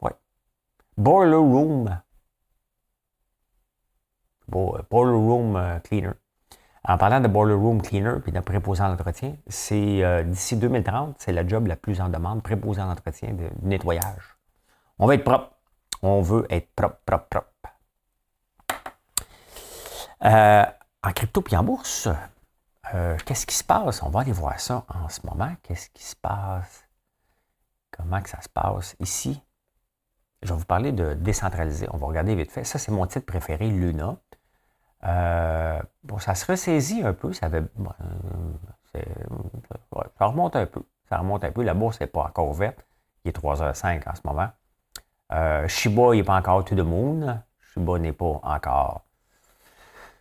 Oui. 0.00 0.10
Boiler 0.96 1.36
Room. 1.36 2.00
Euh, 4.54 4.82
boiler 4.90 5.16
Room 5.16 5.56
euh, 5.56 5.78
Cleaner. 5.80 6.12
En 6.82 6.96
parlant 6.96 7.20
de 7.20 7.28
Boiler 7.28 7.54
Room 7.54 7.82
Cleaner 7.82 8.14
et 8.26 8.30
de 8.30 8.40
préposer 8.40 8.82
à 8.82 8.88
l'entretien, 8.88 9.36
c'est 9.48 10.02
euh, 10.02 10.22
d'ici 10.22 10.56
2030, 10.56 11.16
c'est 11.18 11.32
la 11.32 11.46
job 11.46 11.66
la 11.66 11.76
plus 11.76 12.00
en 12.00 12.08
demande, 12.08 12.42
préposer 12.42 12.80
à 12.80 12.86
l'entretien 12.86 13.34
de 13.34 13.50
nettoyage. 13.62 14.38
On 14.98 15.06
veut 15.06 15.14
être 15.14 15.24
propre. 15.24 15.50
On 16.02 16.22
veut 16.22 16.46
être 16.48 16.70
propre, 16.74 16.96
propre, 17.04 17.26
propre. 17.28 17.48
en 20.22 21.12
crypto 21.12 21.42
puis 21.42 21.54
en 21.56 21.64
bourse, 21.64 22.08
euh, 22.94 23.16
qu'est-ce 23.24 23.46
qui 23.46 23.54
se 23.54 23.64
passe? 23.64 24.02
On 24.02 24.10
va 24.10 24.20
aller 24.20 24.32
voir 24.32 24.58
ça 24.58 24.84
en 24.88 25.08
ce 25.08 25.20
moment. 25.26 25.52
Qu'est-ce 25.62 25.90
qui 25.90 26.02
se 26.02 26.16
passe? 26.16 26.88
Comment 27.90 28.20
que 28.20 28.28
ça 28.28 28.40
se 28.40 28.48
passe 28.48 28.96
ici? 29.00 29.42
Je 30.42 30.52
vais 30.52 30.58
vous 30.58 30.64
parler 30.64 30.92
de 30.92 31.14
décentraliser. 31.14 31.86
On 31.92 31.98
va 31.98 32.06
regarder 32.06 32.34
vite 32.34 32.50
fait. 32.50 32.64
Ça, 32.64 32.78
c'est 32.78 32.92
mon 32.92 33.06
titre 33.06 33.26
préféré, 33.26 33.68
Luna. 33.68 34.16
Euh, 35.04 35.80
bon, 36.02 36.18
ça 36.18 36.34
se 36.34 36.50
ressaisit 36.50 37.02
un 37.02 37.12
peu. 37.12 37.32
Ça, 37.32 37.46
avait, 37.46 37.62
ça 40.18 40.26
remonte 40.26 40.56
un 40.56 40.66
peu. 40.66 40.82
Ça 41.08 41.18
remonte 41.18 41.44
un 41.44 41.52
peu. 41.52 41.62
La 41.62 41.74
bourse 41.74 42.00
n'est 42.00 42.06
pas 42.06 42.22
encore 42.24 42.48
ouverte. 42.48 42.86
Il 43.24 43.28
est 43.28 43.38
3h05 43.38 44.08
en 44.08 44.14
ce 44.14 44.20
moment. 44.24 44.48
Euh, 45.32 45.68
Shiba, 45.68 46.14
n'est 46.14 46.24
pas 46.24 46.36
encore 46.36 46.64
to 46.64 46.74
the 46.74 46.80
moon. 46.80 47.40
Shiba 47.72 47.98
n'est 47.98 48.12
pas 48.12 48.40
encore 48.42 49.02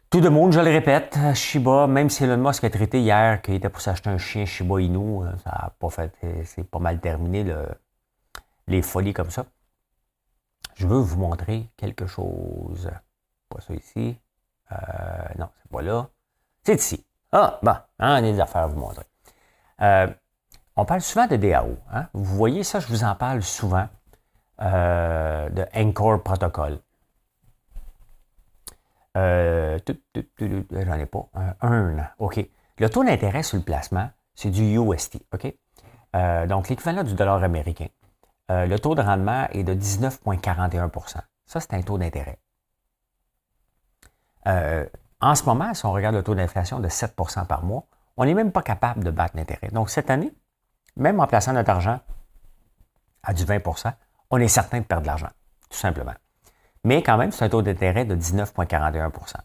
Tout 0.10 0.22
le 0.22 0.32
monde, 0.32 0.52
je 0.54 0.60
le 0.60 0.72
répète, 0.72 1.20
Shiba, 1.36 1.86
même 1.86 2.10
si 2.10 2.24
Elon 2.24 2.38
Musk 2.38 2.64
a 2.64 2.72
traité 2.72 3.00
hier 3.00 3.44
qu'il 3.44 3.54
était 3.54 3.70
pour 3.70 3.80
s'acheter 3.80 4.10
un 4.10 4.18
chien 4.18 4.44
Shiba 4.44 4.82
Inu, 4.82 5.22
ça 5.44 5.52
a 5.52 5.70
pas 5.70 5.90
fait, 5.92 6.12
c'est 6.46 6.64
pas 6.64 6.80
mal 6.80 7.00
terminé 7.00 7.46
les 8.66 8.82
folies 8.82 9.14
comme 9.14 9.30
ça. 9.30 9.46
Je 10.74 10.88
veux 10.88 10.98
vous 10.98 11.20
montrer 11.20 11.70
quelque 11.78 12.08
chose. 12.08 12.90
Pas 13.50 13.62
ça 13.62 13.76
ici. 13.76 14.18
Euh, 14.72 14.76
non, 15.38 15.50
c'est 15.62 15.72
pas 15.72 15.82
là. 15.84 16.08
C'est 16.64 16.76
ici. 16.76 17.06
Ah, 17.32 17.60
bon, 17.62 17.76
on 18.00 18.06
a 18.06 18.22
des 18.22 18.40
affaires 18.40 18.64
à 18.64 18.68
vous 18.68 18.80
montrer. 18.80 19.06
Euh, 19.82 20.08
on 20.76 20.86
parle 20.86 21.02
souvent 21.02 21.28
de 21.28 21.36
DAO. 21.36 21.78
Hein? 21.94 22.08
Vous 22.14 22.36
voyez 22.36 22.64
ça, 22.64 22.80
je 22.80 22.88
vous 22.88 23.04
en 23.04 23.14
parle 23.14 23.44
souvent 23.44 23.88
euh, 24.62 25.50
de 25.50 25.66
Anchor 25.76 26.24
Protocol. 26.24 26.80
Euh, 29.18 29.80
J'en 30.40 30.94
ai 30.94 31.06
pas. 31.06 31.30
Un, 31.62 32.10
OK. 32.20 32.40
Le 32.78 32.90
taux 32.90 33.04
d'intérêt 33.04 33.44
sur 33.44 33.58
le 33.58 33.64
placement, 33.64 34.10
c'est 34.36 34.50
du 34.50 34.78
UST. 34.78 35.20
OK? 35.34 35.54
Euh, 36.16 36.48
donc, 36.48 36.70
l'équivalent 36.70 37.04
du 37.04 37.14
dollar 37.14 37.44
américain. 37.44 37.88
Euh, 38.52 38.66
le 38.66 38.80
taux 38.80 38.96
de 38.96 39.02
rendement 39.02 39.48
est 39.52 39.64
de 39.64 39.74
19,41% 39.74 41.18
Ça, 41.46 41.60
c'est 41.60 41.74
un 41.74 41.82
taux 41.82 41.98
d'intérêt. 41.98 42.40
Euh, 44.48 44.86
en 45.22 45.36
ce 45.36 45.44
moment, 45.44 45.74
si 45.74 45.86
on 45.86 45.92
regarde 45.92 46.16
le 46.16 46.24
taux 46.24 46.36
d'inflation 46.36 46.80
de 46.80 46.88
7% 46.88 47.46
par 47.46 47.64
mois, 47.64 47.86
on 48.18 48.26
n'est 48.26 48.34
même 48.34 48.52
pas 48.52 48.64
capable 48.64 49.04
de 49.04 49.12
battre 49.12 49.36
l'intérêt. 49.36 49.68
Donc, 49.72 49.90
cette 49.90 50.10
année, 50.10 50.34
même 50.96 51.20
en 51.20 51.28
plaçant 51.28 51.54
notre 51.54 51.70
argent 51.70 52.00
à 53.24 53.34
du 53.34 53.44
20% 53.44 53.94
on 54.32 54.38
est 54.38 54.48
certain 54.48 54.80
de 54.80 54.86
perdre 54.86 55.04
de 55.04 55.08
l'argent, 55.08 55.30
tout 55.70 55.78
simplement. 55.78 56.14
Mais 56.84 57.04
quand 57.04 57.18
même, 57.18 57.32
c'est 57.32 57.46
un 57.46 57.50
taux 57.50 57.62
d'intérêt 57.62 58.06
de 58.06 58.16
19,41% 58.16 59.36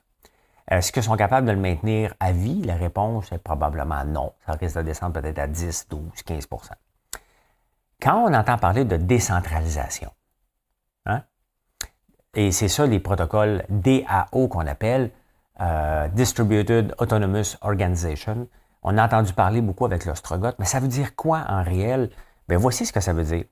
Est-ce 0.69 0.93
qu'ils 0.93 1.03
sont 1.03 1.17
capables 1.17 1.47
de 1.47 1.53
le 1.53 1.59
maintenir 1.59 2.15
à 2.21 2.33
vie? 2.33 2.63
La 2.63 2.77
réponse 2.77 3.33
est 3.33 3.39
probablement 3.39 4.05
non. 4.05 4.33
Ça 4.47 4.53
risque 4.53 4.77
de 4.77 4.83
descendre 4.83 5.21
peut-être 5.21 5.39
à 5.39 5.47
10, 5.47 5.89
12, 5.89 6.01
15% 6.27 6.71
Quand 8.01 8.25
on 8.25 8.33
entend 8.33 8.59
parler 8.59 8.85
de 8.85 8.97
décentralisation, 8.97 10.11
hein, 11.07 11.23
et 12.35 12.51
c'est 12.51 12.69
ça 12.69 12.87
les 12.87 13.01
protocoles 13.01 13.65
DAO 13.69 14.49
qu'on 14.49 14.67
appelle, 14.67 15.11
euh, 15.61 16.09
Distributed 16.09 16.95
Autonomous 16.99 17.57
Organization, 17.61 18.49
on 18.83 18.99
a 18.99 19.05
entendu 19.05 19.33
parler 19.33 19.61
beaucoup 19.61 19.87
avec 19.87 20.05
l'ostrogoth, 20.05 20.57
mais 20.59 20.67
ça 20.67 20.81
veut 20.81 20.89
dire 20.89 21.15
quoi 21.17 21.45
en 21.49 21.63
réel? 21.63 22.11
Bien, 22.49 22.59
voici 22.59 22.85
ce 22.85 22.93
que 22.93 23.01
ça 23.01 23.13
veut 23.13 23.25
dire. 23.25 23.45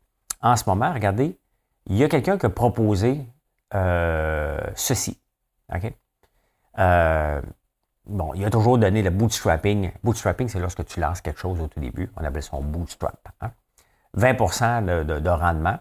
En 0.42 0.56
ce 0.56 0.64
moment, 0.68 0.92
regardez, 0.92 1.38
il 1.86 1.96
y 1.96 2.04
a 2.04 2.08
quelqu'un 2.08 2.36
qui 2.36 2.46
a 2.46 2.50
proposé 2.50 3.26
euh, 3.74 4.60
ceci. 4.74 5.20
OK? 5.74 5.92
Euh, 6.78 7.40
bon, 8.06 8.34
il 8.34 8.44
a 8.44 8.50
toujours 8.50 8.78
donné 8.78 9.02
le 9.02 9.10
bootstrapping. 9.10 9.92
Bootstrapping, 10.02 10.48
c'est 10.48 10.60
lorsque 10.60 10.84
tu 10.84 11.00
lances 11.00 11.20
quelque 11.20 11.40
chose 11.40 11.60
au 11.60 11.68
tout 11.68 11.80
début. 11.80 12.10
On 12.16 12.24
appelle 12.24 12.42
ça 12.42 12.56
bootstrap. 12.58 13.28
20% 14.16 14.64
hein. 14.64 14.82
de, 15.04 15.28
rendement. 15.28 15.78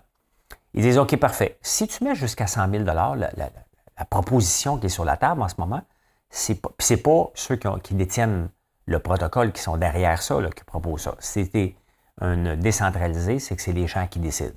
Ils 0.73 0.83
disent, 0.83 0.97
OK, 0.97 1.15
parfait. 1.17 1.57
Si 1.61 1.87
tu 1.87 2.03
mets 2.03 2.15
jusqu'à 2.15 2.47
100 2.47 2.69
000 2.71 2.83
la, 2.85 3.15
la, 3.15 4.05
proposition 4.09 4.77
qui 4.77 4.87
est 4.87 4.89
sur 4.89 5.05
la 5.05 5.17
table 5.17 5.41
en 5.41 5.47
ce 5.47 5.55
moment, 5.57 5.81
c'est 6.29 6.55
pas, 6.55 6.69
pas 6.69 7.31
ceux 7.35 7.59
qui, 7.83 7.93
détiennent 7.93 8.49
le 8.85 8.99
protocole 8.99 9.51
qui 9.51 9.61
sont 9.61 9.77
derrière 9.77 10.21
ça 10.21 10.37
qui 10.55 10.63
proposent 10.63 11.01
ça. 11.01 11.15
C'était 11.19 11.75
un 12.19 12.55
décentralisé, 12.55 13.39
c'est 13.39 13.55
que 13.55 13.61
c'est 13.61 13.73
les 13.73 13.87
gens 13.87 14.07
qui 14.07 14.19
décident. 14.19 14.55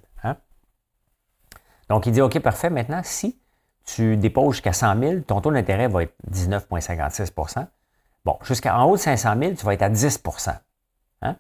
Donc, 1.89 2.07
il 2.07 2.13
dit, 2.13 2.21
OK, 2.21 2.39
parfait, 2.41 2.71
maintenant, 2.71 3.01
si 3.03 3.39
tu 3.85 4.17
déposes 4.17 4.55
jusqu'à 4.55 4.73
100 4.73 4.99
000, 4.99 5.21
ton 5.21 5.41
taux 5.41 5.53
d'intérêt 5.53 5.89
va 5.89 6.05
être 6.05 6.15
19,56% 6.31 7.67
Bon, 8.25 8.39
jusqu'en 8.43 8.85
haut 8.85 8.97
de 8.97 9.01
500 9.01 9.35
000, 9.39 9.55
tu 9.55 9.67
vas 9.67 9.75
être 9.75 9.83
à 9.83 9.91
10% 9.91 10.59
hein? 11.23 11.37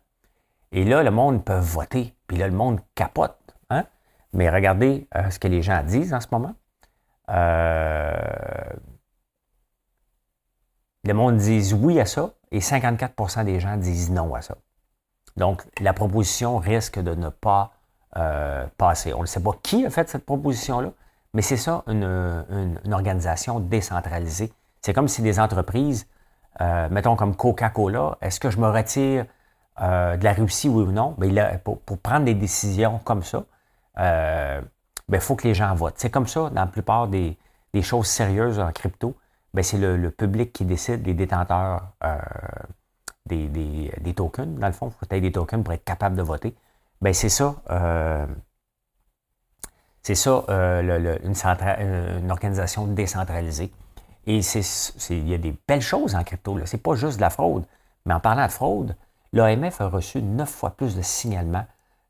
Et 0.73 0.85
là, 0.85 1.03
le 1.03 1.11
monde 1.11 1.45
peut 1.45 1.59
voter, 1.59 2.15
puis 2.27 2.37
là, 2.37 2.47
le 2.47 2.53
monde 2.53 2.81
capote. 2.95 3.39
Hein? 3.71 3.85
Mais 4.35 4.51
regardez 4.51 5.09
euh, 5.17 5.31
ce 5.31 5.39
que 5.39 5.49
les 5.49 5.63
gens 5.63 5.83
disent 5.83 6.13
en 6.13 6.21
ce 6.21 6.27
moment. 6.31 6.55
Euh, 7.31 8.13
le 11.05 11.15
monde 11.15 11.37
dit 11.37 11.73
oui 11.73 11.99
à 12.01 12.07
ça 12.07 12.35
et 12.51 12.59
54% 12.59 13.45
des 13.45 13.61
gens 13.61 13.77
disent 13.79 14.11
non 14.11 14.35
à 14.35 14.43
ça. 14.43 14.57
Donc, 15.37 15.65
la 15.81 15.95
proposition 15.95 16.59
risque 16.59 16.99
de 16.99 17.15
ne 17.15 17.31
pas 17.31 17.74
euh, 18.17 18.67
On 19.17 19.21
ne 19.21 19.27
sait 19.27 19.43
pas 19.43 19.53
qui 19.63 19.85
a 19.87 19.91
fait 19.91 20.09
cette 20.09 20.25
proposition-là, 20.25 20.91
mais 21.33 21.43
c'est 21.43 21.57
ça, 21.57 21.83
une, 21.87 22.79
organisation 22.93 23.61
décentralisée. 23.61 24.53
C'est 24.81 24.93
comme 24.93 25.09
si 25.09 25.23
des 25.23 25.41
entreprises, 25.41 26.07
euh, 26.61 26.89
mettons 26.91 27.17
comme 27.17 27.35
Coca-Cola, 27.35 28.19
est-ce 28.21 28.39
que 28.39 28.51
je 28.51 28.59
me 28.59 28.69
retire 28.69 29.27
euh, 29.81 30.17
de 30.17 30.25
la 30.25 30.33
Russie, 30.33 30.69
oui 30.69 30.85
ou 30.85 30.93
non? 30.93 31.15
Bien, 31.19 31.59
pour, 31.65 31.81
prendre 31.99 32.25
des 32.25 32.35
décisions 32.35 33.01
comme 33.05 33.23
ça, 33.23 33.45
il 33.97 34.63
ben, 35.09 35.21
faut 35.21 35.35
que 35.35 35.49
les 35.49 35.55
gens 35.55 35.75
votent. 35.75 35.95
C'est 35.97 36.11
comme 36.11 36.29
ça 36.29 36.51
dans 36.51 36.61
la 36.61 36.67
plupart 36.67 37.09
des, 37.09 37.37
choses 37.83 38.07
sérieuses 38.07 38.61
en 38.61 38.71
crypto. 38.71 39.17
Ben, 39.55 39.63
c'est 39.63 39.79
le, 39.79 40.11
public 40.11 40.53
qui 40.53 40.65
décide, 40.65 41.05
les 41.05 41.15
détenteurs 41.15 41.89
des, 43.27 44.15
tokens. 44.15 44.59
Dans 44.59 44.67
le 44.67 44.73
fond, 44.73 44.89
il 44.89 44.93
faut 44.93 45.07
que 45.07 45.19
des 45.19 45.33
tokens 45.33 45.65
pour 45.65 45.75
être 45.75 45.85
capable 45.85 46.17
de 46.17 46.23
voter. 46.23 46.55
Ben 47.05 47.13
c'est 47.13 47.29
ça. 47.29 47.57
Euh, 47.69 48.27
c'est 50.01 50.15
ça, 50.15 50.43
euh, 50.49 51.19
une, 51.23 52.31
organisation 52.31 52.87
décentralisée. 52.87 53.71
Et 54.27 54.39
il 54.39 55.29
y 55.29 55.35
a 55.35 55.39
des 55.39 55.55
belles 55.69 55.83
choses 55.83 56.15
en 56.15 56.25
crypto. 56.25 56.59
Ce 56.65 56.75
n'est 56.75 56.83
pas 56.83 56.95
juste 56.95 57.19
de 57.19 57.21
la 57.21 57.29
fraude. 57.29 57.67
Mais 58.07 58.15
en 58.15 58.21
parlant 58.21 58.47
de 58.47 58.51
fraude, 58.51 58.97
l'AMF 59.35 59.83
a 59.83 59.89
reçu 59.89 60.23
neuf 60.23 60.49
fois 60.49 60.71
plus 60.71 60.97
de 60.97 61.03
signalements 61.03 61.67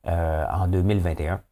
euh, 0.07 0.47
en 0.49 0.68
2021 0.68 1.42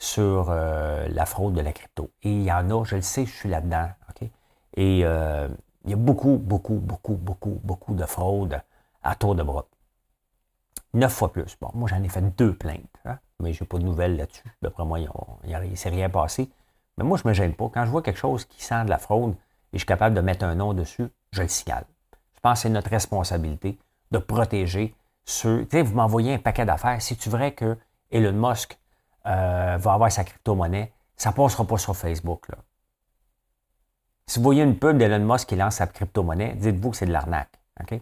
sur 0.00 0.50
la 0.50 1.26
fraude 1.26 1.54
de 1.54 1.60
la 1.60 1.72
crypto. 1.72 2.10
Et 2.24 2.32
il 2.32 2.42
y 2.42 2.50
en 2.50 2.70
a, 2.70 2.84
je 2.84 2.96
le 2.96 3.02
sais, 3.02 3.24
je 3.24 3.30
suis 3.32 3.48
là-dedans. 3.48 3.88
Et 4.76 4.98
il 4.98 5.00
y 5.00 5.92
a 5.92 5.96
beaucoup, 5.96 6.38
beaucoup, 6.38 6.74
beaucoup, 6.74 7.14
beaucoup, 7.14 7.60
beaucoup 7.62 7.94
de 7.94 8.04
fraude 8.04 8.60
à 9.04 9.14
tour 9.14 9.36
de 9.36 9.44
bras. 9.44 9.66
Neuf 10.92 11.12
fois 11.12 11.32
plus. 11.32 11.56
Bon, 11.60 11.70
moi, 11.74 11.88
j'en 11.88 12.02
ai 12.02 12.08
fait 12.08 12.20
deux 12.36 12.54
plaintes, 12.54 12.80
hein, 13.04 13.18
mais 13.40 13.52
je 13.52 13.62
n'ai 13.62 13.68
pas 13.68 13.78
de 13.78 13.84
nouvelles 13.84 14.16
là-dessus. 14.16 14.42
D'après 14.60 14.84
moi, 14.84 14.98
il 14.98 15.08
ne 15.44 15.74
s'est 15.76 15.88
rien 15.88 16.08
passé. 16.10 16.50
Mais 16.98 17.04
moi, 17.04 17.16
je 17.16 17.22
ne 17.24 17.28
me 17.28 17.34
gêne 17.34 17.54
pas. 17.54 17.70
Quand 17.72 17.84
je 17.84 17.90
vois 17.90 18.02
quelque 18.02 18.18
chose 18.18 18.44
qui 18.44 18.62
sent 18.62 18.84
de 18.84 18.90
la 18.90 18.98
fraude 18.98 19.32
et 19.72 19.74
je 19.74 19.78
suis 19.78 19.86
capable 19.86 20.16
de 20.16 20.20
mettre 20.20 20.44
un 20.44 20.54
nom 20.56 20.74
dessus, 20.74 21.06
je 21.32 21.42
le 21.42 21.48
signale. 21.48 21.84
Je 22.34 22.40
pense 22.40 22.58
que 22.58 22.62
c'est 22.62 22.70
notre 22.70 22.90
responsabilité 22.90 23.78
de 24.10 24.18
protéger 24.18 24.94
ceux. 25.24 25.64
Tu 25.66 25.76
sais, 25.76 25.82
vous 25.82 25.94
m'envoyez 25.94 26.34
un 26.34 26.38
paquet 26.38 26.64
d'affaires. 26.64 27.00
Si 27.00 27.16
tu 27.16 27.30
vrai 27.30 27.52
que 27.52 27.78
Elon 28.10 28.32
Musk 28.32 28.78
euh, 29.26 29.76
va 29.78 29.92
avoir 29.92 30.10
sa 30.10 30.24
crypto-monnaie, 30.24 30.92
ça 31.16 31.30
ne 31.30 31.34
passera 31.34 31.64
pas 31.64 31.78
sur 31.78 31.96
Facebook. 31.96 32.48
Si 34.26 34.38
vous 34.38 34.44
voyez 34.44 34.62
une 34.62 34.78
pub 34.78 34.96
d'Elon 34.96 35.24
Musk 35.24 35.48
qui 35.48 35.56
lance 35.56 35.76
sa 35.76 35.86
crypto-monnaie, 35.86 36.54
dites-vous 36.54 36.90
que 36.90 36.96
c'est 36.96 37.06
de 37.06 37.12
l'arnaque. 37.12 37.60
OK? 37.80 38.00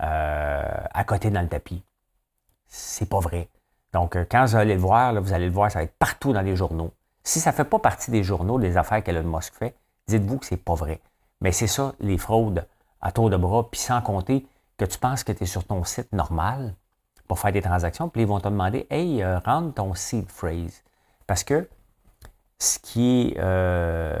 Euh, 0.00 0.84
à 0.90 1.04
côté 1.04 1.30
dans 1.30 1.42
le 1.42 1.48
tapis 1.48 1.82
c'est 2.68 3.08
pas 3.08 3.20
vrai. 3.20 3.48
Donc, 3.92 4.16
euh, 4.16 4.24
quand 4.30 4.44
vous 4.44 4.56
allez 4.56 4.74
le 4.74 4.80
voir, 4.80 5.20
vous 5.20 5.32
allez 5.32 5.46
le 5.46 5.52
voir, 5.52 5.70
ça 5.70 5.80
va 5.80 5.84
être 5.84 5.96
partout 5.98 6.32
dans 6.32 6.42
les 6.42 6.56
journaux. 6.56 6.92
Si 7.24 7.40
ça 7.40 7.50
ne 7.50 7.56
fait 7.56 7.64
pas 7.64 7.78
partie 7.78 8.10
des 8.10 8.22
journaux, 8.22 8.58
des 8.58 8.76
affaires 8.76 9.02
qu'Elon 9.02 9.24
Musk 9.24 9.54
fait, 9.54 9.74
dites-vous 10.06 10.38
que 10.38 10.46
c'est 10.46 10.56
pas 10.56 10.74
vrai. 10.74 11.00
Mais 11.40 11.52
c'est 11.52 11.66
ça, 11.66 11.94
les 12.00 12.18
fraudes 12.18 12.66
à 13.00 13.12
tour 13.12 13.30
de 13.30 13.36
bras, 13.36 13.70
puis 13.70 13.80
sans 13.80 14.00
compter 14.00 14.46
que 14.76 14.84
tu 14.84 14.98
penses 14.98 15.24
que 15.24 15.32
tu 15.32 15.44
es 15.44 15.46
sur 15.46 15.64
ton 15.64 15.84
site 15.84 16.12
normal 16.12 16.74
pour 17.26 17.38
faire 17.38 17.52
des 17.52 17.62
transactions, 17.62 18.08
puis 18.08 18.22
ils 18.22 18.28
vont 18.28 18.40
te 18.40 18.48
demander 18.48 18.86
Hey, 18.90 19.22
euh, 19.22 19.38
rentre 19.38 19.74
ton 19.74 19.94
seed 19.94 20.30
phrase. 20.30 20.82
Parce 21.26 21.44
que 21.44 21.68
ce 22.58 22.78
qui 22.78 23.28
est 23.32 23.36
euh, 23.38 24.18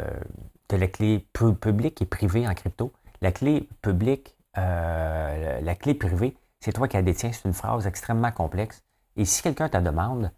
de 0.68 0.76
la 0.76 0.86
clé 0.86 1.26
publique 1.32 2.02
et 2.02 2.06
privée 2.06 2.46
en 2.46 2.54
crypto, 2.54 2.92
la 3.20 3.32
clé 3.32 3.68
publique, 3.82 4.36
la 4.54 5.74
clé 5.76 5.94
privée, 5.94 6.36
c'est 6.60 6.72
toi 6.72 6.88
qui 6.88 6.96
la 6.96 7.02
détiens. 7.02 7.32
C'est 7.32 7.44
une 7.46 7.54
phrase 7.54 7.86
extrêmement 7.86 8.32
complexe. 8.32 8.82
Et 9.16 9.24
si 9.24 9.42
quelqu'un 9.42 9.68
te 9.68 9.78
demande, 9.78 10.30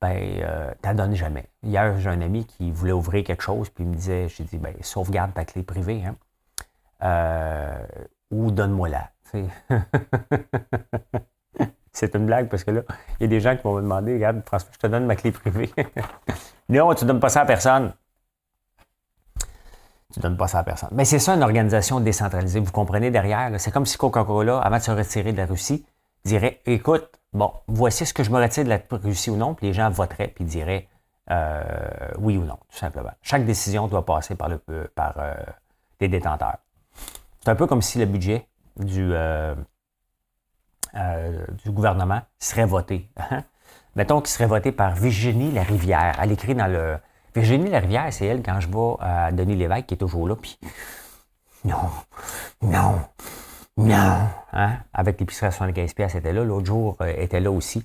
ben, 0.00 0.16
euh, 0.42 0.72
tu 0.82 0.94
donnes 0.94 1.14
jamais. 1.14 1.48
Hier, 1.62 1.98
j'ai 1.98 2.08
un 2.08 2.20
ami 2.22 2.46
qui 2.46 2.70
voulait 2.70 2.92
ouvrir 2.92 3.24
quelque 3.24 3.42
chose, 3.42 3.68
puis 3.70 3.84
il 3.84 3.90
me 3.90 3.94
disait, 3.94 4.28
j'ai 4.28 4.44
dit, 4.44 4.58
ben, 4.58 4.74
sauvegarde 4.80 5.34
ta 5.34 5.44
clé 5.44 5.62
privée, 5.62 6.02
hein, 6.04 6.16
euh, 7.02 7.86
ou 8.30 8.50
donne-moi-la. 8.50 9.10
C'est 11.92 12.14
une 12.14 12.26
blague 12.26 12.48
parce 12.48 12.64
que 12.64 12.70
là, 12.70 12.82
il 13.18 13.24
y 13.24 13.26
a 13.26 13.28
des 13.28 13.40
gens 13.40 13.56
qui 13.56 13.62
vont 13.62 13.74
me 13.76 13.82
demander, 13.82 14.14
regarde, 14.14 14.42
François, 14.46 14.70
je 14.72 14.78
te 14.78 14.86
donne 14.86 15.06
ma 15.06 15.16
clé 15.16 15.32
privée. 15.32 15.70
non, 16.68 16.94
tu 16.94 17.04
ne 17.04 17.08
donnes 17.08 17.20
pas 17.20 17.28
ça 17.28 17.42
à 17.42 17.46
personne. 17.46 17.92
Tu 20.12 20.18
ne 20.18 20.22
donnes 20.22 20.36
pas 20.36 20.48
ça 20.48 20.58
à 20.58 20.64
personne. 20.64 20.88
Mais 20.92 21.04
c'est 21.04 21.18
ça 21.18 21.34
une 21.34 21.42
organisation 21.42 22.00
décentralisée. 22.00 22.60
Vous 22.60 22.72
comprenez 22.72 23.10
derrière? 23.10 23.50
C'est 23.58 23.70
comme 23.70 23.86
si 23.86 23.96
Coca-Cola, 23.96 24.58
avant 24.58 24.78
de 24.78 24.82
se 24.82 24.90
retirer 24.90 25.32
de 25.32 25.36
la 25.36 25.46
Russie, 25.46 25.86
dirait 26.24 26.60
Écoute, 26.66 27.08
bon, 27.32 27.52
voici 27.68 28.04
ce 28.04 28.12
que 28.12 28.24
je 28.24 28.30
me 28.30 28.40
retire 28.40 28.64
de 28.64 28.70
la 28.70 28.80
Russie 28.90 29.30
ou 29.30 29.36
non, 29.36 29.54
puis 29.54 29.66
les 29.66 29.72
gens 29.72 29.88
voteraient 29.90 30.28
puis 30.28 30.44
diraient 30.44 30.88
euh, 31.30 31.62
oui 32.18 32.36
ou 32.36 32.44
non, 32.44 32.58
tout 32.68 32.78
simplement. 32.78 33.12
Chaque 33.22 33.44
décision 33.44 33.86
doit 33.86 34.04
passer 34.04 34.34
par, 34.34 34.48
le, 34.48 34.58
par 34.94 35.14
euh, 35.18 35.34
détenteurs. 36.00 36.58
C'est 37.40 37.50
un 37.50 37.54
peu 37.54 37.66
comme 37.66 37.82
si 37.82 37.98
le 37.98 38.06
budget 38.06 38.46
du, 38.76 39.10
euh, 39.12 39.54
euh, 40.94 41.46
du 41.64 41.70
gouvernement 41.70 42.20
serait 42.38 42.66
voté. 42.66 43.08
Hein? 43.16 43.44
Mettons 43.96 44.20
qu'il 44.20 44.30
serait 44.30 44.46
voté 44.46 44.72
par 44.72 44.94
Virginie 44.94 45.52
Larivière. 45.52 46.18
Elle 46.20 46.32
écrit 46.32 46.54
dans 46.54 46.66
le. 46.66 46.96
Virginie 47.34 47.70
Larivière, 47.70 48.12
c'est 48.12 48.26
elle 48.26 48.42
quand 48.42 48.60
je 48.60 48.68
vais 48.68 48.94
à 49.00 49.32
Denis 49.32 49.56
Lévesque 49.56 49.86
qui 49.86 49.94
est 49.94 49.98
toujours 49.98 50.28
là. 50.28 50.36
Puis, 50.36 50.58
non, 51.64 51.90
non, 52.62 53.00
non. 53.76 54.28
Hein? 54.52 54.78
Avec 54.92 55.20
l'épicerie 55.20 55.46
à 55.46 55.50
75 55.50 55.94
pièces, 55.94 56.14
était 56.14 56.32
là. 56.32 56.44
L'autre 56.44 56.66
jour, 56.66 56.96
euh, 57.00 57.12
était 57.16 57.40
là 57.40 57.50
aussi. 57.50 57.84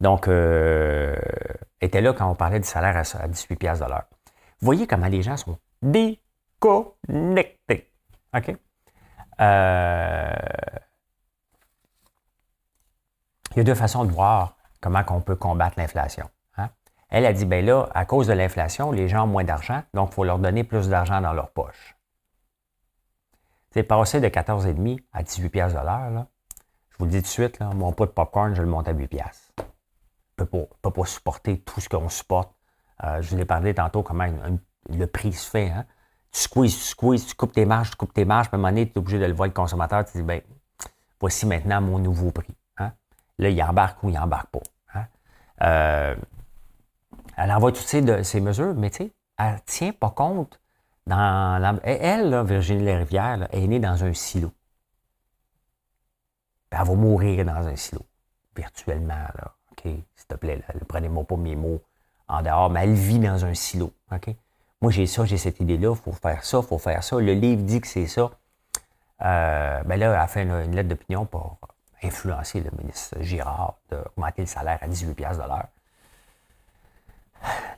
Donc, 0.00 0.28
euh, 0.28 1.16
était 1.80 2.00
là 2.00 2.12
quand 2.12 2.28
on 2.28 2.34
parlait 2.34 2.60
du 2.60 2.66
salaire 2.66 2.96
à, 2.96 3.28
18 3.28 3.56
pièces 3.56 3.80
de 3.80 3.86
l'heure. 3.86 4.04
Vous 4.60 4.66
voyez 4.66 4.86
comment 4.86 5.08
les 5.08 5.22
gens 5.22 5.36
sont 5.36 5.58
déconnectés. 5.82 7.90
OK? 8.36 8.56
Euh, 9.40 10.32
il 13.52 13.58
y 13.58 13.60
a 13.60 13.64
deux 13.64 13.74
façons 13.74 14.04
de 14.04 14.12
voir 14.12 14.56
comment 14.80 15.02
on 15.08 15.20
peut 15.20 15.36
combattre 15.36 15.78
l'inflation. 15.78 16.28
Elle 17.16 17.26
a 17.26 17.32
dit, 17.32 17.44
ben 17.44 17.64
là, 17.64 17.88
à 17.94 18.06
cause 18.06 18.26
de 18.26 18.32
l'inflation, 18.32 18.90
les 18.90 19.06
gens 19.06 19.22
ont 19.22 19.28
moins 19.28 19.44
d'argent, 19.44 19.84
donc 19.94 20.08
il 20.10 20.14
faut 20.14 20.24
leur 20.24 20.40
donner 20.40 20.64
plus 20.64 20.88
d'argent 20.88 21.20
dans 21.20 21.32
leur 21.32 21.52
poche. 21.52 21.96
C'est 23.70 23.84
passer 23.84 24.20
de 24.20 24.26
14,5 24.26 24.98
à 25.12 25.22
18 25.22 25.48
pièces 25.48 25.74
de 25.74 25.78
l'heure, 25.78 26.26
je 26.90 26.96
vous 26.98 27.04
le 27.04 27.12
dis 27.12 27.18
tout 27.18 27.22
de 27.22 27.28
suite, 27.28 27.60
mon 27.60 27.92
pot 27.92 28.06
de 28.06 28.10
popcorn, 28.10 28.52
je 28.56 28.62
le 28.62 28.68
monte 28.68 28.88
à 28.88 28.92
8 28.92 29.06
pièces. 29.06 29.52
Je 30.38 30.42
ne 30.42 30.48
peux, 30.48 30.90
pas 30.90 31.04
supporter 31.04 31.60
tout 31.60 31.80
ce 31.80 31.88
qu'on 31.88 32.08
supporte. 32.08 32.52
Euh, 33.04 33.22
je 33.22 33.32
vous 33.32 33.40
ai 33.40 33.44
parlé 33.44 33.74
tantôt 33.74 34.02
comment 34.02 34.26
le 34.90 35.06
prix 35.06 35.32
se 35.32 35.48
fait. 35.48 35.70
Hein? 35.70 35.86
Tu 36.32 36.40
squeezes, 36.40 36.76
tu 36.76 36.82
squeezes, 36.82 37.26
tu 37.26 37.36
coupes 37.36 37.52
tes 37.52 37.64
marges, 37.64 37.90
tu 37.90 37.96
coupes 37.96 38.12
tes 38.12 38.24
marges, 38.24 38.48
puis 38.48 38.56
à 38.56 38.58
un 38.58 38.62
moment 38.72 38.74
tu 38.74 38.90
es 38.90 38.98
obligé 38.98 39.20
de 39.20 39.26
le 39.26 39.34
voir 39.34 39.46
le 39.46 39.54
consommateur, 39.54 40.04
tu 40.04 40.18
dis, 40.18 40.24
ben, 40.24 40.40
voici 41.20 41.46
maintenant 41.46 41.80
mon 41.80 42.00
nouveau 42.00 42.32
prix. 42.32 42.56
Hein? 42.78 42.90
Là, 43.38 43.50
il 43.50 43.62
embarque 43.62 44.02
ou 44.02 44.08
il 44.08 44.18
embarque 44.18 44.50
pas. 44.50 44.62
Hein? 44.94 45.06
Euh, 45.62 46.16
elle 47.36 47.52
envoie 47.52 47.72
toutes 47.72 47.86
ces, 47.86 48.24
ces 48.24 48.40
mesures, 48.40 48.74
mais 48.74 48.90
tu 48.90 49.04
sais, 49.04 49.12
elle 49.38 49.54
ne 49.54 49.58
tient 49.66 49.92
pas 49.92 50.10
compte 50.10 50.60
dans 51.06 51.80
elle, 51.82 52.42
Virginie 52.46 52.84
Larivière, 52.84 53.48
est 53.52 53.66
née 53.66 53.80
dans 53.80 54.04
un 54.04 54.14
silo. 54.14 54.50
elle 56.70 56.78
va 56.78 56.94
mourir 56.94 57.44
dans 57.44 57.66
un 57.68 57.76
silo, 57.76 58.02
virtuellement. 58.56 59.14
Là. 59.14 59.54
OK? 59.72 59.82
S'il 59.84 60.26
te 60.28 60.34
plaît, 60.34 60.62
prenez-moi 60.88 61.24
pas 61.24 61.36
mes 61.36 61.56
mots 61.56 61.82
en 62.28 62.42
dehors, 62.42 62.70
mais 62.70 62.84
elle 62.84 62.94
vit 62.94 63.18
dans 63.18 63.44
un 63.44 63.54
silo. 63.54 63.92
Moi, 64.80 64.90
j'ai 64.90 65.06
ça, 65.06 65.24
j'ai 65.24 65.38
cette 65.38 65.60
idée-là, 65.60 65.94
il 65.94 66.02
faut 66.02 66.12
faire 66.12 66.44
ça, 66.44 66.58
il 66.62 66.66
faut 66.66 66.78
faire 66.78 67.02
ça. 67.02 67.18
Le 67.18 67.32
livre 67.32 67.62
dit 67.62 67.80
que 67.80 67.86
c'est 67.86 68.06
ça. 68.06 68.30
Euh, 69.22 69.82
ben 69.84 69.98
là, 69.98 70.10
elle 70.10 70.20
a 70.20 70.26
fait 70.26 70.42
une, 70.42 70.74
lettre 70.74 70.88
d'opinion 70.88 71.24
pour 71.24 71.58
influencer 72.02 72.60
le 72.60 72.70
ministre 72.78 73.16
Girard 73.22 73.78
d'augmenter 73.90 74.42
le 74.42 74.46
salaire 74.46 74.78
à 74.82 74.88
18 74.88 75.14
de 75.16 75.22
l'heure. 75.22 75.68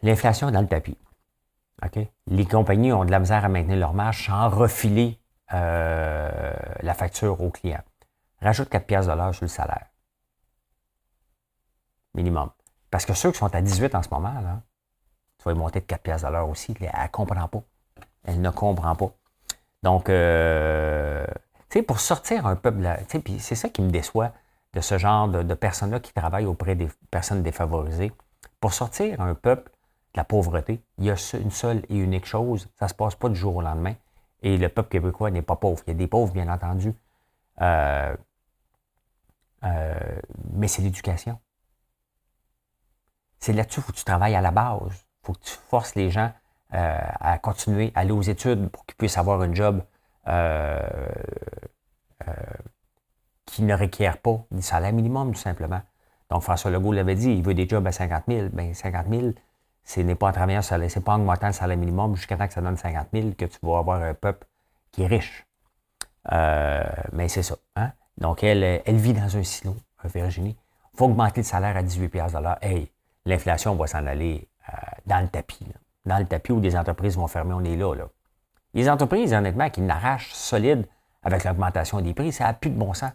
L'inflation 0.03 0.49
est 0.49 0.53
dans 0.53 0.61
le 0.61 0.67
tapis. 0.67 0.97
Les 2.27 2.47
compagnies 2.47 2.93
ont 2.93 3.05
de 3.05 3.11
la 3.11 3.19
misère 3.19 3.45
à 3.45 3.49
maintenir 3.49 3.77
leur 3.77 3.95
marge 3.95 4.27
sans 4.27 4.49
refiler 4.49 5.21
euh, 5.53 6.53
la 6.81 6.95
facture 6.95 7.41
au 7.41 7.51
client. 7.51 7.83
Rajoute 8.41 8.69
4 8.69 8.87
pièces 8.87 9.05
sur 9.05 9.45
le 9.45 9.49
salaire. 9.49 9.87
Minimum. 12.15 12.51
Parce 12.91 13.05
que 13.05 13.15
ceux 13.15 13.31
qui 13.31 13.39
sont 13.39 13.55
à 13.55 13.61
18 13.61 13.95
en 13.95 14.03
ce 14.03 14.09
moment, 14.11 14.33
là, 14.41 14.63
tu 15.39 15.45
vas 15.45 15.53
y 15.53 15.55
monter 15.55 15.81
de 15.81 15.85
4 15.85 16.03
pièces 16.03 16.25
aussi. 16.49 16.75
Elle 16.81 16.91
ne 16.91 17.09
comprend 17.09 17.49
pas. 17.49 17.63
Elle 18.25 18.41
ne 18.41 18.51
comprend 18.51 18.97
pas. 18.97 19.13
Donc, 19.83 20.09
euh, 20.09 21.27
tu 21.69 21.79
sais, 21.79 21.83
pour 21.83 22.01
sortir 22.01 22.47
un 22.47 22.57
peuple, 22.57 22.83
puis 23.25 23.39
c'est 23.39 23.55
ça 23.55 23.69
qui 23.69 23.83
me 23.83 23.91
déçoit 23.91 24.33
de 24.73 24.81
ce 24.81 24.99
genre 24.99 25.29
de 25.29 25.55
personnes-là 25.55 26.01
qui 26.01 26.13
travaillent 26.13 26.47
auprès 26.47 26.75
des 26.75 26.89
personnes 27.11 27.43
défavorisées. 27.43 28.13
Pour 28.61 28.73
sortir 28.73 29.21
un 29.21 29.35
peuple 29.35 29.71
la 30.17 30.25
pauvreté. 30.25 30.83
Il 30.99 31.05
y 31.05 31.11
a 31.11 31.17
une 31.35 31.51
seule 31.51 31.85
et 31.89 31.97
unique 31.97 32.27
chose, 32.27 32.69
ça 32.79 32.87
ne 32.87 32.89
se 32.89 32.95
passe 32.95 33.15
pas 33.15 33.29
du 33.29 33.37
jour 33.37 33.57
au 33.57 33.63
lendemain. 33.63 33.95
Et 34.43 34.57
le 34.57 34.69
peuple 34.69 34.89
québécois 34.89 35.31
n'est 35.31 35.43
pas 35.43 35.57
pauvre. 35.57 35.83
Il 35.87 35.91
y 35.91 35.95
a 35.95 35.95
des 35.95 36.07
pauvres, 36.07 36.33
bien 36.33 36.49
entendu. 36.49 36.95
Euh, 37.61 38.17
euh, 39.65 40.21
mais 40.53 40.69
c'est 40.69 40.83
l'éducation. 40.83 41.39
C'est 43.39 43.53
là-dessus 43.53 43.77
qu'il 43.77 43.85
faut 43.85 43.93
que 43.93 43.99
tu 43.99 44.05
travailles 44.05 44.35
à 44.35 44.41
la 44.41 44.51
base. 44.51 45.05
Il 45.23 45.27
faut 45.27 45.33
que 45.35 45.45
tu 45.45 45.55
forces 45.69 45.95
les 45.95 46.11
gens 46.11 46.33
euh, 46.75 46.99
à 47.21 47.39
continuer, 47.39 47.93
à 47.95 48.01
aller 48.01 48.13
aux 48.13 48.23
études 48.23 48.69
pour 48.71 48.87
qu'ils 48.87 48.97
puissent 48.97 49.19
avoir 49.19 49.41
un 49.41 49.53
job 49.55 49.83
qui 53.47 53.63
ne 53.63 53.75
requiert 53.75 54.19
pas 54.19 54.45
du 54.51 54.61
salaire 54.61 54.93
minimum, 54.93 55.33
tout 55.33 55.41
simplement. 55.41 55.81
Donc, 56.31 56.43
François 56.43 56.71
Legault 56.71 56.93
l'avait 56.93 57.15
dit, 57.15 57.33
il 57.33 57.43
veut 57.43 57.55
des 57.55 57.69
jobs 57.69 57.87
à 57.87 57.93
50 57.93 58.25
000. 58.29 58.49
Bien, 58.53 58.75
50 58.75 59.07
000, 59.09 59.33
ce 59.85 60.01
n'est 60.01 60.15
pas 60.15 60.29
en 60.29 60.33
travaillant 60.33 60.63
salaire, 60.63 60.91
c'est 60.91 61.05
pas 61.05 61.13
en 61.13 61.21
augmentant 61.21 61.47
le 61.47 61.53
salaire 61.53 61.77
minimum 61.77 62.17
jusqu'à 62.17 62.37
temps 62.37 62.49
que 62.49 62.53
ça 62.53 62.61
donne 62.61 62.77
50 62.77 63.09
000 63.13 63.31
que 63.39 63.45
tu 63.45 63.59
vas 63.63 63.79
avoir 63.79 64.03
un 64.03 64.15
peuple 64.15 64.47
qui 64.91 65.03
est 65.03 65.07
riche. 65.07 65.47
Euh, 66.33 66.83
mais 67.13 67.29
c'est 67.29 67.43
ça. 67.43 67.57
Hein? 67.77 67.93
Donc, 68.19 68.43
elle, 68.43 68.83
vit 68.87 69.13
dans 69.13 69.37
un 69.37 69.43
silo, 69.43 69.77
Virginie. 70.05 70.57
Il 70.95 70.99
faut 70.99 71.05
augmenter 71.07 71.43
le 71.43 71.47
salaire 71.47 71.77
à 71.77 71.83
18 71.83 72.13
de 72.13 72.65
Hey, 72.67 72.91
l'inflation 73.25 73.77
va 73.77 73.87
s'en 73.87 74.07
aller 74.07 74.49
euh, 74.69 74.73
dans 75.07 75.21
le 75.21 75.29
tapis. 75.29 75.67
Dans 76.05 76.19
le 76.19 76.25
tapis 76.25 76.53
où 76.53 76.61
des 76.61 76.77
entreprises 76.77 77.17
vont 77.17 77.27
fermer, 77.27 77.53
on 77.53 77.65
est 77.65 77.77
là. 77.77 77.95
là. 77.95 78.09
Les 78.75 78.89
entreprises, 78.89 79.33
honnêtement, 79.33 79.71
qui 79.71 79.81
n'arrachent 79.81 80.33
solide 80.33 80.87
avec 81.23 81.45
l'augmentation 81.45 82.01
des 82.01 82.15
prix, 82.15 82.33
ça 82.33 82.45
n'a 82.45 82.55
plus 82.55 82.71
de 82.71 82.79
bon 82.79 82.95
sens. 82.95 83.13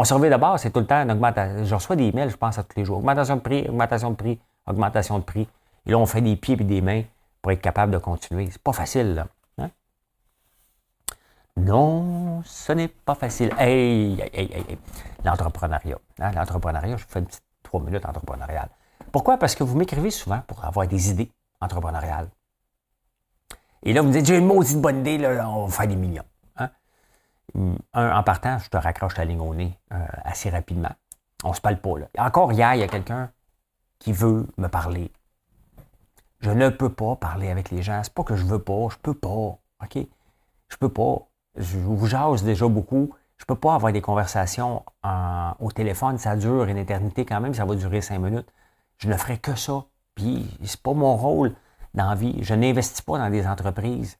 On 0.00 0.04
surveille 0.04 0.30
d'abord, 0.30 0.60
c'est 0.60 0.70
tout 0.70 0.78
le 0.78 0.86
temps 0.86 1.02
une 1.02 1.10
augmentation. 1.10 1.64
Je 1.64 1.74
reçois 1.74 1.96
des 1.96 2.04
emails, 2.04 2.30
je 2.30 2.36
pense, 2.36 2.56
à 2.56 2.62
tous 2.62 2.76
les 2.76 2.84
jours. 2.84 2.98
Augmentation 2.98 3.34
de 3.34 3.40
prix, 3.40 3.66
augmentation 3.68 4.10
de 4.10 4.14
prix, 4.14 4.38
augmentation 4.64 5.18
de 5.18 5.24
prix. 5.24 5.48
Et 5.86 5.90
là, 5.90 5.98
on 5.98 6.06
fait 6.06 6.20
des 6.20 6.36
pieds 6.36 6.54
et 6.54 6.62
des 6.62 6.80
mains 6.80 7.02
pour 7.42 7.50
être 7.50 7.60
capable 7.60 7.90
de 7.90 7.98
continuer. 7.98 8.48
C'est 8.48 8.62
pas 8.62 8.72
facile, 8.72 9.16
là. 9.16 9.26
Hein? 9.58 9.70
Non, 11.56 12.42
ce 12.44 12.70
n'est 12.74 12.86
pas 12.86 13.16
facile. 13.16 13.52
Hey, 13.58 14.20
hey, 14.20 14.30
hey, 14.34 14.64
hey. 14.68 14.78
L'entrepreneuriat. 15.24 15.98
Hein? 16.20 16.30
L'entrepreneuriat, 16.30 16.96
je 16.96 17.04
fais 17.08 17.18
une 17.18 17.26
petite 17.26 17.42
trois 17.64 17.80
minutes 17.80 18.06
entrepreneuriale. 18.06 18.68
Pourquoi? 19.10 19.36
Parce 19.36 19.56
que 19.56 19.64
vous 19.64 19.76
m'écrivez 19.76 20.12
souvent 20.12 20.42
pour 20.46 20.64
avoir 20.64 20.86
des 20.86 21.10
idées 21.10 21.32
entrepreneuriales. 21.60 22.28
Et 23.82 23.92
là, 23.92 24.02
vous 24.02 24.06
me 24.06 24.12
dites, 24.12 24.26
j'ai 24.26 24.38
une 24.38 24.46
maudite 24.46 24.80
bonne 24.80 25.00
idée, 25.00 25.18
là, 25.18 25.50
on 25.50 25.66
va 25.66 25.72
faire 25.72 25.88
des 25.88 25.96
millions. 25.96 26.22
Un, 27.54 28.10
en 28.16 28.22
partant, 28.22 28.58
je 28.58 28.68
te 28.68 28.76
raccroche 28.76 29.16
la 29.16 29.24
ligne 29.24 29.40
au 29.40 29.54
nez 29.54 29.78
euh, 29.92 29.96
assez 30.24 30.50
rapidement. 30.50 30.92
On 31.44 31.52
se 31.52 31.60
parle 31.60 31.78
pas. 31.78 31.98
Là. 31.98 32.08
Encore 32.18 32.52
hier, 32.52 32.74
il 32.74 32.80
y 32.80 32.82
a 32.82 32.88
quelqu'un 32.88 33.30
qui 33.98 34.12
veut 34.12 34.46
me 34.58 34.68
parler 34.68 35.10
je 36.40 36.50
ne 36.50 36.68
peux 36.68 36.90
pas 36.90 37.16
parler 37.16 37.50
avec 37.50 37.70
les 37.70 37.82
gens. 37.82 38.00
C'est 38.02 38.14
pas 38.14 38.22
que 38.22 38.36
je 38.36 38.44
veux 38.44 38.60
pas, 38.60 38.88
je 38.90 38.96
peux 38.98 39.14
pas. 39.14 39.28
OK? 39.28 39.98
Je 40.68 40.76
peux 40.76 40.88
pas. 40.88 41.26
Je 41.56 41.78
vous 41.78 42.06
jase 42.06 42.44
déjà 42.44 42.68
beaucoup. 42.68 43.14
Je 43.38 43.44
peux 43.44 43.54
pas 43.54 43.74
avoir 43.74 43.92
des 43.92 44.00
conversations 44.00 44.84
au 45.60 45.72
téléphone. 45.72 46.18
Ça 46.18 46.36
dure 46.36 46.64
une 46.64 46.76
éternité 46.76 47.24
quand 47.24 47.40
même. 47.40 47.54
Ça 47.54 47.64
va 47.64 47.74
durer 47.74 48.00
cinq 48.00 48.18
minutes. 48.18 48.48
Je 48.98 49.08
ne 49.08 49.16
ferai 49.16 49.38
que 49.38 49.54
ça. 49.54 49.84
Puis, 50.14 50.48
c'est 50.64 50.82
pas 50.82 50.92
mon 50.92 51.16
rôle 51.16 51.54
dans 51.94 52.08
la 52.08 52.14
vie. 52.14 52.36
Je 52.42 52.54
n'investis 52.54 53.00
pas 53.00 53.18
dans 53.18 53.30
des 53.30 53.46
entreprises. 53.46 54.18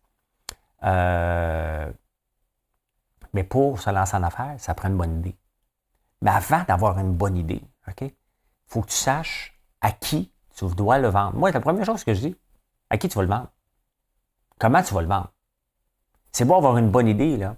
Euh, 0.85 1.58
mais 3.33 3.45
pour 3.45 3.81
se 3.81 3.91
lancer 3.91 4.17
en 4.17 4.23
affaires, 4.23 4.55
ça 4.59 4.75
prend 4.75 4.89
une 4.89 4.97
bonne 4.97 5.19
idée. 5.19 5.37
Mais 6.23 6.31
avant 6.31 6.65
d'avoir 6.65 6.99
une 6.99 7.13
bonne 7.13 7.37
idée? 7.37 7.63
Il 8.01 8.13
faut 8.67 8.83
que 8.83 8.89
tu 8.89 8.97
saches 8.97 9.59
à 9.81 9.93
qui 9.93 10.31
tu 10.55 10.67
dois 10.75 10.99
le 10.99 11.09
vendre. 11.09 11.37
Moi, 11.37 11.51
la 11.51 11.61
première 11.61 11.85
chose 11.85 12.05
que 12.05 12.13
je 12.13 12.21
dis, 12.21 12.37
à 12.91 12.99
qui 12.99 13.09
tu 13.09 13.17
vas 13.17 13.23
le 13.23 13.29
vendre? 13.29 13.49
Comment 14.59 14.83
tu 14.83 14.93
vas 14.93 15.03
le 15.03 15.09
vendre? 15.09 15.33
C'est 16.33 16.45
beau 16.45 16.57
avoir 16.57 16.77
une 16.77 16.91
bonne 16.91 17.09
idée, 17.09 17.37
là, 17.37 17.57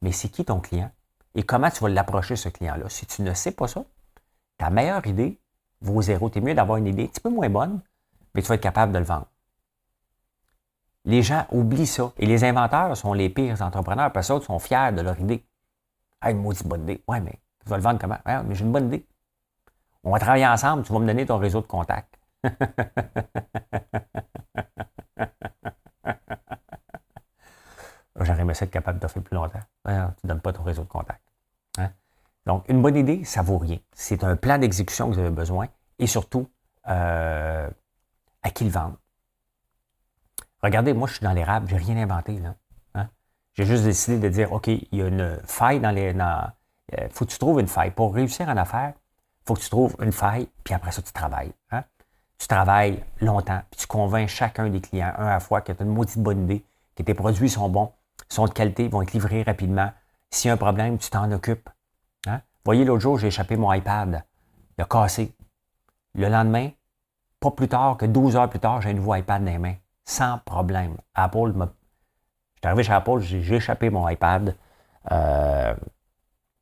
mais 0.00 0.12
c'est 0.12 0.28
qui 0.28 0.44
ton 0.44 0.60
client? 0.60 0.90
Et 1.34 1.42
comment 1.42 1.70
tu 1.70 1.80
vas 1.80 1.88
l'approcher, 1.88 2.36
ce 2.36 2.48
client-là? 2.48 2.88
Si 2.88 3.04
tu 3.06 3.22
ne 3.22 3.34
sais 3.34 3.50
pas 3.52 3.68
ça, 3.68 3.84
ta 4.56 4.70
meilleure 4.70 5.06
idée 5.06 5.40
vaut 5.80 6.00
zéro. 6.00 6.30
Tu 6.30 6.38
es 6.38 6.40
mieux 6.40 6.54
d'avoir 6.54 6.78
une 6.78 6.86
idée 6.86 7.04
un 7.04 7.08
petit 7.08 7.20
peu 7.20 7.28
moins 7.28 7.50
bonne, 7.50 7.82
mais 8.34 8.40
tu 8.40 8.48
vas 8.48 8.54
être 8.54 8.62
capable 8.62 8.92
de 8.92 8.98
le 8.98 9.04
vendre. 9.04 9.26
Les 11.06 11.22
gens 11.22 11.46
oublient 11.52 11.86
ça. 11.86 12.12
Et 12.18 12.26
les 12.26 12.44
inventeurs 12.44 12.96
sont 12.96 13.12
les 13.12 13.30
pires 13.30 13.62
entrepreneurs 13.62 14.12
parce 14.12 14.26
qu'ils 14.26 14.42
sont 14.42 14.58
fiers 14.58 14.92
de 14.92 15.00
leur 15.00 15.18
idée. 15.20 15.46
Ah, 16.20 16.32
une 16.32 16.38
maudite 16.38 16.66
bonne 16.66 16.82
idée. 16.82 17.02
Ouais, 17.06 17.20
mais 17.20 17.38
tu 17.64 17.70
vas 17.70 17.76
le 17.76 17.82
vendre 17.82 18.00
comment? 18.00 18.18
mais 18.26 18.54
j'ai 18.54 18.64
une 18.64 18.72
bonne 18.72 18.86
idée. 18.86 19.06
On 20.02 20.10
va 20.12 20.18
travailler 20.18 20.46
ensemble, 20.46 20.82
tu 20.82 20.92
vas 20.92 20.98
me 20.98 21.06
donner 21.06 21.24
ton 21.26 21.38
réseau 21.38 21.60
de 21.60 21.66
contacts. 21.66 22.18
J'aurais 28.20 28.40
aimé 28.40 28.52
être 28.58 28.70
capable 28.70 28.98
de 28.98 29.06
faire 29.06 29.22
plus 29.22 29.34
longtemps. 29.34 29.60
tu 29.84 29.92
ne 29.92 30.08
donnes 30.24 30.40
pas 30.40 30.52
ton 30.52 30.62
réseau 30.62 30.82
de 30.82 30.88
contact. 30.88 31.22
Hein? 31.78 31.90
Donc, 32.46 32.64
une 32.68 32.82
bonne 32.82 32.96
idée, 32.96 33.24
ça 33.24 33.42
vaut 33.42 33.58
rien. 33.58 33.78
C'est 33.92 34.24
un 34.24 34.36
plan 34.36 34.58
d'exécution 34.58 35.08
que 35.08 35.14
vous 35.14 35.20
avez 35.20 35.30
besoin 35.30 35.68
et 35.98 36.06
surtout, 36.06 36.48
euh, 36.88 37.68
à 38.42 38.50
qui 38.50 38.64
le 38.64 38.70
vendre? 38.70 38.96
Regardez, 40.66 40.94
moi, 40.94 41.06
je 41.06 41.14
suis 41.14 41.22
dans 41.22 41.32
l'érable, 41.32 41.68
je 41.68 41.76
n'ai 41.76 41.80
rien 41.80 41.96
inventé. 42.02 42.40
Là. 42.40 42.56
Hein? 42.96 43.08
J'ai 43.54 43.64
juste 43.64 43.84
décidé 43.84 44.18
de 44.18 44.28
dire, 44.28 44.52
OK, 44.52 44.66
il 44.66 44.88
y 44.90 45.00
a 45.00 45.06
une 45.06 45.38
faille 45.44 45.78
dans 45.78 45.92
les... 45.92 46.10
Il 46.10 46.20
euh, 46.20 47.08
faut 47.10 47.24
que 47.24 47.30
tu 47.30 47.38
trouves 47.38 47.60
une 47.60 47.68
faille. 47.68 47.92
Pour 47.92 48.12
réussir 48.12 48.48
en 48.48 48.56
affaires, 48.56 48.94
faut 49.46 49.54
que 49.54 49.60
tu 49.60 49.70
trouves 49.70 49.94
une 50.00 50.10
faille, 50.10 50.48
puis 50.64 50.74
après 50.74 50.90
ça, 50.90 51.02
tu 51.02 51.12
travailles. 51.12 51.52
Hein? 51.70 51.84
Tu 52.36 52.48
travailles 52.48 53.04
longtemps, 53.20 53.62
puis 53.70 53.78
tu 53.78 53.86
convaincs 53.86 54.28
chacun 54.28 54.68
des 54.68 54.80
clients, 54.80 55.12
un 55.16 55.26
à 55.26 55.34
la 55.34 55.40
fois, 55.40 55.60
que 55.60 55.70
tu 55.70 55.80
as 55.80 55.86
une 55.86 55.92
maudite 55.92 56.18
bonne 56.18 56.42
idée, 56.42 56.64
que 56.96 57.04
tes 57.04 57.14
produits 57.14 57.48
sont 57.48 57.68
bons, 57.68 57.92
sont 58.28 58.46
de 58.46 58.52
qualité, 58.52 58.88
vont 58.88 59.02
être 59.02 59.12
livrés 59.12 59.44
rapidement. 59.44 59.92
S'il 60.30 60.48
y 60.48 60.50
a 60.50 60.54
un 60.54 60.56
problème, 60.56 60.98
tu 60.98 61.10
t'en 61.10 61.30
occupes. 61.30 61.70
Hein? 62.26 62.40
voyez, 62.64 62.84
l'autre 62.84 63.02
jour, 63.02 63.18
j'ai 63.18 63.28
échappé 63.28 63.56
mon 63.56 63.72
iPad. 63.72 64.24
Il 64.76 64.82
a 64.82 64.84
cassé. 64.84 65.32
Le 66.16 66.28
lendemain, 66.28 66.70
pas 67.38 67.52
plus 67.52 67.68
tard 67.68 67.96
que 67.98 68.06
12 68.06 68.34
heures 68.34 68.50
plus 68.50 68.58
tard, 68.58 68.82
j'ai 68.82 68.90
un 68.90 68.94
nouveau 68.94 69.14
iPad 69.14 69.44
dans 69.44 69.52
les 69.52 69.58
mains. 69.58 69.76
Sans 70.06 70.38
problème. 70.38 70.96
Apple 71.14 71.52
m'a. 71.52 71.66
suis 71.66 72.66
arrivé 72.66 72.82
chez 72.84 72.92
Apple, 72.92 73.18
j'ai 73.18 73.54
échappé 73.54 73.90
mon 73.90 74.08
iPad. 74.08 74.56
Euh, 75.10 75.74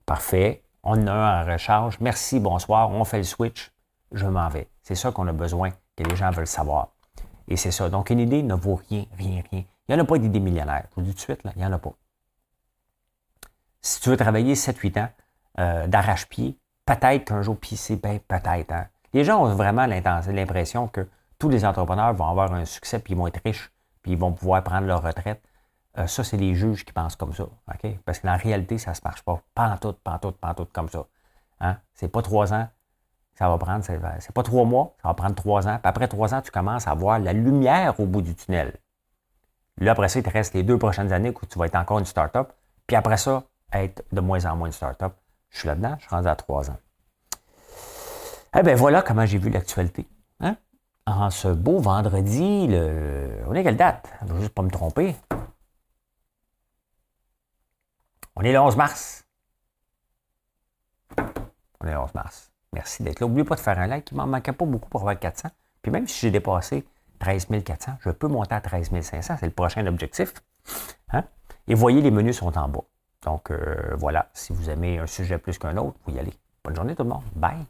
parfait. 0.06 0.64
On 0.82 1.06
a 1.06 1.12
un 1.12 1.42
en 1.42 1.52
recharge. 1.52 1.98
Merci, 2.00 2.40
bonsoir. 2.40 2.90
On 2.90 3.04
fait 3.04 3.18
le 3.18 3.24
switch. 3.24 3.70
Je 4.12 4.26
m'en 4.26 4.48
vais. 4.48 4.68
C'est 4.82 4.94
ça 4.94 5.12
qu'on 5.12 5.28
a 5.28 5.32
besoin, 5.32 5.70
que 5.96 6.02
les 6.02 6.16
gens 6.16 6.30
veulent 6.30 6.46
savoir. 6.46 6.94
Et 7.46 7.56
c'est 7.56 7.70
ça. 7.70 7.88
Donc, 7.88 8.10
une 8.10 8.20
idée 8.20 8.42
ne 8.42 8.54
vaut 8.54 8.80
rien, 8.88 9.04
rien, 9.16 9.42
rien. 9.50 9.64
Il 9.88 9.94
n'y 9.94 10.00
en 10.00 10.04
a 10.04 10.06
pas 10.06 10.18
d'idée 10.18 10.40
millionnaire. 10.40 10.86
Je 10.90 10.94
vous 10.96 11.02
dis 11.02 11.10
tout 11.10 11.16
de 11.16 11.20
suite, 11.20 11.44
là, 11.44 11.52
il 11.56 11.58
n'y 11.58 11.66
en 11.66 11.72
a 11.72 11.78
pas. 11.78 11.92
Si 13.82 14.00
tu 14.00 14.08
veux 14.08 14.16
travailler 14.16 14.54
7-8 14.54 15.00
ans 15.00 15.08
euh, 15.58 15.86
d'arrache-pied, 15.86 16.58
peut-être 16.86 17.26
qu'un 17.26 17.42
jour, 17.42 17.58
puis 17.58 17.76
c'est 17.76 17.96
ben, 17.96 18.18
peut-être. 18.20 18.72
Hein. 18.72 18.86
Les 19.12 19.24
gens 19.24 19.42
ont 19.42 19.54
vraiment 19.54 19.86
l'impression 19.86 20.88
que 20.88 21.06
tous 21.38 21.48
les 21.48 21.64
entrepreneurs 21.64 22.14
vont 22.14 22.26
avoir 22.26 22.52
un 22.52 22.64
succès, 22.64 22.98
puis 22.98 23.14
ils 23.14 23.16
vont 23.16 23.26
être 23.26 23.40
riches, 23.44 23.72
puis 24.02 24.12
ils 24.12 24.18
vont 24.18 24.32
pouvoir 24.32 24.62
prendre 24.62 24.86
leur 24.86 25.02
retraite. 25.02 25.42
Euh, 25.98 26.06
ça, 26.06 26.24
c'est 26.24 26.36
les 26.36 26.54
juges 26.54 26.84
qui 26.84 26.92
pensent 26.92 27.16
comme 27.16 27.32
ça. 27.32 27.44
Parce 28.04 28.18
que 28.18 28.26
la 28.26 28.36
réalité, 28.36 28.78
ça 28.78 28.90
ne 28.90 28.96
se 28.96 29.00
marche 29.04 29.22
pas. 29.22 29.40
Pas 29.54 29.68
en 29.68 29.76
tout, 29.76 29.92
pas 29.92 30.18
tout, 30.18 30.32
pas 30.32 30.48
en 30.48 30.54
tout 30.54 30.66
comme 30.72 30.88
ça. 30.88 31.06
Hein? 31.60 31.76
C'est 31.94 32.08
pas 32.08 32.22
trois 32.22 32.52
ans, 32.52 32.68
ça 33.34 33.48
va 33.48 33.58
prendre, 33.58 33.84
c'est 33.84 34.32
pas 34.32 34.42
trois 34.42 34.64
mois, 34.64 34.94
ça 35.02 35.08
va 35.08 35.14
prendre 35.14 35.34
trois 35.34 35.66
ans. 35.66 35.78
Puis 35.78 35.88
après 35.88 36.08
trois 36.08 36.34
ans, 36.34 36.42
tu 36.42 36.50
commences 36.50 36.86
à 36.86 36.94
voir 36.94 37.18
la 37.18 37.32
lumière 37.32 37.98
au 37.98 38.06
bout 38.06 38.22
du 38.22 38.34
tunnel. 38.34 38.74
Là, 39.78 39.92
après 39.92 40.08
ça, 40.08 40.20
il 40.20 40.22
te 40.22 40.30
reste 40.30 40.54
les 40.54 40.62
deux 40.62 40.78
prochaines 40.78 41.12
années 41.12 41.30
où 41.30 41.46
tu 41.46 41.58
vas 41.58 41.66
être 41.66 41.74
encore 41.74 41.98
une 41.98 42.04
start-up. 42.04 42.52
Puis 42.86 42.96
après 42.96 43.16
ça, 43.16 43.44
être 43.72 44.04
de 44.12 44.20
moins 44.20 44.44
en 44.46 44.56
moins 44.56 44.68
une 44.68 44.72
start-up. 44.72 45.14
Je 45.50 45.58
suis 45.58 45.68
là-dedans, 45.68 45.96
je 45.98 46.06
suis 46.06 46.14
rendu 46.14 46.28
à 46.28 46.36
trois 46.36 46.70
ans. 46.70 46.76
Eh 48.56 48.62
bien, 48.62 48.76
voilà 48.76 49.02
comment 49.02 49.26
j'ai 49.26 49.38
vu 49.38 49.50
l'actualité. 49.50 50.06
Hein? 50.40 50.56
En 51.06 51.30
ce 51.30 51.48
beau 51.48 51.80
vendredi, 51.80 52.66
le... 52.66 53.42
on 53.46 53.54
est 53.54 53.62
quelle 53.62 53.76
date? 53.76 54.10
Je 54.20 54.26
ne 54.26 54.32
veux 54.32 54.40
juste 54.40 54.54
pas 54.54 54.62
me 54.62 54.70
tromper. 54.70 55.14
On 58.36 58.42
est 58.42 58.52
le 58.52 58.60
11 58.60 58.76
mars. 58.76 59.24
On 61.80 61.86
est 61.86 61.92
le 61.92 61.98
11 61.98 62.14
mars. 62.14 62.52
Merci 62.72 63.02
d'être 63.02 63.20
là. 63.20 63.26
N'oubliez 63.26 63.44
pas 63.44 63.54
de 63.54 63.60
faire 63.60 63.78
un 63.78 63.86
like. 63.86 64.10
Il 64.10 64.16
m'en 64.16 64.26
manquait 64.26 64.52
pas 64.52 64.64
beaucoup 64.64 64.88
pour 64.88 65.00
avoir 65.00 65.18
400. 65.18 65.50
Puis 65.82 65.92
même 65.92 66.08
si 66.08 66.20
j'ai 66.20 66.30
dépassé 66.30 66.84
13 67.18 67.48
400, 67.64 67.92
je 68.00 68.10
peux 68.10 68.28
monter 68.28 68.54
à 68.54 68.60
13 68.60 68.90
500. 69.00 69.36
C'est 69.38 69.46
le 69.46 69.52
prochain 69.52 69.86
objectif. 69.86 70.32
Hein? 71.12 71.24
Et 71.68 71.74
voyez, 71.74 72.00
les 72.00 72.10
menus 72.10 72.38
sont 72.38 72.56
en 72.56 72.68
bas. 72.68 72.84
Donc 73.22 73.50
euh, 73.50 73.94
voilà, 73.96 74.30
si 74.32 74.52
vous 74.52 74.70
aimez 74.70 74.98
un 74.98 75.06
sujet 75.06 75.38
plus 75.38 75.58
qu'un 75.58 75.76
autre, 75.76 75.96
vous 76.06 76.14
y 76.14 76.18
allez. 76.18 76.32
Bonne 76.64 76.74
journée 76.74 76.94
tout 76.96 77.04
le 77.04 77.10
monde. 77.10 77.24
Bye. 77.36 77.66